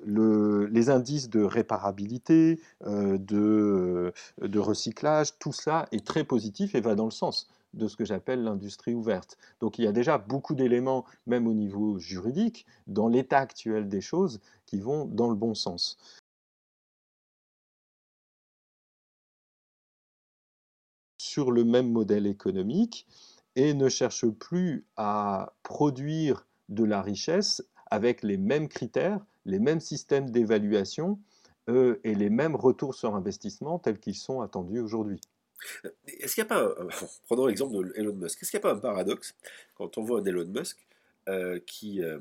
les 0.71 0.89
indices 0.89 1.29
de 1.29 1.43
réparabilité, 1.43 2.59
de, 2.85 4.13
de 4.41 4.59
recyclage, 4.59 5.37
tout 5.39 5.53
ça 5.53 5.87
est 5.91 6.05
très 6.05 6.23
positif 6.23 6.75
et 6.75 6.81
va 6.81 6.95
dans 6.95 7.05
le 7.05 7.11
sens 7.11 7.49
de 7.73 7.87
ce 7.87 7.95
que 7.95 8.05
j'appelle 8.05 8.43
l'industrie 8.43 8.93
ouverte. 8.93 9.37
Donc 9.59 9.79
il 9.79 9.85
y 9.85 9.87
a 9.87 9.91
déjà 9.91 10.17
beaucoup 10.17 10.55
d'éléments, 10.55 11.05
même 11.27 11.47
au 11.47 11.53
niveau 11.53 11.99
juridique, 11.99 12.65
dans 12.87 13.07
l'état 13.07 13.39
actuel 13.39 13.87
des 13.87 14.01
choses, 14.01 14.39
qui 14.65 14.79
vont 14.79 15.05
dans 15.05 15.29
le 15.29 15.35
bon 15.35 15.53
sens. 15.53 15.97
Sur 21.31 21.51
le 21.51 21.63
même 21.63 21.89
modèle 21.89 22.27
économique 22.27 23.07
et 23.55 23.73
ne 23.73 23.87
cherche 23.87 24.27
plus 24.27 24.85
à 24.97 25.53
produire 25.63 26.45
de 26.67 26.83
la 26.83 27.01
richesse 27.01 27.63
avec 27.89 28.21
les 28.21 28.35
mêmes 28.35 28.67
critères, 28.67 29.25
les 29.45 29.59
mêmes 29.59 29.79
systèmes 29.79 30.29
d'évaluation 30.29 31.19
euh, 31.69 32.01
et 32.03 32.15
les 32.15 32.29
mêmes 32.29 32.57
retours 32.57 32.95
sur 32.95 33.15
investissement 33.15 33.79
tels 33.79 33.99
qu'ils 33.99 34.15
sont 34.15 34.41
attendus 34.41 34.81
aujourd'hui. 34.81 35.21
Est-ce 36.05 36.35
qu'il 36.35 36.43
n'y 36.43 36.49
a 36.51 36.53
pas, 36.53 36.75
prenons 37.27 37.45
l'exemple 37.45 37.75
de 37.75 37.93
Elon 37.95 38.15
Musk, 38.15 38.43
est-ce 38.43 38.51
qu'il 38.51 38.59
n'y 38.59 38.65
a 38.65 38.69
pas 38.69 38.75
un 38.75 38.79
paradoxe 38.81 39.33
quand 39.75 39.97
on 39.97 40.03
voit 40.03 40.19
un 40.19 40.25
Elon 40.25 40.47
Musk 40.47 40.85
euh, 41.29 41.59
qui, 41.65 42.03
euh, 42.03 42.19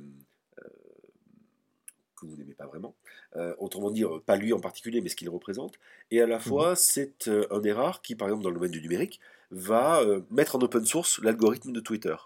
que 2.20 2.26
vous 2.26 2.36
n'aimez 2.36 2.54
pas 2.54 2.66
vraiment, 2.66 2.94
euh, 3.36 3.54
autrement 3.58 3.90
dit, 3.90 4.04
pas 4.26 4.36
lui 4.36 4.52
en 4.52 4.60
particulier, 4.60 5.00
mais 5.00 5.08
ce 5.08 5.16
qu'il 5.16 5.28
représente, 5.28 5.74
et 6.10 6.20
à 6.20 6.26
la 6.26 6.36
mhm. 6.36 6.42
fois 6.42 6.76
c'est 6.76 7.28
euh, 7.28 7.46
un 7.50 7.60
des 7.60 7.72
rares 7.72 8.02
qui, 8.02 8.14
par 8.14 8.28
exemple 8.28 8.44
dans 8.44 8.50
le 8.50 8.56
domaine 8.56 8.70
du 8.70 8.82
numérique, 8.82 9.20
va 9.50 10.00
euh, 10.02 10.20
mettre 10.30 10.56
en 10.56 10.60
open 10.60 10.84
source 10.84 11.20
l'algorithme 11.22 11.72
de 11.72 11.80
Twitter. 11.80 12.16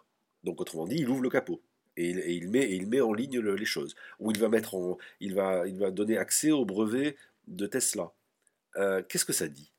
Donc 0.43 0.61
autrement 0.61 0.87
dit, 0.87 0.97
il 0.97 1.09
ouvre 1.09 1.23
le 1.23 1.31
capot. 1.31 1.63
Et 1.97 2.11
il, 2.11 2.49
met, 2.49 2.73
il 2.73 2.89
met 2.89 3.01
en 3.01 3.13
ligne 3.13 3.39
les 3.39 3.65
choses. 3.65 3.95
Ou 4.19 4.33
il 4.33 4.39
va, 4.41 4.49
mettre 4.49 4.75
en, 4.75 4.99
il, 5.21 5.33
va, 5.33 5.65
il 5.69 5.79
va 5.79 5.93
donner 5.93 6.19
accès 6.19 6.51
au 6.51 6.65
brevet 6.65 7.15
de 7.47 7.67
Tesla. 7.67 8.11
Qu'est-ce 8.75 9.25
que 9.25 9.33
ça 9.33 9.47
dit? 9.47 9.73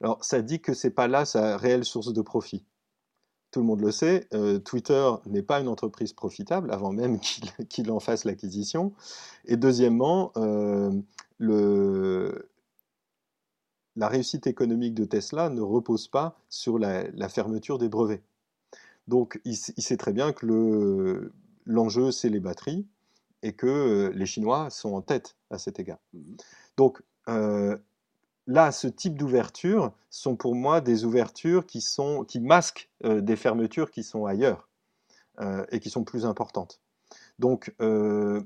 Alors, 0.00 0.24
ça 0.24 0.42
dit 0.42 0.60
que 0.60 0.72
c'est 0.72 0.92
pas 0.92 1.08
là 1.08 1.24
sa 1.24 1.56
réelle 1.56 1.84
source 1.84 2.12
de 2.12 2.22
profit 2.22 2.64
tout 3.50 3.60
le 3.60 3.66
monde 3.66 3.80
le 3.80 3.90
sait, 3.90 4.26
euh, 4.32 4.58
Twitter 4.58 5.10
n'est 5.26 5.42
pas 5.42 5.60
une 5.60 5.68
entreprise 5.68 6.12
profitable 6.12 6.72
avant 6.72 6.92
même 6.92 7.18
qu'il 7.68 7.90
en 7.90 8.00
fasse 8.00 8.24
l'acquisition. 8.24 8.92
Et 9.44 9.56
deuxièmement, 9.56 10.32
euh, 10.36 10.92
la 13.96 14.08
réussite 14.08 14.46
économique 14.46 14.94
de 14.94 15.04
Tesla 15.04 15.50
ne 15.50 15.60
repose 15.60 16.08
pas 16.08 16.38
sur 16.48 16.78
la, 16.78 17.28
fermeture 17.28 17.78
des 17.78 17.88
brevets. 17.88 18.22
Donc 19.08 19.40
il, 19.44 19.56
sait 19.56 19.96
très 19.96 20.12
bien 20.12 20.32
que 20.32 21.32
l'enjeu, 21.66 22.12
c'est 22.12 22.28
les 22.28 22.40
batteries 22.40 22.86
et 23.42 23.54
que 23.54 23.66
euh, 23.66 24.12
les 24.14 24.26
Chinois 24.26 24.70
sont 24.70 24.92
en 24.94 25.02
tête 25.02 25.36
à 25.50 25.58
cet 25.58 25.80
égard. 25.80 25.98
Mmh 26.12 26.36
Donc 26.76 27.02
là, 28.50 28.72
ce 28.72 28.88
type 28.88 29.16
d'ouverture 29.16 29.92
sont 30.10 30.34
pour 30.34 30.56
moi 30.56 30.80
des 30.80 31.04
ouvertures 31.04 31.66
qui, 31.66 31.80
masquent 32.40 32.90
euh, 33.04 33.20
des 33.20 33.36
fermetures 33.36 33.92
qui 33.92 34.02
sont 34.02 34.26
ailleurs 34.26 34.68
euh, 35.40 35.64
et 35.70 35.78
qui 35.78 35.88
sont 35.88 36.02
plus 36.02 36.26
importantes. 36.26 36.80
Donc, 37.38 37.72
euh, 37.80 38.42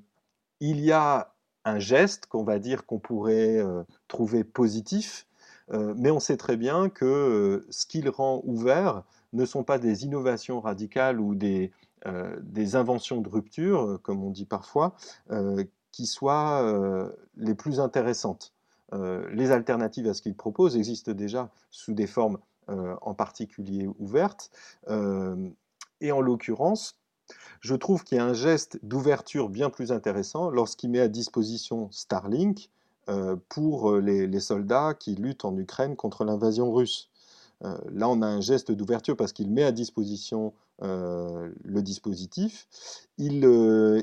il 0.61 0.81
y 0.81 0.93
a 0.93 1.35
un 1.65 1.79
geste 1.79 2.27
qu'on 2.27 2.45
va 2.45 2.59
dire 2.59 2.85
qu'on 2.85 2.99
pourrait 2.99 3.63
trouver 4.07 4.45
positif, 4.45 5.27
mais 5.73 6.11
on 6.11 6.21
sait 6.21 6.37
très 6.37 6.59
bien 6.59 6.91
que 6.91 7.67
ce 7.71 7.87
qu'il 7.87 8.11
rend 8.11 8.43
ouvert 8.45 9.03
ne 9.33 9.47
sont 9.47 9.65
pas 9.65 9.79
des 9.79 10.05
innovations 10.05 10.61
radicales 10.61 11.21
ou 11.21 11.35
des, 11.35 11.73
des 12.43 12.77
inventions 12.77 13.23
de 13.23 13.31
rupture, 13.31 13.99
comme 14.03 14.23
on 14.23 14.31
dit 14.31 14.45
parfois, 14.45 14.95
qui 15.91 16.05
soient 16.05 17.11
les 17.37 17.55
plus 17.55 17.81
intéressantes. 17.81 18.54
Euh, 18.93 19.29
les 19.33 19.51
alternatives 19.51 20.09
à 20.09 20.15
ce 20.15 20.23
qu'il 20.23 20.35
propose 20.35 20.77
existent 20.77 21.13
déjà 21.13 21.51
sous 21.71 21.95
des 21.95 22.07
formes 22.07 22.39
euh, 22.69 22.95
en 23.03 23.15
particulier 23.15 23.89
ouvertes. 23.99 24.51
Euh, 24.89 25.49
et 26.01 26.13
en 26.13 26.21
l'occurrence, 26.21 26.97
je 27.61 27.75
trouve 27.75 28.05
qu'il 28.05 28.19
y 28.19 28.21
a 28.21 28.25
un 28.25 28.35
geste 28.35 28.79
d'ouverture 28.83 29.49
bien 29.49 29.71
plus 29.71 29.91
intéressant 29.91 30.51
lorsqu'il 30.51 30.91
met 30.91 31.01
à 31.01 31.09
disposition 31.09 31.89
Starlink 31.91 32.69
pour 33.51 33.97
les, 33.97 34.41
soldats 34.41 34.95
qui 34.95 35.15
luttent 35.15 35.45
en 35.45 35.57
Ukraine 35.59 35.95
contre 35.95 36.25
l'invasion 36.25 36.73
russe. 36.73 37.11
là, 37.61 38.09
on 38.09 38.23
a 38.23 38.27
un 38.27 38.41
geste 38.41 38.73
d'ouverture 38.73 39.15
parce 39.15 39.35
qu'il 39.35 39.51
met 39.51 39.63
à 39.63 39.73
disposition 39.73 40.55
le 40.81 41.81
dispositif, 41.81 42.67
il, 43.19 43.45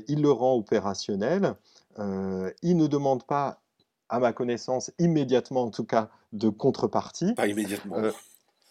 il, 0.06 0.22
le 0.22 0.30
rend 0.30 0.54
opérationnel, 0.56 1.56
il 1.98 2.76
ne 2.76 2.86
demande 2.86 3.24
pas 3.24 3.61
à 4.12 4.20
ma 4.20 4.32
connaissance, 4.32 4.92
immédiatement 4.98 5.62
en 5.62 5.70
tout 5.70 5.84
cas, 5.84 6.10
de 6.34 6.50
contrepartie. 6.50 7.32
Pas 7.32 7.46
immédiatement. 7.46 7.96
Euh, 7.96 8.12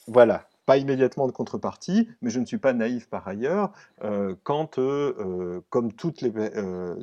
voilà, 0.08 0.46
pas 0.68 0.78
immédiatement 0.78 1.26
de 1.26 1.32
contrepartie, 1.32 2.08
mais 2.22 2.30
je 2.30 2.40
ne 2.40 2.46
suis 2.46 2.60
pas 2.60 2.74
naïf 2.74 3.10
par 3.10 3.28
ailleurs, 3.28 3.72
euh, 4.04 4.36
quand, 4.44 4.78
euh, 4.78 5.62
comme 5.72 5.94
toutes 5.94 6.22
les, 6.22 6.32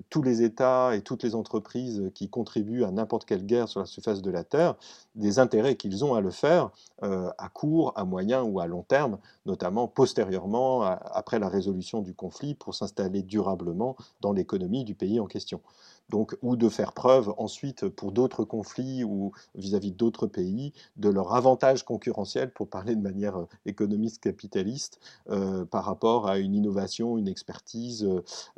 tous 0.08 0.22
les 0.22 0.42
États 0.42 0.94
et 0.94 1.02
toutes 1.02 1.24
les 1.24 1.34
entreprises 1.34 2.12
qui 2.14 2.30
contribuent 2.30 2.84
à 2.84 2.92
n'importe 2.92 3.24
quelle 3.24 3.44
guerre 3.44 3.68
sur 3.68 3.80
la 3.80 3.86
surface 3.86 4.22
de 4.22 4.30
la 4.30 4.44
Terre, 4.44 4.76
des 5.16 5.40
intérêts 5.40 5.74
qu'ils 5.74 6.04
ont 6.04 6.14
à 6.14 6.20
le 6.20 6.30
faire 6.30 6.70
à 7.02 7.48
court, 7.52 7.92
à 7.96 8.04
moyen 8.04 8.42
ou 8.42 8.60
à 8.60 8.68
long 8.68 8.82
terme, 8.82 9.18
notamment 9.46 9.88
postérieurement, 9.88 10.82
après 10.82 11.40
la 11.40 11.48
résolution 11.48 12.02
du 12.02 12.14
conflit, 12.14 12.54
pour 12.54 12.76
s'installer 12.76 13.22
durablement 13.22 13.96
dans 14.20 14.32
l'économie 14.32 14.84
du 14.84 14.94
pays 14.94 15.18
en 15.18 15.26
question 15.26 15.60
donc, 16.08 16.36
ou 16.42 16.56
de 16.56 16.68
faire 16.68 16.92
preuve 16.92 17.34
ensuite 17.36 17.88
pour 17.88 18.12
d'autres 18.12 18.44
conflits 18.44 19.04
ou 19.04 19.32
vis-à-vis 19.54 19.92
d'autres 19.92 20.26
pays 20.26 20.72
de 20.96 21.08
leur 21.08 21.34
avantage 21.34 21.84
concurrentiel, 21.84 22.50
pour 22.50 22.68
parler 22.68 22.96
de 22.96 23.02
manière 23.02 23.38
euh, 23.38 23.48
économiste 23.66 24.22
capitaliste, 24.22 25.00
euh, 25.30 25.64
par 25.64 25.84
rapport 25.84 26.28
à 26.28 26.38
une 26.38 26.54
innovation, 26.54 27.18
une 27.18 27.28
expertise, 27.28 28.08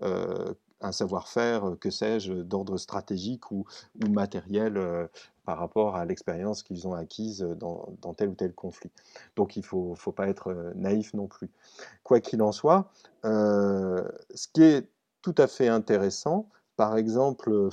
euh, 0.02 0.54
un 0.80 0.92
savoir-faire, 0.92 1.76
que 1.80 1.90
sais-je, 1.90 2.32
d'ordre 2.32 2.76
stratégique 2.78 3.50
ou, 3.50 3.66
matériel 4.08 4.80
par 5.44 5.58
rapport 5.58 5.94
à 5.94 6.06
l'expérience 6.06 6.62
qu'ils 6.62 6.88
ont 6.88 6.94
acquise 6.94 7.42
dans, 7.58 8.14
tel 8.16 8.30
ou 8.30 8.34
tel 8.34 8.54
conflit. 8.54 8.90
Donc 9.36 9.56
il 9.56 9.58
ne 9.58 9.64
faut, 9.64 9.94
faut, 9.94 10.12
pas 10.12 10.26
être 10.28 10.72
naïf 10.76 11.12
non 11.12 11.26
plus. 11.26 11.50
Quoi 12.02 12.20
qu'il 12.20 12.40
en 12.40 12.52
soit, 12.52 12.90
ce 13.22 14.48
qui 14.54 14.62
est 14.62 14.88
tout 15.20 15.34
à 15.36 15.46
fait 15.46 15.68
intéressant, 15.68 16.48
par 16.80 16.96
exemple, 16.96 17.68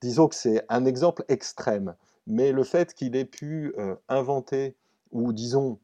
disons 0.00 0.28
que 0.28 0.36
c'est 0.36 0.64
un 0.68 0.84
exemple 0.84 1.24
extrême, 1.26 1.96
mais 2.28 2.52
le 2.52 2.62
fait 2.62 2.94
qu'il 2.94 3.16
ait 3.16 3.24
pu 3.24 3.74
inventer, 4.08 4.76
ou 5.10 5.32
disons, 5.32 5.80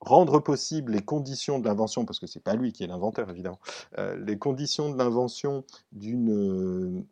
rendre 0.00 0.38
possible 0.38 0.92
les 0.92 1.02
conditions 1.02 1.58
de 1.58 1.64
l'invention, 1.64 2.04
parce 2.04 2.18
que 2.18 2.26
c'est 2.26 2.42
pas 2.42 2.54
lui 2.54 2.72
qui 2.72 2.84
est 2.84 2.86
l'inventeur 2.86 3.30
évidemment, 3.30 3.58
euh, 3.98 4.16
les 4.16 4.38
conditions 4.38 4.90
de 4.92 4.98
l'invention 4.98 5.64
d'une 5.92 6.30
euh, 6.30 7.04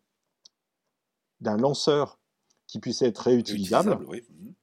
d'un 1.40 1.56
lanceur 1.56 2.18
qui 2.66 2.78
puisse 2.78 3.02
être 3.02 3.18
réutilisable, 3.18 3.98
mhm. 3.98 4.54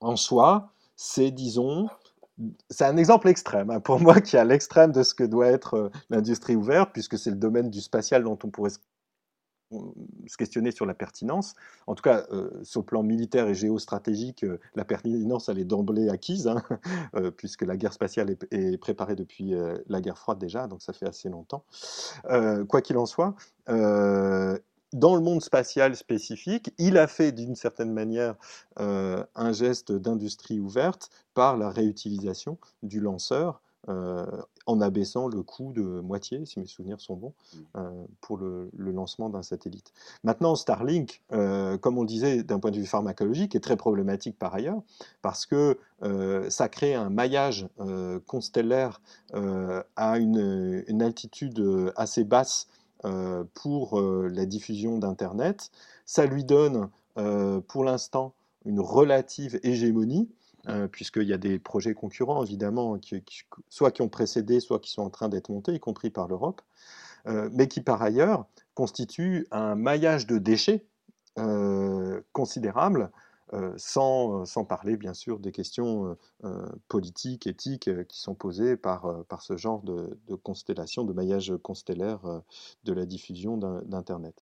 en 0.00 0.16
soi, 0.16 0.72
c'est 0.96 1.30
disons 1.30 1.88
c'est 2.68 2.84
un 2.84 2.96
exemple 2.96 3.28
extrême 3.28 3.70
hein, 3.70 3.80
pour 3.80 4.00
moi 4.00 4.20
qui 4.20 4.36
est 4.36 4.38
à 4.38 4.44
l'extrême 4.44 4.92
de 4.92 5.02
ce 5.02 5.14
que 5.14 5.24
doit 5.24 5.48
être 5.48 5.74
euh, 5.74 5.90
l'industrie 6.10 6.56
ouverte, 6.56 6.90
puisque 6.92 7.18
c'est 7.18 7.30
le 7.30 7.36
domaine 7.36 7.70
du 7.70 7.80
spatial 7.80 8.24
dont 8.24 8.38
on 8.42 8.50
pourrait 8.50 8.70
se 8.70 10.36
questionner 10.36 10.72
sur 10.72 10.84
la 10.84 10.94
pertinence. 10.94 11.54
En 11.86 11.94
tout 11.94 12.02
cas, 12.02 12.26
euh, 12.32 12.50
sur 12.64 12.80
le 12.80 12.86
plan 12.86 13.04
militaire 13.04 13.46
et 13.46 13.54
géostratégique, 13.54 14.42
euh, 14.42 14.58
la 14.74 14.84
pertinence, 14.84 15.48
elle 15.48 15.60
est 15.60 15.64
d'emblée 15.64 16.08
acquise, 16.08 16.48
hein, 16.48 16.62
puisque 17.36 17.62
la 17.62 17.76
guerre 17.76 17.92
spatiale 17.92 18.36
est, 18.50 18.78
préparée 18.78 19.14
depuis 19.14 19.54
la 19.86 20.00
guerre 20.00 20.18
froide 20.18 20.38
déjà, 20.38 20.66
donc 20.66 20.82
ça 20.82 20.92
fait 20.92 21.06
assez 21.06 21.28
longtemps. 21.28 21.64
quoi 22.68 22.82
qu'il 22.82 22.98
en 22.98 23.06
soit, 23.06 23.36
dans 24.92 25.14
le 25.14 25.22
monde 25.22 25.42
spatial 25.42 25.96
spécifique, 25.96 26.72
il 26.78 26.98
a 26.98 27.06
fait 27.06 27.32
d'une 27.32 27.54
certaine 27.54 27.92
manière 27.92 28.36
un 28.76 29.52
geste 29.52 29.92
d'industrie 29.92 30.60
ouverte 30.60 31.10
par 31.34 31.56
la 31.56 31.70
réutilisation 31.70 32.58
du 32.82 33.00
lanceur 33.00 33.60
euh, 33.88 34.26
en 34.66 34.80
abaissant 34.82 35.26
le 35.26 35.42
coût 35.42 35.72
de 35.72 35.82
moitié, 35.82 36.44
si 36.44 36.60
mes 36.60 36.66
souvenirs 36.66 37.00
sont 37.00 37.16
bons, 37.16 37.32
mmh. 37.32 37.58
euh, 37.76 38.04
pour 38.20 38.36
le, 38.36 38.70
lancement 38.76 39.30
d'un 39.30 39.42
satellite. 39.42 39.92
Maintenant, 40.22 40.54
Starlink, 40.54 41.22
euh, 41.32 41.78
comme 41.78 41.96
on 41.96 42.02
le 42.02 42.06
disait 42.06 42.42
d'un 42.42 42.60
point 42.60 42.70
de 42.70 42.76
vue 42.76 42.86
pharmacologique, 42.86 43.56
est 43.56 43.60
très 43.60 43.76
problématique 43.76 44.38
par 44.38 44.54
ailleurs, 44.54 44.82
parce 45.22 45.46
que 45.46 45.78
ça 46.48 46.68
crée 46.70 46.94
un 46.94 47.10
maillage 47.10 47.68
constellaire 48.26 49.02
à 49.96 50.18
une, 50.18 50.82
une, 50.86 51.02
altitude 51.02 51.92
assez 51.94 52.24
basse 52.24 52.68
pour 53.54 54.00
la 54.00 54.46
diffusion 54.46 54.98
d'Internet. 54.98 55.70
Ça 56.06 56.26
lui 56.26 56.44
donne, 56.44 56.88
pour 57.68 57.84
l'instant, 57.84 58.34
une 58.64 58.80
relative 58.80 59.58
hégémonie 59.62 60.28
euh, 60.68 60.88
puisqu'il 60.88 61.22
y 61.22 61.32
a 61.32 61.38
des 61.38 61.58
projets 61.58 61.94
concurrents, 61.94 62.44
évidemment, 62.44 62.98
soit 63.70 63.90
qui 63.90 64.02
ont 64.02 64.10
précédé, 64.10 64.60
soit 64.60 64.78
qui 64.78 64.90
sont 64.90 65.02
en 65.02 65.10
train 65.10 65.30
d'être 65.30 65.48
montés, 65.48 65.72
y 65.72 65.80
compris 65.80 66.10
par 66.10 66.28
l'Europe, 66.28 66.60
euh, 67.26 67.48
mais 67.52 67.66
qui 67.66 67.80
par 67.80 68.02
ailleurs 68.02 68.46
constituent 68.74 69.46
un 69.52 69.74
maillage 69.74 70.26
de 70.26 70.36
déchets 70.36 70.84
euh, 71.38 72.20
considérable, 72.32 73.10
sans, 73.76 74.44
sans, 74.44 74.64
parler 74.64 74.96
bien 74.96 75.14
sûr 75.14 75.40
des 75.40 75.52
questions 75.52 76.16
politiques, 76.88 77.46
éthiques 77.46 77.90
qui 78.06 78.20
sont 78.20 78.34
posées 78.34 78.76
par, 78.76 79.24
par 79.26 79.42
ce 79.42 79.56
genre 79.56 79.82
de, 79.82 80.18
de 80.28 80.34
constellation, 80.34 81.04
de 81.04 81.12
maillage 81.12 81.52
constellaire 81.62 82.42
de 82.84 82.92
la 82.92 83.06
diffusion 83.06 83.56
d'Internet. 83.56 84.44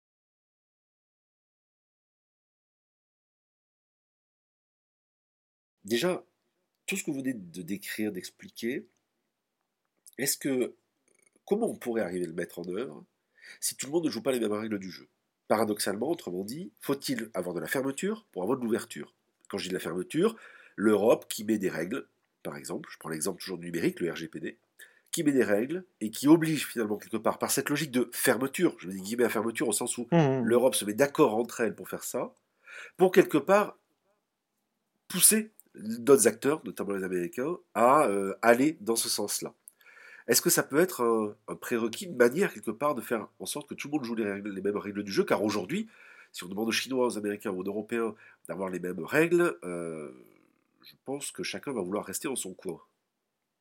Déjà, 5.85 6.23
tout 6.87 6.97
ce 6.97 7.03
que 7.03 7.11
vous 7.11 7.19
venez 7.19 7.33
de 7.33 7.61
décrire, 7.61 8.11
d'expliquer, 8.11 8.87
est-ce 10.17 10.37
que 10.37 10.75
comment 11.45 11.67
on 11.67 11.75
pourrait 11.75 12.01
arriver 12.01 12.25
à 12.25 12.27
le 12.29 12.33
mettre 12.33 12.59
en 12.59 12.67
œuvre 12.69 13.05
si 13.59 13.75
tout 13.75 13.87
le 13.87 13.91
monde 13.91 14.05
ne 14.05 14.09
joue 14.09 14.21
pas 14.23 14.31
les 14.31 14.39
mêmes 14.39 14.53
règles 14.53 14.79
du 14.79 14.91
jeu? 14.91 15.09
Paradoxalement, 15.51 16.09
autrement 16.09 16.45
dit, 16.45 16.71
faut-il 16.79 17.29
avoir 17.33 17.53
de 17.53 17.59
la 17.59 17.67
fermeture 17.67 18.25
pour 18.31 18.41
avoir 18.43 18.57
de 18.57 18.63
l'ouverture? 18.63 19.13
Quand 19.49 19.57
je 19.57 19.63
dis 19.63 19.69
de 19.71 19.73
la 19.73 19.81
fermeture, 19.81 20.37
l'Europe 20.77 21.25
qui 21.27 21.43
met 21.43 21.57
des 21.57 21.67
règles, 21.67 22.07
par 22.41 22.55
exemple, 22.55 22.87
je 22.89 22.97
prends 22.97 23.09
l'exemple 23.09 23.41
toujours 23.41 23.57
du 23.57 23.65
numérique, 23.65 23.99
le 23.99 24.09
RGPD, 24.13 24.57
qui 25.11 25.25
met 25.25 25.33
des 25.33 25.43
règles 25.43 25.83
et 25.99 26.09
qui 26.09 26.29
oblige 26.29 26.65
finalement 26.67 26.95
quelque 26.95 27.17
part 27.17 27.37
par 27.37 27.51
cette 27.51 27.67
logique 27.67 27.91
de 27.91 28.09
fermeture, 28.13 28.77
je 28.79 28.87
me 28.87 28.93
dis 28.93 29.01
guillemets 29.01 29.25
à 29.25 29.29
fermeture 29.29 29.67
au 29.67 29.73
sens 29.73 29.97
où 29.97 30.07
mmh. 30.13 30.45
l'Europe 30.45 30.73
se 30.73 30.85
met 30.85 30.93
d'accord 30.93 31.35
entre 31.35 31.59
elles 31.59 31.75
pour 31.75 31.89
faire 31.89 32.05
ça, 32.05 32.33
pour 32.95 33.11
quelque 33.11 33.37
part 33.37 33.77
pousser 35.09 35.51
d'autres 35.75 36.27
acteurs, 36.27 36.61
notamment 36.63 36.93
les 36.93 37.03
Américains, 37.03 37.57
à 37.73 38.05
euh, 38.05 38.33
aller 38.41 38.77
dans 38.79 38.95
ce 38.95 39.09
sens-là. 39.09 39.53
Est-ce 40.27 40.41
que 40.41 40.49
ça 40.49 40.63
peut 40.63 40.79
être 40.79 41.35
un, 41.47 41.55
prérequis, 41.55 42.05
une 42.05 42.15
manière 42.15 42.53
quelque 42.53 42.71
part 42.71 42.95
de 42.95 43.01
faire 43.01 43.27
en 43.39 43.45
sorte 43.45 43.67
que 43.67 43.73
tout 43.73 43.87
le 43.87 43.93
monde 43.93 44.03
joue 44.03 44.15
les, 44.15 44.61
mêmes 44.61 44.77
règles 44.77 45.03
du 45.03 45.11
jeu? 45.11 45.23
Car 45.23 45.43
aujourd'hui, 45.43 45.87
si 46.31 46.43
on 46.43 46.47
demande 46.47 46.67
aux 46.67 46.73
Chinois, 46.73 47.07
aux 47.07 47.17
Américains 47.17 47.51
ou 47.51 47.61
aux 47.61 47.65
Européens 47.65 48.15
d'avoir 48.47 48.69
les 48.69 48.79
mêmes 48.79 49.03
règles, 49.03 49.57
euh, 49.63 50.11
je 50.83 50.93
pense 51.05 51.31
que 51.31 51.43
chacun 51.43 51.73
va 51.73 51.81
vouloir 51.81 52.05
rester 52.05 52.27
dans 52.27 52.35
son 52.35 52.53
coin. 52.53 52.79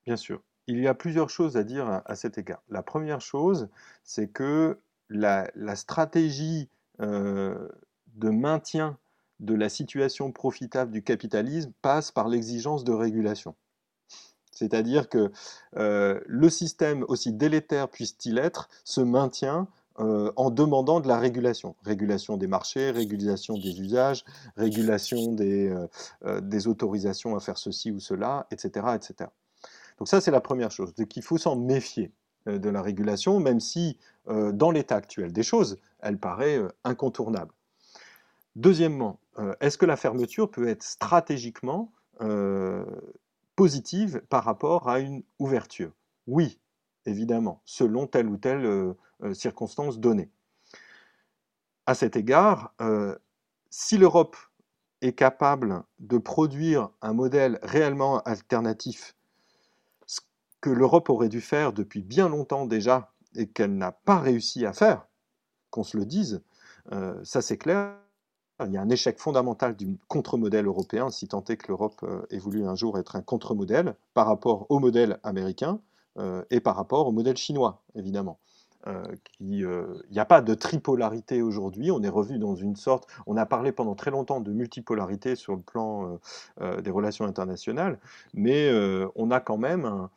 Bien 0.07 0.17
sûr. 0.17 0.41
Il 0.67 0.79
y 0.79 0.87
a 0.87 0.95
plusieurs 0.95 1.31
choses 1.31 1.57
à 1.57 1.65
dire 1.65 2.03
à, 2.05 2.15
cet 2.15 2.39
égard. 2.39 2.63
La 2.69 2.83
première 2.83 3.21
chose, 3.21 3.69
c'est 4.05 4.29
que 4.29 4.79
la, 5.09 5.51
stratégie 5.75 6.69
euh, 7.01 7.69
de 8.15 8.31
maintien 8.31 8.99
de 9.41 9.55
la 9.55 9.69
situation 9.69 10.31
profitable 10.33 10.93
du 10.93 11.03
capitalisme 11.03 11.73
passe 11.83 12.13
par 12.13 12.29
l'exigence 12.29 12.85
de 12.85 12.93
régulation. 12.93 13.55
C'est-à-dire 14.61 15.09
que 15.09 15.33
euh, 15.79 16.21
le 16.27 16.51
système, 16.51 17.03
aussi 17.09 17.33
délétère 17.33 17.89
puisse-t-il 17.89 18.37
être, 18.37 18.69
se 18.85 19.01
maintient 19.01 19.69
euh, 19.99 20.31
en 20.37 20.51
demandant 20.51 21.01
de 21.01 21.09
la 21.09 21.19
régulation. 21.19 21.77
Régulation 21.83 22.37
des 22.37 22.47
marchés, 22.47 22.91
régulation 22.91 23.57
des 23.57 23.81
usages, 23.81 24.23
régulation 24.57 25.33
des, 25.33 25.71
euh, 25.71 26.61
autorisations 26.67 27.35
à 27.37 27.41
faire 27.41 27.57
ceci 27.57 27.91
ou 27.91 28.01
cela, 28.01 28.47
etc. 28.51 28.87
etc. 28.95 29.31
Donc 29.99 30.09
ça, 30.09 30.21
c'est 30.21 30.31
la 30.31 30.43
première 30.43 30.71
chose. 30.71 30.95
Donc 30.95 31.17
il 31.17 31.23
faut 31.23 31.39
s'en 31.39 31.57
méfier 31.57 32.13
de 32.47 32.71
la 32.71 32.81
régulation, 32.81 33.39
même 33.39 33.61
si, 33.61 33.99
dans 34.27 34.71
l'état 34.71 34.97
actuel 34.97 35.31
des 35.31 35.43
choses, 35.43 35.77
elle 36.01 36.17
paraît 36.17 36.59
incontournable. 36.85 37.53
Deuxièmement, 38.57 39.21
est-ce 39.61 39.77
que 39.77 39.85
la 39.85 39.97
fermeture 39.97 40.51
peut 40.51 40.67
être 40.67 40.83
stratégiquement 40.83 41.93
positive 43.61 44.23
par 44.31 44.45
rapport 44.45 44.89
à 44.89 45.01
une 45.01 45.23
ouverture 45.39 45.93
Oui, 46.27 46.59
évidemment, 47.05 47.61
selon 47.67 48.07
telle 48.07 48.27
ou 48.27 48.39
telle 48.39 48.65
euh, 48.65 48.95
circonstance 49.35 50.01
donnée. 50.01 50.31
À 51.85 51.95
cet 51.95 52.17
égard, 52.17 52.75
si 53.69 53.99
l'Europe 53.99 54.39
est 55.03 55.13
capable 55.13 55.83
de 55.99 56.17
produire 56.17 56.89
un 57.03 57.13
modèle 57.13 57.59
réellement 57.63 58.21
alternatif, 58.23 59.15
ce 60.07 60.21
que 60.63 60.71
l'Europe 60.71 61.11
aurait 61.11 61.29
dû 61.29 61.43
faire 61.43 61.75
depuis 61.75 62.01
bien 62.01 62.31
longtemps 62.31 62.65
déjà 62.65 63.13
et 63.35 63.47
qu'elle 63.47 63.77
n'a 63.77 63.93
pas 63.93 64.21
réussi 64.21 64.65
à 64.65 64.73
faire, 64.73 65.07
qu'on 65.69 65.85
se 65.85 65.99
le 65.99 66.07
dise, 66.07 66.43
ça 67.25 67.43
c'est 67.43 67.59
clair, 67.59 67.95
il 68.67 68.73
y 68.73 68.77
a 68.77 68.83
un 68.83 68.89
échec 68.91 69.19
fondamental 69.19 69.77
du 69.77 69.99
contre-modèle 70.09 70.67
européen, 70.67 71.11
si 71.11 71.29
tant 71.29 71.45
est 71.45 71.57
que 71.57 71.69
l'Europe 71.69 72.01
euh, 72.03 72.23
ait 72.31 72.39
voulu 72.39 72.67
un 72.67 72.75
jour 72.75 72.99
être 72.99 73.17
un 73.17 73.23
contre-modèle 73.23 73.95
par 74.15 74.27
rapport 74.27 74.67
au 74.69 74.79
modèle 74.79 75.19
américain 75.23 75.81
euh, 76.19 76.43
et 76.51 76.61
par 76.61 76.77
rapport 76.77 77.07
au 77.07 77.13
modèle 77.13 77.37
chinois, 77.37 77.83
évidemment. 77.95 78.39
Euh, 78.87 79.03
il 79.41 79.69
n'y 80.11 80.19
a 80.19 80.25
pas 80.25 80.41
de 80.41 80.55
tripolarité 80.55 81.43
aujourd'hui, 81.43 81.91
on 81.91 82.03
est 82.03 82.09
revenu 82.09 82.39
dans 82.39 82.55
une 82.55 82.77
sorte, 82.77 83.07
on 83.27 83.37
a 83.37 83.45
parlé 83.45 83.73
pendant 83.73 83.95
très 83.95 84.11
longtemps 84.11 84.41
de 84.41 84.53
multipolarité 84.53 85.37
sur 85.37 85.55
le 85.55 85.61
plan 85.61 86.19
des 86.83 86.91
relations 86.91 87.27
internationales, 87.27 87.99
mais 88.33 88.73
on 89.17 89.31
a 89.31 89.41
quand 89.41 89.59
même, 89.59 90.09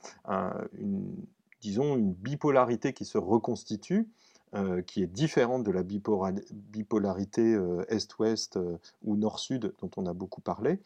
disons, 1.59 1.97
une 1.97 2.13
bipolarité 2.13 2.93
qui 2.93 3.03
se 3.03 3.17
reconstitue 3.17 4.07
euh, 4.55 4.83
qui 4.83 5.01
est 5.01 5.07
différente 5.07 5.63
de 5.63 5.71
la 5.71 5.81
bipolarité 5.81 7.55
euh, 7.55 7.83
Est-Ouest 7.87 8.57
euh, 8.57 8.77
ou 9.03 9.15
Nord-Sud 9.15 9.73
dont 9.81 9.89
on 9.97 10.05
a 10.05 10.13
beaucoup 10.13 10.41
parlé, 10.41 10.79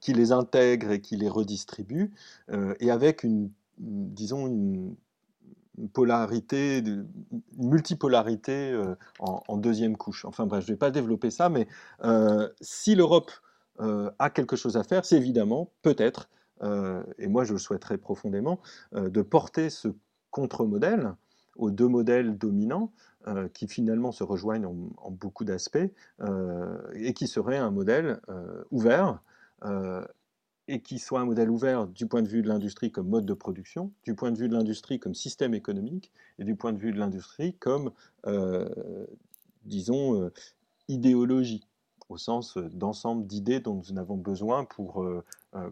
qui 0.00 0.14
les 0.14 0.30
intègre 0.30 0.92
et 0.92 1.00
qui 1.02 1.16
les 1.16 1.28
redistribue, 1.28 2.10
et 2.80 2.90
avec 2.90 3.22
une, 3.22 3.50
disons, 3.76 4.46
une, 4.46 4.94
polarité, 5.92 6.78
une 6.78 7.06
multipolarité 7.58 8.74
en, 9.18 9.56
deuxième 9.58 9.98
couche. 9.98 10.24
Enfin 10.24 10.46
bref, 10.46 10.64
je 10.64 10.70
ne 10.70 10.74
vais 10.74 10.78
pas 10.78 10.90
développer 10.90 11.30
ça, 11.30 11.50
mais 11.50 11.68
si 12.62 12.94
l'Europe 12.94 13.30
a 13.78 14.30
quelque 14.30 14.56
chose 14.56 14.78
à 14.78 14.84
faire, 14.84 15.04
c'est 15.04 15.18
évidemment, 15.18 15.68
peut-être, 15.82 16.30
et 17.18 17.26
moi 17.26 17.44
je 17.44 17.52
le 17.52 17.58
souhaiterais 17.58 17.98
profondément, 17.98 18.58
de 18.94 19.20
porter 19.20 19.68
ce 19.68 19.88
contre-modèle 20.30 21.14
aux 21.56 21.70
deux 21.70 21.88
modèles 21.88 22.36
dominants 22.36 22.92
qui 23.54 23.68
finalement 23.68 24.10
se 24.10 24.24
rejoignent 24.24 24.66
en, 24.66 25.10
beaucoup 25.10 25.44
d'aspects, 25.44 25.78
et 26.94 27.14
qui 27.14 27.28
serait 27.28 27.56
un 27.56 27.70
modèle 27.70 28.20
ouvert, 28.70 29.22
et 30.68 30.80
qui 30.80 30.98
soit 30.98 31.20
un 31.20 31.24
modèle 31.24 31.50
ouvert 31.50 31.86
du 31.86 32.06
point 32.06 32.22
de 32.22 32.28
vue 32.28 32.42
de 32.42 32.48
l'industrie 32.48 32.90
comme 32.90 33.08
mode 33.08 33.26
de 33.26 33.34
production, 33.34 33.92
du 34.04 34.14
point 34.14 34.32
de 34.32 34.38
vue 34.38 34.48
de 34.48 34.54
l'industrie 34.54 34.98
comme 34.98 35.14
système 35.14 35.54
économique, 35.54 36.10
et 36.38 36.44
du 36.44 36.56
point 36.56 36.72
de 36.72 36.78
vue 36.78 36.92
de 36.92 36.98
l'industrie 36.98 37.54
comme, 37.54 37.92
disons, 39.64 40.30
idéologie 40.88 41.64
au 42.08 42.18
sens 42.18 42.58
d'ensemble 42.58 43.26
d'idées 43.26 43.60
dont 43.60 43.74
nous 43.88 43.98
avons 43.98 44.16
besoin 44.16 44.64
pour 44.64 45.06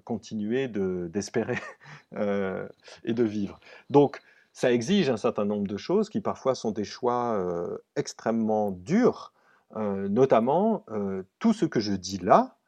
continuer 0.05 0.69
d'espérer 0.69 1.59
et 2.13 3.13
de 3.13 3.25
vivre. 3.25 3.59
Donc, 3.91 4.21
ça 4.61 4.71
exige 4.73 5.09
un 5.09 5.17
certain 5.17 5.47
nombre 5.47 5.67
de 5.67 5.79
choses 5.79 6.11
qui 6.11 6.21
parfois 6.21 6.55
sont 6.55 6.71
des 6.71 6.85
choix 6.85 7.35
euh, 7.39 7.79
extrêmement 7.97 8.73
durs. 8.73 9.33
Euh, 9.77 10.07
notamment, 10.11 10.85
euh, 10.91 11.23
tout 11.39 11.55
ce 11.55 11.65
que 11.65 11.81
je 11.81 11.95
dis 11.95 12.19
là 12.19 12.59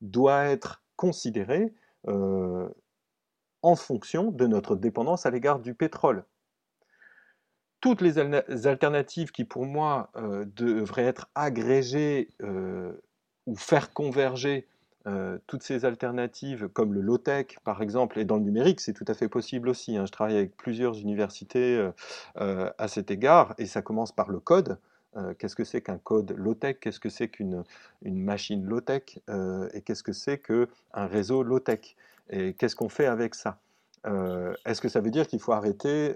doit 0.00 0.44
être 0.44 0.84
considéré 0.94 1.74
en 2.06 3.76
fonction 3.76 4.30
de 4.30 4.46
notre 4.46 4.76
dépendance 4.76 5.26
à 5.26 5.30
l'égard 5.30 5.58
du 5.58 5.74
pétrole. 5.74 6.24
Toutes 7.80 8.00
les 8.00 8.18
alternatives 8.18 9.32
qui, 9.32 9.44
pour 9.44 9.66
moi, 9.66 10.10
devraient 10.56 11.04
être 11.04 11.28
agrégées 11.34 12.28
ou 13.46 13.54
faire 13.56 13.92
converger 13.92 14.66
euh, 15.06 15.38
toutes 15.46 15.62
ces 15.62 15.86
alternatives, 15.86 16.68
comme 16.68 16.92
le 16.92 17.00
low-tech 17.00 17.58
par 17.64 17.80
exemple, 17.80 18.18
et 18.18 18.24
dans 18.24 18.36
le 18.36 18.42
numérique, 18.42 18.80
c'est 18.80 18.92
tout 18.92 19.04
à 19.08 19.14
fait 19.14 19.28
possible 19.28 19.68
aussi. 19.68 19.96
Hein. 19.96 20.04
Je 20.06 20.12
travaille 20.12 20.36
avec 20.36 20.56
plusieurs 20.56 20.98
universités 20.98 21.78
euh, 21.78 21.90
euh, 22.38 22.70
à 22.76 22.86
cet 22.86 23.10
égard, 23.10 23.54
et 23.56 23.66
ça 23.66 23.80
commence 23.82 24.12
par 24.12 24.30
le 24.30 24.40
code. 24.40 24.78
qu'est-ce 25.38 25.56
que 25.56 25.64
c'est 25.64 25.80
qu'un 25.80 25.98
code 25.98 26.32
low-tech? 26.36 26.78
Qu'est-ce 26.80 27.00
que 27.00 27.08
c'est 27.08 27.28
qu'une 27.28 27.64
une 28.02 28.22
machine 28.22 28.64
low-tech? 28.64 29.18
Et 29.74 29.82
qu'est-ce 29.82 30.04
que 30.04 30.12
c'est 30.12 30.38
qu'un 30.38 31.06
réseau 31.06 31.42
low-tech? 31.42 31.96
Et 32.28 32.54
qu'est-ce 32.54 32.76
qu'on 32.76 32.88
fait 32.88 33.06
avec 33.06 33.34
ça? 33.34 33.58
Est-ce 34.04 34.80
que 34.80 34.88
ça 34.88 35.00
veut 35.00 35.10
dire 35.10 35.26
qu'il 35.26 35.40
faut 35.40 35.52
arrêter 35.52 36.14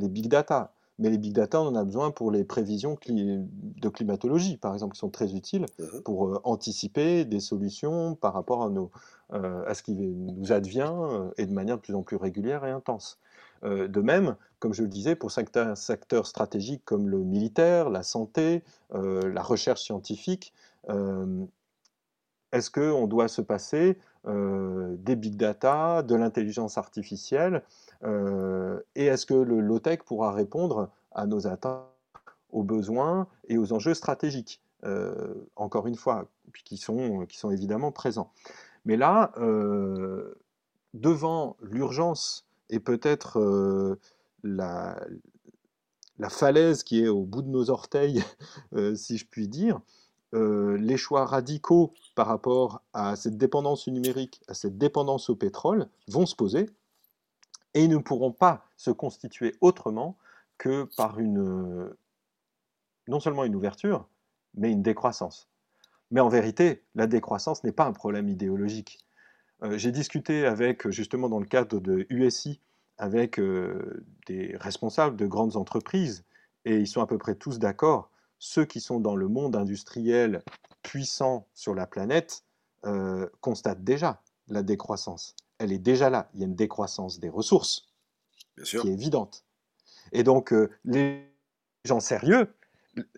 les 0.00 0.08
big 0.08 0.28
data? 0.28 0.75
Mais 0.98 1.10
les 1.10 1.18
big 1.18 1.32
data, 1.32 1.60
on 1.60 1.66
en 1.66 1.74
a 1.74 1.84
besoin 1.84 2.10
pour 2.10 2.30
les 2.30 2.44
prévisions 2.44 2.98
de 3.08 3.88
climatologie, 3.88 4.56
par 4.56 4.72
exemple, 4.72 4.94
qui 4.94 5.00
sont 5.00 5.10
très 5.10 5.34
utiles 5.34 5.66
uh-huh. 5.78 6.02
pour 6.02 6.28
euh, 6.28 6.40
anticiper 6.44 7.24
des 7.24 7.40
solutions 7.40 8.14
par 8.14 8.32
rapport 8.32 8.62
à, 8.62 8.70
nos, 8.70 8.90
euh, 9.32 9.64
à 9.66 9.74
ce 9.74 9.82
qui 9.82 9.94
nous 9.94 10.52
advient 10.52 10.90
euh, 10.90 11.30
et 11.36 11.46
de 11.46 11.52
manière 11.52 11.76
de 11.76 11.82
plus 11.82 11.94
en 11.94 12.02
plus 12.02 12.16
régulière 12.16 12.64
et 12.64 12.70
intense. 12.70 13.18
de 13.62 14.00
même, 14.00 14.36
comme 14.58 14.72
je 14.72 14.82
le 14.82 14.88
disais, 14.88 15.16
pour 15.16 15.30
certains 15.30 15.74
secteurs 15.74 16.26
stratégiques 16.26 16.84
comme 16.84 17.08
le 17.08 17.18
militaire, 17.18 17.90
la 17.90 18.02
santé, 18.02 18.62
la 18.92 19.42
recherche 19.42 19.82
scientifique, 19.82 20.52
est-ce 22.52 22.70
qu'on 22.70 23.06
doit 23.06 23.28
se 23.28 23.42
passer 23.42 23.98
des 24.26 25.16
big 25.16 25.36
data, 25.36 26.02
de 26.02 26.14
l'intelligence 26.14 26.78
artificielle 26.78 27.62
euh, 28.04 28.80
et 28.94 29.06
est-ce 29.06 29.26
que 29.26 29.34
le 29.34 29.60
low-tech 29.60 30.00
pourra 30.04 30.32
répondre 30.32 30.90
à 31.12 31.26
nos 31.26 31.46
attentes, 31.46 31.86
aux 32.50 32.62
besoins 32.62 33.26
et 33.48 33.58
aux 33.58 33.72
enjeux 33.72 33.94
stratégiques 33.94 34.60
euh, 34.84 35.34
Encore 35.56 35.86
une 35.86 35.96
fois, 35.96 36.28
qui 36.64 36.76
sont, 36.76 37.26
évidemment 37.50 37.92
présents. 37.92 38.30
Mais 38.84 38.96
là, 38.96 39.32
euh, 39.38 40.34
devant 40.94 41.56
l'urgence 41.60 42.46
et 42.70 42.80
peut-être 42.80 43.98
la, 44.42 44.96
falaise 46.28 46.82
qui 46.82 47.02
est 47.02 47.08
au 47.08 47.22
bout 47.22 47.42
de 47.42 47.48
nos 47.48 47.70
orteils, 47.70 48.22
si 48.94 49.18
je 49.18 49.26
puis 49.26 49.48
dire, 49.48 49.80
les 50.32 50.96
choix 50.96 51.24
radicaux 51.24 51.94
par 52.14 52.26
rapport 52.26 52.82
à 52.92 53.16
cette 53.16 53.38
dépendance 53.38 53.86
numérique, 53.86 54.42
à 54.48 54.54
cette 54.54 54.76
dépendance 54.76 55.30
au 55.30 55.36
pétrole, 55.36 55.88
vont 56.08 56.26
se 56.26 56.34
poser 56.34 56.66
et 57.74 57.84
ils 57.84 57.90
ne 57.90 57.98
pourront 57.98 58.32
pas 58.32 58.68
se 58.76 58.90
constituer 58.90 59.54
autrement 59.60 60.16
que 60.58 60.88
par 60.96 61.18
une, 61.18 61.94
non 63.08 63.20
seulement 63.20 63.44
une 63.44 63.54
ouverture, 63.54 64.08
mais 64.54 64.72
une 64.72 64.82
décroissance. 64.82 65.48
Mais 66.10 66.20
en 66.20 66.28
vérité, 66.28 66.84
la 66.94 67.06
décroissance 67.06 67.64
n'est 67.64 67.72
pas 67.72 67.84
un 67.84 67.92
problème 67.92 68.28
idéologique. 68.28 68.98
Euh, 69.62 69.76
j'ai 69.78 69.92
discuté 69.92 70.46
avec, 70.46 70.88
justement 70.90 71.28
dans 71.28 71.40
le 71.40 71.46
cadre 71.46 71.80
de 71.80 72.06
USI, 72.10 72.60
avec 72.98 73.38
euh, 73.38 74.06
des 74.26 74.56
responsables 74.58 75.16
de 75.16 75.26
grandes 75.26 75.56
entreprises, 75.56 76.24
et 76.64 76.78
ils 76.78 76.86
sont 76.86 77.00
à 77.00 77.06
peu 77.06 77.18
près 77.18 77.34
tous 77.34 77.58
d'accord. 77.58 78.10
Ceux 78.38 78.64
qui 78.64 78.80
sont 78.80 79.00
dans 79.00 79.16
le 79.16 79.28
monde 79.28 79.56
industriel 79.56 80.42
puissant 80.82 81.46
sur 81.54 81.74
la 81.74 81.86
planète 81.86 82.44
euh, 82.84 83.26
constatent 83.40 83.82
déjà 83.82 84.22
la 84.48 84.62
décroissance 84.62 85.34
elle 85.58 85.72
est 85.72 85.78
déjà 85.78 86.10
là. 86.10 86.28
Il 86.34 86.40
y 86.40 86.42
a 86.42 86.46
une 86.46 86.54
décroissance 86.54 87.18
des 87.18 87.28
ressources 87.28 87.88
qui 88.62 88.76
est 88.76 88.86
évidente. 88.86 89.44
Et 90.12 90.22
donc, 90.22 90.52
euh, 90.52 90.70
les 90.84 91.26
gens 91.84 92.00
sérieux, 92.00 92.54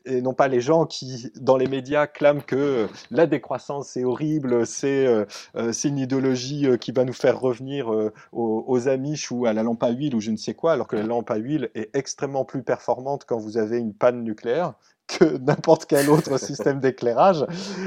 et 0.04 0.20
non 0.20 0.34
pas 0.34 0.48
les 0.48 0.60
gens 0.60 0.86
qui, 0.86 1.30
dans 1.36 1.56
les 1.56 1.68
médias, 1.68 2.08
clament 2.08 2.40
que 2.40 2.88
la 3.12 3.26
décroissance 3.26 3.90
c'est 3.90 4.02
horrible, 4.02 4.66
c'est 4.66 5.06
euh, 5.06 5.24
euh, 5.54 5.72
une 5.72 5.98
idéologie 5.98 6.66
qui 6.80 6.90
va 6.90 7.04
nous 7.04 7.12
faire 7.12 7.38
revenir 7.38 7.88
aux, 8.32 8.64
aux, 8.66 8.88
Amish 8.88 9.30
ou 9.30 9.46
à 9.46 9.52
la 9.52 9.62
lampe 9.62 9.82
à 9.84 9.90
huile 9.90 10.16
ou 10.16 10.20
je 10.20 10.32
ne 10.32 10.36
sais 10.36 10.54
quoi, 10.54 10.72
alors 10.72 10.88
que 10.88 10.96
la 10.96 11.04
lampe 11.04 11.30
à 11.30 11.36
huile 11.36 11.70
est 11.76 11.94
extrêmement 11.94 12.44
plus 12.44 12.64
performante 12.64 13.24
quand 13.24 13.38
vous 13.38 13.56
avez 13.56 13.78
une 13.78 13.94
panne 13.94 14.24
nucléaire 14.24 14.74
que 15.08 15.38
n'importe 15.38 15.86
quel 15.86 16.08
autre 16.10 16.38
système 16.38 16.80
d'éclairage. 16.80 17.44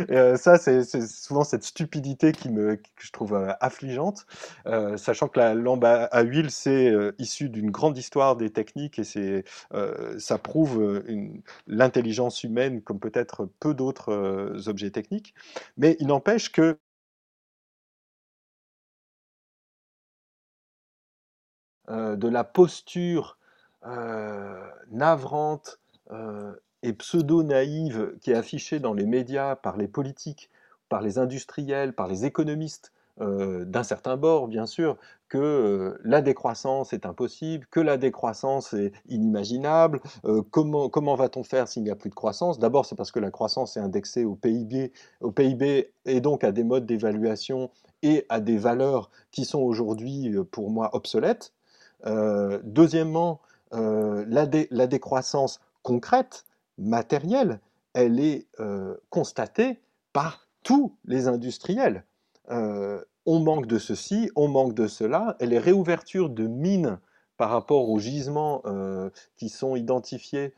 Euh, 0.10 0.36
ça, 0.36 0.58
c'est 0.58 0.84
souvent 1.08 1.44
cette 1.44 1.64
stupidité 1.64 2.32
qui 2.34 2.50
me, 2.50 2.76
que 2.76 2.90
je 2.98 3.12
trouve 3.12 3.34
euh, 3.36 3.54
affligeante, 3.62 4.26
euh, 4.66 4.98
sachant 4.98 5.28
que 5.28 5.40
la 5.40 5.54
lampe 5.54 5.84
à, 5.86 6.22
huile, 6.24 6.52
c'est 6.52 6.92
issu 7.18 7.50
d'une 7.50 7.72
grande 7.72 7.98
histoire 7.98 8.36
des 8.36 8.50
techniques 8.52 9.00
et 9.00 9.04
c'est, 9.04 9.44
ça 10.18 10.38
prouve 10.38 11.04
l'intelligence 11.68 12.44
humaine 12.44 12.82
comme 12.82 13.00
peut-être 13.00 13.50
peu 13.60 13.74
d'autres 13.74 14.68
objets 14.68 14.92
techniques. 14.92 15.34
Mais 15.78 15.96
il 16.00 16.08
n'empêche 16.08 16.52
que 16.52 16.78
de 21.90 22.28
la 22.28 22.44
posture 22.44 23.38
navrante 24.92 25.80
et 26.84 26.94
pseudo-naïve 26.94 28.14
qui 28.22 28.32
est 28.32 28.36
affichée 28.36 28.80
dans 28.80 28.94
les 28.94 29.06
médias 29.06 29.56
par 29.56 29.78
les 29.78 29.88
politiques, 29.88 30.50
par 30.90 31.02
les 31.02 31.18
industriels, 31.18 31.94
par 31.94 32.08
les 32.08 32.26
économistes, 32.26 32.92
euh, 33.20 33.66
d'un 33.66 33.84
certain 33.84 34.18
bord, 34.18 34.48
bien 34.48 34.66
sûr, 34.66 34.98
que 35.28 35.38
euh, 35.38 36.00
la 36.04 36.22
décroissance 36.22 36.94
est 36.94 37.06
impossible, 37.06 37.68
que 37.70 37.80
la 37.80 37.98
décroissance 37.98 38.74
est 38.74 38.94
inimaginable. 39.10 40.00
Euh, 40.26 40.42
comment 40.50 40.90
comment 40.90 41.16
va-t-on 41.16 41.44
faire 41.44 41.68
s'il 41.68 41.84
n'y 41.84 41.92
a 41.92 41.96
plus 41.96 42.10
de 42.10 42.16
croissance? 42.16 42.58
D'abord, 42.58 42.86
c'est 42.86 42.96
parce 42.96 43.12
que 43.12 43.20
la 43.20 43.30
croissance 43.30 43.78
est 43.78 43.80
indexée 43.80 44.26
au 44.26 44.36
PIB, 44.36 44.92
au 45.20 45.32
PIB 45.32 45.92
et 46.06 46.22
donc 46.22 46.44
à 46.44 46.52
des 46.52 46.64
modes 46.64 46.86
d'évaluation 46.86 47.70
et 48.02 48.26
à 48.30 48.40
des 48.40 48.58
valeurs 48.58 49.12
qui 49.32 49.46
sont 49.46 49.60
aujourd'hui, 49.60 50.34
pour 50.50 50.72
moi, 50.72 50.90
obsolètes. 50.94 51.54
deuxièmement, 52.64 53.40
la, 53.72 54.48
la 54.72 54.88
décroissance 54.88 55.60
concrète, 55.84 56.46
matérielle, 56.78 57.60
elle 57.94 58.20
est 58.20 58.48
euh, 58.60 58.96
constatée 59.10 59.80
par 60.14 60.48
tous 60.64 60.96
les 61.06 61.28
industriels. 61.28 62.04
Euh, 62.50 63.02
on 63.26 63.40
manque 63.40 63.68
de 63.68 63.80
ceci, 63.80 64.32
on 64.36 64.48
manque 64.48 64.74
de 64.74 64.88
cela, 64.88 65.36
et 65.40 65.46
les 65.46 65.60
réouvertures 65.60 66.30
de 66.30 66.48
mines 66.48 67.00
par 67.38 67.50
rapport 67.50 67.90
aux 67.90 68.00
gisements 68.00 68.62
euh, 68.66 69.10
qui 69.36 69.50
sont 69.50 69.76
identifiés 69.76 70.54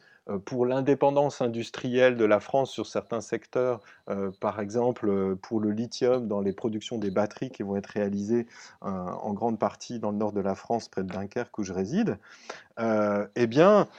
pour 0.46 0.66
l'indépendance 0.66 1.42
industrielle 1.42 2.16
de 2.16 2.24
la 2.24 2.40
France 2.40 2.72
sur 2.72 2.88
certains 2.88 3.20
secteurs, 3.20 3.82
par 4.40 4.62
exemple 4.62 5.36
pour 5.36 5.60
le 5.60 5.72
lithium 5.72 6.30
dans 6.30 6.40
les 6.40 6.54
productions 6.54 6.98
des 6.98 7.12
batteries 7.12 7.50
qui 7.50 7.62
vont 7.62 7.76
être 7.76 7.88
réalisées 7.88 8.48
en 8.80 9.34
grande 9.34 9.60
partie 9.60 10.00
dans 10.00 10.12
le 10.12 10.18
nord 10.18 10.32
de 10.32 10.40
la 10.40 10.56
France, 10.56 10.88
près 10.88 11.04
de 11.04 11.10
Dunkerque 11.10 11.58
où 11.58 11.64
je 11.66 11.74
réside, 11.74 12.18
eh 12.80 13.48
bien, 13.48 13.90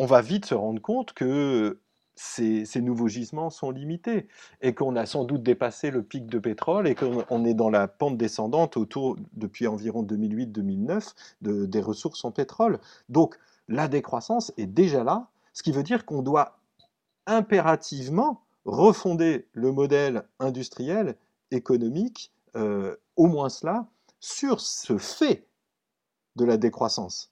on 0.00 0.06
va 0.06 0.22
vite 0.22 0.46
se 0.46 0.54
rendre 0.54 0.80
compte 0.80 1.12
que 1.12 1.78
ces, 2.14 2.64
nouveaux 2.80 3.08
gisements 3.08 3.50
sont 3.50 3.70
limités 3.70 4.28
et 4.62 4.74
qu'on 4.74 4.96
a 4.96 5.04
sans 5.04 5.24
doute 5.24 5.42
dépassé 5.42 5.90
le 5.90 6.02
pic 6.02 6.26
de 6.26 6.38
pétrole 6.38 6.88
et 6.88 6.94
qu'on 6.94 7.44
est 7.44 7.52
dans 7.52 7.68
la 7.68 7.86
pente 7.86 8.16
descendante 8.16 8.78
autour, 8.78 9.18
depuis 9.34 9.66
environ 9.66 10.02
2008-2009, 10.02 11.12
des 11.42 11.80
ressources 11.82 12.24
en 12.24 12.30
pétrole. 12.30 12.78
Donc 13.10 13.38
la 13.68 13.88
décroissance 13.88 14.54
est 14.56 14.66
déjà 14.66 15.04
là, 15.04 15.28
ce 15.52 15.62
qui 15.62 15.70
veut 15.70 15.82
dire 15.82 16.06
qu'on 16.06 16.22
doit 16.22 16.58
impérativement 17.26 18.42
refonder 18.64 19.48
le 19.52 19.70
modèle 19.70 20.22
industriel, 20.38 21.14
économique, 21.50 22.32
euh, 22.56 22.96
au 23.16 23.26
moins 23.26 23.50
cela, 23.50 23.86
sur 24.18 24.62
ce 24.62 24.96
fait 24.96 25.46
de 26.36 26.46
la 26.46 26.56
décroissance. 26.56 27.30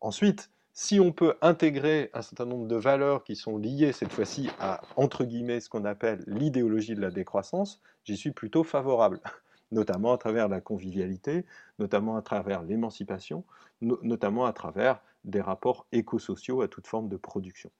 Ensuite, 0.00 0.48
si 0.78 1.00
on 1.00 1.10
peut 1.10 1.36
intégrer 1.40 2.10
un 2.12 2.20
certain 2.20 2.44
nombre 2.44 2.68
de 2.68 2.76
valeurs 2.76 3.24
qui 3.24 3.34
sont 3.34 3.56
liées 3.56 3.92
cette 3.92 4.12
fois-ci 4.12 4.50
à, 4.60 4.82
entre 4.96 5.24
guillemets, 5.24 5.60
ce 5.60 5.70
qu'on 5.70 5.86
appelle 5.86 6.22
l'idéologie 6.26 6.94
de 6.94 7.00
la 7.00 7.10
décroissance, 7.10 7.80
j'y 8.04 8.14
suis 8.14 8.30
plutôt 8.30 8.62
favorable, 8.62 9.18
notamment 9.72 10.12
à 10.12 10.18
travers 10.18 10.48
la 10.48 10.60
convivialité, 10.60 11.46
notamment 11.78 12.18
à 12.18 12.22
travers 12.22 12.62
l'émancipation, 12.62 13.42
notamment 13.80 14.44
à 14.44 14.52
travers 14.52 15.00
des 15.24 15.40
rapports 15.40 15.86
écosociaux 15.92 16.60
à 16.60 16.68
toute 16.68 16.86
forme 16.86 17.08
de 17.08 17.16
production. 17.16 17.70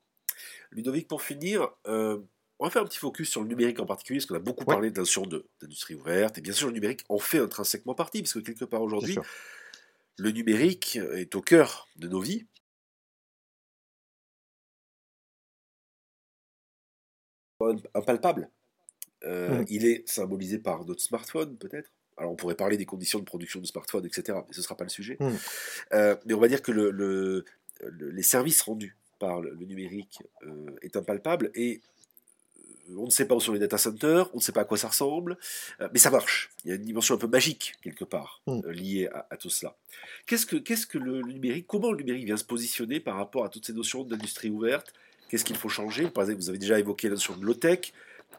Ludovic, 0.70 1.07
pour 1.07 1.20
finir, 1.20 1.68
euh, 1.86 2.18
on 2.59 2.64
va 2.64 2.70
faire 2.70 2.80
un 2.80 2.86
petit 2.86 2.99
focus 2.99 3.28
sur 3.28 3.42
le 3.42 3.49
numérique 3.49 3.78
en 3.78 3.84
particulier, 3.86 4.20
parce 4.20 4.26
qu'on 4.26 4.36
a 4.36 4.38
beaucoup 4.38 4.64
parlé 4.64 4.90
de 4.90 5.03
d'industrie 5.61 5.94
ouverte, 5.97 6.38
et 6.38 6.40
bien 6.40 6.55
sûr 6.55 6.68
le 6.68 6.72
numérique 6.72 7.05
en 7.11 7.18
fait 7.18 7.40
intrinsèquement 7.40 7.94
partie, 7.94 8.22
parce 8.22 8.32
que 8.32 8.38
quelque 8.38 8.64
part 8.64 8.80
aujourd'hui, 8.80 9.18
le 10.16 10.30
numérique 10.30 10.97
est 10.97 11.34
au 11.34 11.42
cœur 11.42 11.88
de 11.97 12.09
nos 12.09 12.20
vies. 12.20 12.47
Impalpable. 17.94 18.50
Euh, 19.24 19.64
il 19.68 19.86
est 19.86 20.09
symbolisé 20.09 20.59
par 20.59 20.84
notre 20.84 21.00
smartphone, 21.00 21.57
peut-être. 21.57 21.90
Alors 22.16 22.32
on 22.32 22.36
pourrait 22.36 22.54
parler 22.54 22.76
des 22.76 22.86
conditions 22.86 23.18
de 23.18 23.24
production 23.24 23.61
de 23.61 23.66
smartphones, 23.66 24.07
etc., 24.07 24.38
mais 24.46 24.52
ce 24.52 24.61
ne 24.61 24.62
sera 24.62 24.76
pas 24.76 24.84
le 24.84 24.90
sujet. 24.90 25.16
Mmh. 25.20 25.30
Euh, 25.92 26.16
mais 26.24 26.34
on 26.34 26.40
va 26.40 26.48
dire 26.48 26.62
que 26.62 26.72
le, 26.72 27.44
les 27.90 28.22
services 28.22 28.62
rendus 28.62 28.96
par 29.18 29.40
le, 29.40 29.54
numérique 29.54 30.22
euh, 30.46 30.66
est 30.82 30.96
impalpable 30.96 31.50
et 31.54 31.80
on 32.96 33.07
ne 33.07 33.11
sait 33.11 33.26
pas 33.26 33.34
où 33.34 33.40
sont 33.40 33.52
les 33.52 33.59
data 33.59 33.78
centers, 33.78 34.30
on 34.32 34.36
ne 34.36 34.42
sait 34.42 34.52
pas 34.52 34.61
à 34.61 34.64
quoi 34.64 34.78
ça 34.78 34.86
ressemble, 34.86 35.36
mais 35.92 35.98
ça 35.98 36.09
marche. 36.09 36.52
Il 36.64 36.68
y 36.68 36.72
a 36.72 36.76
une 36.76 36.84
dimension 36.84 37.16
un 37.16 37.18
peu 37.18 37.26
magique, 37.26 37.74
quelque 37.82 38.04
part, 38.04 38.42
mmh. 38.46 38.70
liée 38.70 39.09
à, 39.12 39.36
tout 39.36 39.50
cela. 39.50 39.76
Qu'est-ce 40.26 40.46
que, 40.46 40.54
qu'est-ce 40.54 40.86
que 40.86 40.96
le, 40.96 41.20
numérique, 41.22 41.66
comment 41.66 41.90
le 41.90 41.98
numérique 41.98 42.26
vient 42.26 42.36
se 42.36 42.44
positionner 42.44 43.00
par 43.00 43.16
rapport 43.16 43.44
à 43.44 43.48
toutes 43.48 43.66
ces 43.66 43.72
notions 43.72 44.04
d'industrie 44.04 44.50
ouverte 44.50 44.94
Qu'est-ce 45.28 45.44
qu'il 45.44 45.56
faut 45.56 45.68
changer? 45.68 46.08
Par 46.08 46.24
exemple, 46.24 46.40
vous 46.40 46.48
avez 46.48 46.58
déjà 46.58 46.78
évoqué 46.78 47.08
la 47.08 47.14
notion 47.14 47.36
de 47.36 47.44
low-tech, 47.44 47.92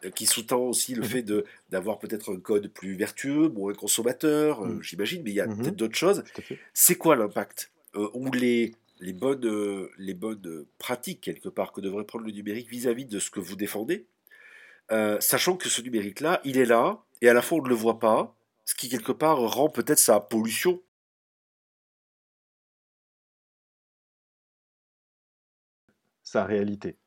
euh, 0.06 0.10
qui 0.12 0.26
sous-tend 0.26 0.60
aussi 0.60 0.94
le 0.96 1.02
mhm. 1.02 1.08
fait 1.08 1.22
de, 1.22 1.46
d'avoir 1.70 2.00
peut-être 2.00 2.34
un 2.34 2.40
code 2.40 2.68
plus 2.68 2.96
vertueux, 2.96 3.50
moins 3.50 3.74
consommateur, 3.74 4.64
euh, 4.64 4.68
mhm. 4.68 4.84
j'imagine, 4.84 5.22
mais 5.24 5.32
il 5.32 5.36
y 5.36 5.42
a 5.42 5.48
mhm. 5.48 5.58
peut-être 5.58 5.76
d'autres 5.76 5.98
choses. 5.98 6.24
C'est 6.74 6.96
quoi 6.96 7.16
l'impact 7.16 7.72
euh, 7.96 8.10
Ou 8.14 8.32
les, 8.32 8.76
les, 9.00 9.14
bonnes, 9.14 9.90
les 9.98 10.14
bonnes 10.14 10.66
pratiques, 10.78 11.22
quelque 11.22 11.50
part, 11.50 11.72
que 11.72 11.82
devrait 11.82 12.06
prendre 12.06 12.26
le 12.26 12.32
numérique 12.32 12.70
vis-à-vis 12.70 13.06
de 13.06 13.20
ce 13.20 13.30
que 13.30 13.40
vous 13.40 13.56
défendez? 13.56 14.06
Sachant 15.20 15.58
que 15.58 15.68
ce 15.68 15.82
numérique-là, 15.82 16.40
il 16.46 16.58
est 16.58 16.66
là, 16.66 17.04
et 17.22 17.28
à 17.28 17.34
la 17.34 17.42
fois 17.42 17.58
on 17.58 17.64
ne 17.64 17.68
le 17.68 17.76
voit 17.76 18.00
pas, 18.00 18.38
ce 18.64 18.74
qui, 18.74 18.88
quelque 18.88 19.12
part, 19.12 19.38
rend 19.38 19.70
peut-être 19.70 20.00
sa 20.00 20.22
pollution 20.22 20.82
sa 26.28 26.46
réalité 26.46 26.98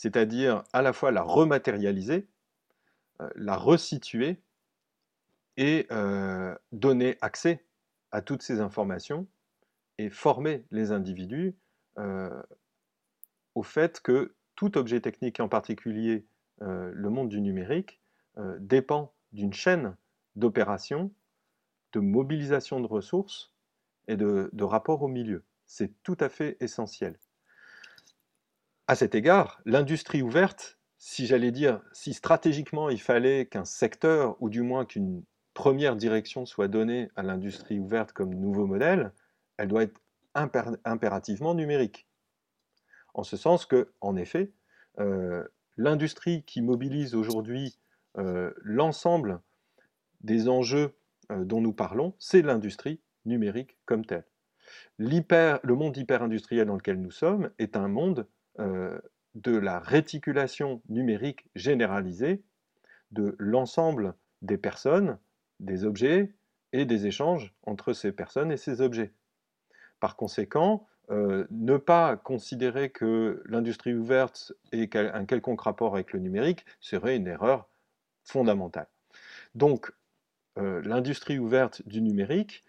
c'est-à-dire 0.00 0.64
à 0.72 0.80
la 0.80 0.94
fois 0.94 1.10
la 1.10 1.20
rematérialiser, 1.20 2.26
euh, 3.20 3.28
la 3.36 3.54
resituer 3.54 4.40
et 5.58 5.86
euh, 5.90 6.54
donner 6.72 7.18
accès 7.20 7.66
à 8.10 8.22
toutes 8.22 8.42
ces 8.42 8.60
informations 8.60 9.26
et 9.98 10.08
former 10.08 10.64
les 10.70 10.90
individus 10.90 11.54
euh, 11.98 12.42
au 13.54 13.62
fait 13.62 14.00
que 14.00 14.34
tout 14.56 14.78
objet 14.78 15.02
technique, 15.02 15.38
en 15.40 15.48
particulier 15.48 16.26
le 16.62 17.08
monde 17.08 17.30
du 17.30 17.40
numérique, 17.40 18.02
dépend 18.58 19.14
d'une 19.32 19.54
chaîne 19.54 19.96
d'opérations, 20.36 21.10
de 21.92 22.00
mobilisation 22.00 22.80
de 22.80 22.86
ressources 22.86 23.54
et 24.08 24.16
de 24.18 24.62
rapport 24.62 25.00
au 25.00 25.08
milieu. 25.08 25.42
C'est 25.64 26.02
tout 26.02 26.18
à 26.20 26.28
fait 26.28 26.58
essentiel. 26.60 27.18
À 28.90 28.96
cet 28.96 29.14
égard, 29.14 29.60
l'industrie 29.66 30.20
ouverte, 30.20 30.80
si 30.98 31.24
j'allais 31.24 31.52
dire, 31.52 31.80
si 31.92 32.12
stratégiquement 32.12 32.90
il 32.90 33.00
fallait 33.00 33.46
qu'un 33.46 33.64
secteur, 33.64 34.36
ou 34.42 34.50
du 34.50 34.62
moins 34.62 34.84
qu'une 34.84 35.22
première 35.54 35.94
direction 35.94 36.44
soit 36.44 36.66
donnée 36.66 37.08
à 37.14 37.22
l'industrie 37.22 37.78
ouverte 37.78 38.10
comme 38.10 38.34
nouveau 38.34 38.66
modèle, 38.66 39.12
elle 39.58 39.68
doit 39.68 39.84
être 39.84 40.00
impérativement 40.34 41.54
numérique. 41.54 42.08
En 43.14 43.22
ce 43.22 43.36
sens 43.36 43.64
que, 43.64 43.92
en 44.00 44.16
effet, 44.16 44.50
euh, 44.98 45.44
l'industrie 45.76 46.42
qui 46.42 46.60
mobilise 46.60 47.14
aujourd'hui 47.14 47.78
euh, 48.18 48.52
l'ensemble 48.60 49.40
des 50.22 50.48
enjeux 50.48 50.96
euh, 51.30 51.44
dont 51.44 51.60
nous 51.60 51.72
parlons, 51.72 52.16
c'est 52.18 52.42
l'industrie 52.42 53.00
numérique 53.24 53.78
comme 53.86 54.04
telle. 54.04 54.26
le 54.98 55.74
monde 55.74 55.96
hyper-industriel 55.96 56.66
dans 56.66 56.74
lequel 56.74 57.00
nous 57.00 57.12
sommes 57.12 57.50
est 57.60 57.76
un 57.76 57.86
monde 57.86 58.26
de 58.58 59.56
la 59.56 59.78
réticulation 59.78 60.82
numérique 60.88 61.48
généralisée 61.54 62.42
de 63.10 63.34
l'ensemble 63.38 64.14
des 64.42 64.58
personnes, 64.58 65.18
des 65.58 65.84
objets 65.84 66.34
et 66.72 66.84
des 66.84 67.06
échanges 67.06 67.54
entre 67.64 67.92
ces 67.92 68.12
personnes 68.12 68.52
et 68.52 68.56
ces 68.56 68.80
objets. 68.80 69.12
Par 69.98 70.16
conséquent, 70.16 70.86
euh, 71.10 71.46
ne 71.50 71.76
pas 71.76 72.16
considérer 72.16 72.90
que 72.90 73.42
l'industrie 73.46 73.94
ouverte 73.94 74.52
ait 74.72 74.88
un 74.96 75.24
quelconque 75.26 75.62
rapport 75.62 75.94
avec 75.94 76.12
le 76.12 76.20
numérique 76.20 76.64
serait 76.78 77.16
une 77.16 77.26
erreur 77.26 77.68
fondamentale. 78.24 78.88
Donc, 79.54 79.92
euh, 80.58 80.80
l'industrie 80.84 81.38
ouverte 81.38 81.86
du 81.86 82.00
numérique 82.00 82.64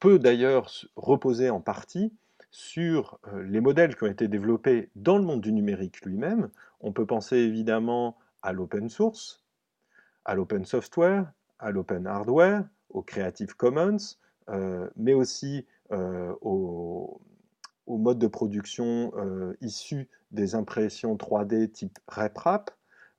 peut 0.00 0.18
d'ailleurs 0.18 0.70
reposer 0.96 1.50
en 1.50 1.60
partie 1.60 2.12
sur 2.54 3.18
euh, 3.26 3.42
les 3.42 3.60
modèles 3.60 3.96
qui 3.96 4.04
ont 4.04 4.06
été 4.06 4.28
développés 4.28 4.88
dans 4.94 5.18
le 5.18 5.24
monde 5.24 5.40
du 5.40 5.50
numérique 5.50 6.02
lui-même. 6.02 6.50
On 6.78 6.92
peut 6.92 7.04
penser 7.04 7.36
évidemment 7.36 8.16
à 8.42 8.52
l'open 8.52 8.88
source, 8.88 9.42
à 10.24 10.36
l'open 10.36 10.64
software, 10.64 11.32
à 11.58 11.72
l'open 11.72 12.06
hardware, 12.06 12.62
au 12.90 13.02
Creative 13.02 13.56
Commons, 13.56 13.96
euh, 14.50 14.88
mais 14.94 15.14
aussi 15.14 15.66
euh, 15.90 16.32
au, 16.42 17.20
mode 17.88 18.20
de 18.20 18.28
production 18.28 19.12
issu 19.60 20.08
des 20.30 20.54
impressions 20.54 21.16
3D 21.16 21.72
type 21.72 21.98
RepRap, 22.06 22.70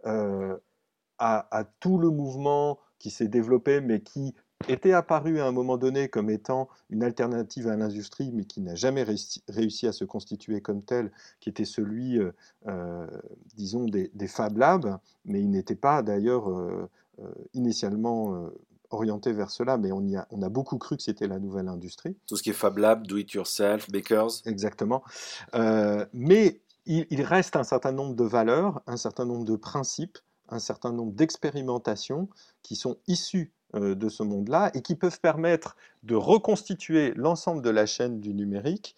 à, 0.05 1.63
tout 1.81 1.97
le 1.97 2.09
mouvement 2.09 2.79
qui 2.99 3.09
s'est 3.09 3.27
développé 3.27 3.81
mais 3.81 3.99
qui 4.01 4.33
était 4.68 4.93
apparu 4.93 5.39
à 5.39 5.45
un 5.45 5.51
moment 5.51 5.78
donné 5.78 6.10
comme 6.10 6.30
étant 6.30 6.70
une 6.89 7.03
alternative 7.03 7.68
à 7.68 7.76
l'industrie, 7.76 8.32
mais 8.34 8.45
qui 8.45 8.62
n'a 8.62 8.76
jamais 8.76 9.03
réussi, 9.03 9.88
à 9.88 9.91
se 9.91 10.06
constituer 10.06 10.62
comme 10.62 10.82
tel, 10.82 11.12
qui 11.39 11.49
était 11.49 11.66
celui, 11.66 12.20
euh, 12.20 12.32
euh, 12.68 13.06
disons, 13.56 13.86
des, 13.86 14.28
Fab 14.28 14.58
Labs, 14.58 14.97
mais 15.26 15.41
il 15.41 15.49
n'était 15.51 15.76
pas 15.76 16.01
d'ailleurs 16.01 16.49
euh, 16.49 16.89
initialement 17.53 18.49
orienté 18.89 19.34
vers 19.34 19.51
cela, 19.51 19.78
mais 19.78 19.91
on, 19.91 20.01
y 20.01 20.16
a, 20.16 20.28
on 20.32 20.41
a 20.41 20.49
beaucoup 20.49 20.78
cru 20.78 20.97
que 20.97 21.03
c'était 21.03 21.28
la 21.28 21.39
nouvelle 21.39 21.68
industrie. 21.68 22.16
Tout 22.28 22.38
ce 22.38 22.43
qui 22.43 22.49
est 22.49 22.53
Fab 22.53 22.78
Lab, 22.78 23.06
Do 23.06 23.18
It 23.18 23.32
Yourself, 23.34 23.89
Bakers. 23.91 24.41
Exactement. 24.45 25.03
mais 26.14 26.62
il, 26.88 27.08
il 27.10 27.22
reste 27.22 27.56
un 27.56 27.64
certain 27.64 27.91
nombre 27.91 28.16
de 28.16 28.24
valeurs, 28.24 28.82
un 28.88 28.97
certain 28.97 29.26
nombre 29.26 29.45
de 29.45 29.56
principes, 29.56 30.18
un 30.49 30.60
certain 30.60 30.91
nombre 30.91 31.14
d'expérimentations 31.14 32.30
qui 32.62 32.76
sont 32.76 32.97
issues 33.08 33.51
de 33.80 34.09
ce 34.09 34.23
monde-là 34.23 34.71
et 34.73 34.82
qui 34.82 34.95
peuvent 34.95 35.19
permettre 35.19 35.76
de 36.03 36.15
reconstituer 36.15 37.13
l'ensemble 37.15 37.61
de 37.61 37.69
la 37.69 37.86
chaîne 37.86 38.21
du 38.21 38.34
numérique 38.34 38.95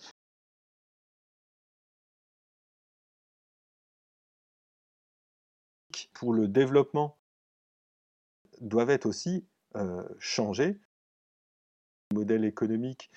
pour 6.13 6.33
le 6.33 6.47
développement 6.47 7.17
doivent 8.61 8.89
être 8.89 9.05
aussi 9.05 9.45
euh, 9.75 10.03
changés. 10.19 10.79
Le 12.11 12.17
modèle 12.17 12.45
économique 12.45 13.11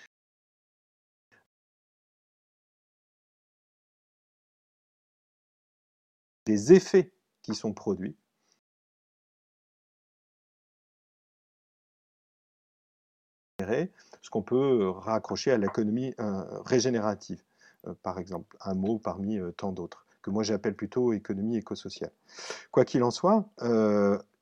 des 6.44 6.72
effets 6.72 7.12
qui 7.42 7.54
sont 7.54 7.72
produits 7.72 8.16
ce 14.22 14.30
qu'on 14.30 14.42
peut 14.42 14.82
euh, 14.82 14.90
raccrocher 14.90 15.52
à 15.52 15.58
l'économie 15.58 16.14
euh, 16.20 16.42
régénérative, 16.62 17.42
euh, 17.86 17.94
par 18.02 18.18
exemple, 18.18 18.56
un 18.60 18.74
mot 18.74 18.98
parmi 18.98 19.38
tant 19.56 19.72
d'autres, 19.72 20.06
que 20.22 20.30
moi 20.30 20.42
j'appelle 20.42 20.74
plutôt 20.74 21.12
économie 21.12 21.56
écosociale. 21.56 22.12
Quoi 22.70 22.84
qu'il 22.84 23.02
en 23.02 23.10
soit, 23.10 23.48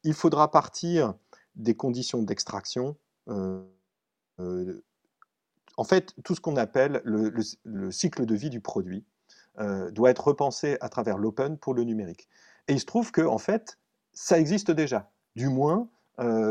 il 0.05 0.14
faudra 0.14 0.51
partir 0.51 1.14
des 1.55 1.74
conditions 1.74 2.22
d'extraction. 2.22 2.97
en 3.29 3.64
fait, 5.85 6.14
tout 6.24 6.35
ce 6.35 6.41
qu'on 6.41 6.57
appelle 6.57 7.01
le, 7.05 7.91
cycle 7.93 8.26
de 8.26 8.35
vie 8.35 8.51
du 8.51 8.61
produit 8.61 9.05
doit 9.93 10.11
être 10.11 10.26
repensé 10.26 10.76
à 10.81 10.89
travers 10.89 11.18
l'open 11.18 11.57
pour 11.59 11.74
le 11.74 11.85
numérique. 11.85 12.29
Et 12.66 12.72
il 12.72 12.81
se 12.81 12.87
trouve 12.87 13.12
que, 13.12 13.22
en 13.22 13.39
fait, 13.39 13.79
ça 14.12 14.39
existe 14.39 14.72
déjà, 14.72 15.11
du 15.37 15.49
moins 15.49 15.89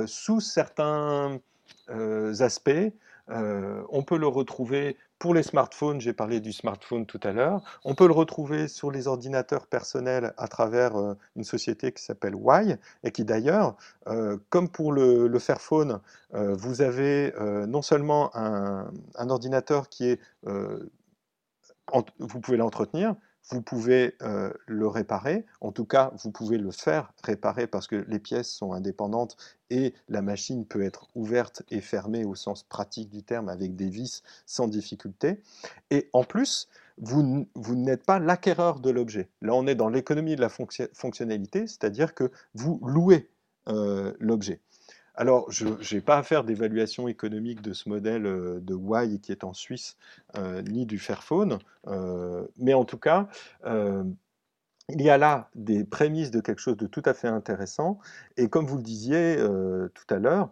sous 0.05 0.39
certains 0.39 1.41
aspects. 1.87 2.91
Euh, 3.29 3.83
on 3.89 4.03
peut 4.03 4.17
le 4.17 4.27
retrouver 4.27 4.95
pour 5.19 5.33
les 5.33 5.43
smartphones, 5.43 5.99
j'ai 5.99 6.13
parlé 6.13 6.39
du 6.39 6.53
smartphone 6.53 7.05
tout 7.05 7.19
à 7.23 7.31
l'heure. 7.31 7.61
On 7.83 7.95
peut 7.95 8.05
le 8.05 8.13
retrouver 8.13 8.67
sur 8.67 8.91
les 8.91 9.07
ordinateurs 9.07 9.65
personnels 9.67 10.33
à 10.37 10.47
travers 10.47 10.95
euh, 10.95 11.17
une 11.35 11.43
société 11.43 11.91
qui 11.91 12.03
s'appelle 12.03 12.35
Y 12.35 12.79
et 13.03 13.11
qui 13.11 13.25
d'ailleurs, 13.25 13.75
euh, 14.07 14.37
comme 14.49 14.69
pour 14.69 14.93
le, 14.93 15.39
Fairphone, 15.39 15.99
euh, 16.35 16.55
vous 16.55 16.81
avez 16.81 17.33
non 17.67 17.81
seulement 17.81 18.35
un, 18.35 18.89
ordinateur 19.29 19.89
qui 19.89 20.05
est, 20.09 20.19
vous 20.43 22.39
pouvez 22.41 22.57
l'entretenir, 22.57 23.15
vous 23.49 23.61
pouvez 23.61 24.15
euh, 24.21 24.51
le 24.65 24.87
réparer, 24.87 25.45
en 25.61 25.71
tout 25.71 25.85
cas 25.85 26.11
vous 26.21 26.31
pouvez 26.31 26.57
le 26.57 26.71
faire 26.71 27.13
réparer 27.23 27.67
parce 27.67 27.87
que 27.87 27.95
les 28.07 28.19
pièces 28.19 28.49
sont 28.49 28.73
indépendantes 28.73 29.37
et 29.69 29.93
la 30.09 30.21
machine 30.21 30.65
peut 30.65 30.83
être 30.83 31.07
ouverte 31.15 31.63
et 31.69 31.81
fermée 31.81 32.25
au 32.25 32.35
sens 32.35 32.63
pratique 32.63 33.09
du 33.09 33.23
terme 33.23 33.49
avec 33.49 33.75
des 33.75 33.89
vis 33.89 34.23
sans 34.45 34.67
difficulté. 34.67 35.41
Et 35.91 36.09
en 36.13 36.23
plus, 36.23 36.67
vous, 36.97 37.47
vous 37.55 37.75
n'êtes 37.75 38.03
pas 38.03 38.19
l'acquéreur 38.19 38.79
de 38.79 38.89
l'objet. 38.89 39.29
Là 39.41 39.53
on 39.53 39.67
est 39.67 39.75
dans 39.75 39.89
l'économie 39.89 40.35
de 40.35 40.41
la 40.41 40.49
fonctionnalité, 40.49 41.67
c'est-à-dire 41.67 42.13
que 42.13 42.31
vous 42.53 42.79
louez 42.83 43.29
euh, 43.69 44.13
l'objet. 44.19 44.61
Alors, 45.17 45.51
je 45.51 45.65
n'ai 45.95 46.01
pas 46.01 46.17
à 46.17 46.23
faire 46.23 46.43
d'évaluation 46.43 47.07
économique 47.07 47.61
de 47.61 47.73
ce 47.73 47.89
modèle 47.89 48.27
euh, 48.27 48.59
de 48.61 48.75
Y 48.75 49.19
qui 49.19 49.31
est 49.31 49.43
en 49.43 49.53
Suisse, 49.53 49.97
euh, 50.37 50.61
ni 50.61 50.85
du 50.85 50.99
Fairphone, 50.99 51.57
euh, 51.87 52.45
mais 52.57 52.75
en 52.75 52.85
tout 52.85 52.99
cas, 52.99 53.27
il 54.89 55.01
y 55.01 55.09
a 55.09 55.17
là 55.17 55.49
des 55.55 55.83
prémices 55.83 56.31
de 56.31 56.39
quelque 56.39 56.61
chose 56.61 56.77
de 56.77 56.87
tout 56.87 57.01
à 57.03 57.13
fait 57.13 57.27
intéressant. 57.27 57.99
Et 58.37 58.47
comme 58.47 58.65
vous 58.65 58.77
le 58.77 58.83
disiez 58.83 59.35
tout 59.93 60.13
à 60.13 60.17
l'heure, 60.17 60.49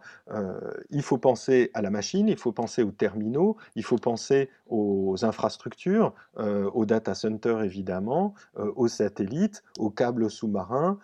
il 0.90 1.00
faut 1.00 1.16
penser 1.16 1.70
à 1.72 1.80
la 1.80 1.88
machine, 1.88 2.28
il 2.28 2.36
faut 2.36 2.52
penser 2.52 2.82
aux 2.82 2.90
terminaux, 2.90 3.56
il 3.76 3.82
faut 3.82 3.96
penser 3.96 4.50
aux 4.66 5.24
infrastructures, 5.24 6.12
aux 6.36 6.84
data 6.84 7.14
centers 7.14 7.62
évidemment, 7.62 8.34
aux 8.56 8.88
satellites, 8.88 9.64
aux 9.78 9.88
câbles 9.88 10.30
sous-marins, 10.30 10.98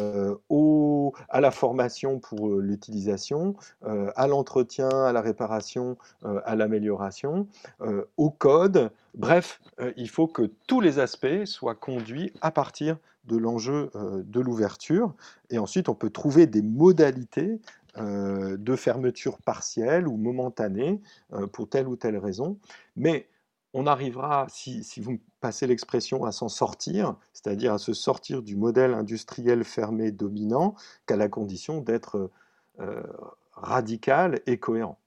euh, 0.00 0.36
au, 0.48 1.12
à 1.28 1.40
la 1.40 1.50
formation 1.50 2.20
pour 2.20 2.48
euh, 2.48 2.60
l'utilisation, 2.60 3.56
euh, 3.84 4.12
à 4.14 4.28
l'entretien, 4.28 4.88
à 4.88 5.12
la 5.12 5.20
réparation, 5.20 5.96
à 6.44 6.54
l'amélioration, 6.54 7.48
au 8.16 8.30
code. 8.30 8.90
Bref, 9.14 9.60
il 9.96 10.08
faut 10.08 10.26
que 10.26 10.50
tous 10.66 10.80
les 10.80 10.98
aspects 10.98 11.44
soient 11.44 11.74
conduits 11.74 12.32
à 12.40 12.50
partir 12.50 12.98
de 13.24 13.36
l'enjeu 13.36 13.90
de 13.94 14.40
l'ouverture. 14.40 15.14
Et 15.50 15.58
ensuite, 15.58 15.88
on 15.88 15.94
peut 15.94 16.10
trouver 16.10 16.46
des 16.46 16.62
modalités 16.62 17.60
de 17.96 18.76
fermeture 18.76 19.38
partielle 19.38 20.06
ou 20.06 20.16
momentanée 20.16 21.00
pour 21.52 21.68
telle 21.68 21.88
ou 21.88 21.96
telle 21.96 22.18
raison. 22.18 22.58
Mais 22.96 23.28
on 23.72 23.86
arrivera, 23.86 24.46
si, 24.48 24.82
vous 25.00 25.18
passez 25.40 25.66
l'expression, 25.66 26.24
à 26.24 26.32
s'en 26.32 26.48
sortir, 26.48 27.16
c'est-à-dire 27.32 27.72
à 27.74 27.78
se 27.78 27.92
sortir 27.92 28.42
du 28.42 28.56
modèle 28.56 28.94
industriel 28.94 29.64
fermé 29.64 30.10
dominant, 30.10 30.74
qu'à 31.06 31.16
la 31.16 31.28
condition 31.28 31.80
d'être 31.80 32.30
euh, 32.80 33.02
radical 33.52 34.40
et 34.46 34.58
cohérent. 34.58 34.98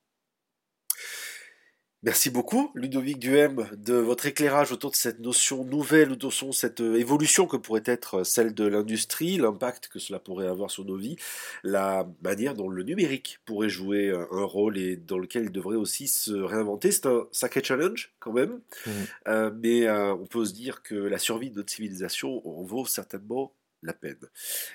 Merci 2.05 2.29
beaucoup, 2.29 2.69
Ludovic 2.75 3.17
Duhem, 3.17 3.65
de 3.77 3.93
votre 3.93 4.25
éclairage 4.25 4.73
autour 4.73 4.91
de 4.91 4.95
cette 4.97 5.21
notion 5.21 5.63
nouvelle, 5.63 6.11
autour 6.11 6.31
de 6.31 6.53
cette 6.53 6.81
euh, 6.81 6.99
évolution 6.99 7.47
que 7.47 7.55
pourrait 7.55 7.83
être 7.85 8.15
euh, 8.15 8.23
celle 8.25 8.53
de 8.53 8.65
l'industrie, 8.65 9.37
l'impact 9.37 9.87
que 9.87 9.99
cela 9.99 10.19
pourrait 10.19 10.47
avoir 10.47 10.69
sur 10.69 10.83
nos 10.83 10.97
vies, 10.97 11.15
la 11.63 12.05
manière 12.21 12.55
dont 12.55 12.67
le 12.67 12.83
numérique 12.83 13.39
pourrait 13.45 13.69
jouer 13.69 14.09
euh, 14.09 14.25
un 14.33 14.43
rôle 14.43 14.77
et 14.77 14.97
dans 14.97 15.17
lequel 15.17 15.43
il 15.43 15.51
devrait 15.53 15.77
aussi 15.77 16.09
se 16.09 16.33
réinventer. 16.33 16.91
C'est 16.91 17.05
un 17.05 17.25
sacré 17.31 17.63
challenge 17.63 18.11
quand 18.19 18.33
même, 18.33 18.59
mmh. 18.85 19.49
mais 19.61 19.89
on 19.89 20.25
peut 20.25 20.43
se 20.43 20.53
dire 20.53 20.83
que 20.83 20.95
la 20.95 21.17
survie 21.17 21.51
de 21.51 21.55
notre 21.55 21.71
civilisation 21.71 22.45
en 22.45 22.63
vaut 22.63 22.85
certainement 22.85 23.53
la 23.83 23.93
peine. 23.93 24.17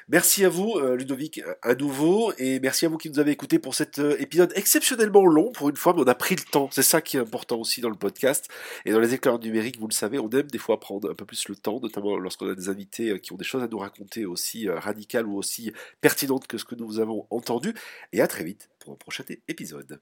Merci 0.08 0.44
à 0.44 0.48
vous, 0.48 0.74
euh, 0.76 0.96
Ludovic, 0.96 1.40
à 1.62 1.74
nouveau, 1.74 2.32
et 2.38 2.60
merci 2.60 2.86
à 2.86 2.88
vous 2.88 2.98
qui 2.98 3.10
nous 3.10 3.18
avez 3.18 3.30
écoutés 3.30 3.58
pour 3.58 3.74
cet 3.74 3.98
euh, 3.98 4.20
épisode 4.20 4.52
exceptionnellement 4.54 5.26
long 5.26 5.50
pour 5.52 5.68
une 5.68 5.76
fois, 5.76 5.94
mais 5.94 6.02
on 6.02 6.06
a 6.06 6.14
pris 6.14 6.36
le 6.36 6.42
temps. 6.42 6.68
C'est 6.72 6.82
ça 6.82 7.00
qui 7.00 7.16
est 7.16 7.20
important 7.20 7.58
aussi 7.58 7.80
dans 7.80 7.90
le 7.90 7.96
podcast. 7.96 8.48
Et 8.84 8.92
dans 8.92 9.00
les 9.00 9.14
éclairs 9.14 9.38
numériques, 9.38 9.78
vous 9.78 9.88
le 9.88 9.94
savez, 9.94 10.18
on 10.18 10.30
aime 10.30 10.48
des 10.48 10.58
fois 10.58 10.80
prendre 10.80 11.10
un 11.10 11.14
peu 11.14 11.24
plus 11.24 11.48
le 11.48 11.56
temps, 11.56 11.80
notamment 11.80 12.18
lorsqu'on 12.18 12.50
a 12.50 12.54
des 12.54 12.68
invités 12.68 13.10
euh, 13.10 13.18
qui 13.18 13.32
ont 13.32 13.36
des 13.36 13.44
choses 13.44 13.62
à 13.62 13.68
nous 13.68 13.78
raconter 13.78 14.26
aussi 14.26 14.68
radicales 14.68 15.26
ou 15.26 15.36
aussi 15.36 15.72
pertinentes 16.00 16.46
que 16.46 16.58
ce 16.58 16.64
que 16.64 16.74
nous 16.74 17.00
avons 17.00 17.26
entendu. 17.30 17.74
Et 18.12 18.20
à 18.20 18.26
très 18.26 18.44
vite 18.44 18.68
pour 18.78 18.92
un 18.92 18.96
prochain 18.96 19.24
épisode. 19.48 20.00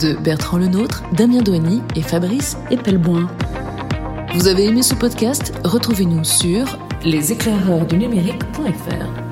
De 0.00 0.14
Bertrand 0.14 0.58
Lenôtre, 0.58 1.04
Damien 1.12 1.42
Douany 1.42 1.82
et 1.94 2.02
Fabrice 2.02 2.56
Epelboin. 2.70 3.28
Vous 4.34 4.48
avez 4.48 4.66
aimé 4.66 4.82
ce 4.82 4.94
podcast? 4.94 5.52
Retrouvez-nous 5.64 6.24
sur 6.24 6.78
leséclaireursdunumérique.fr. 7.04 9.29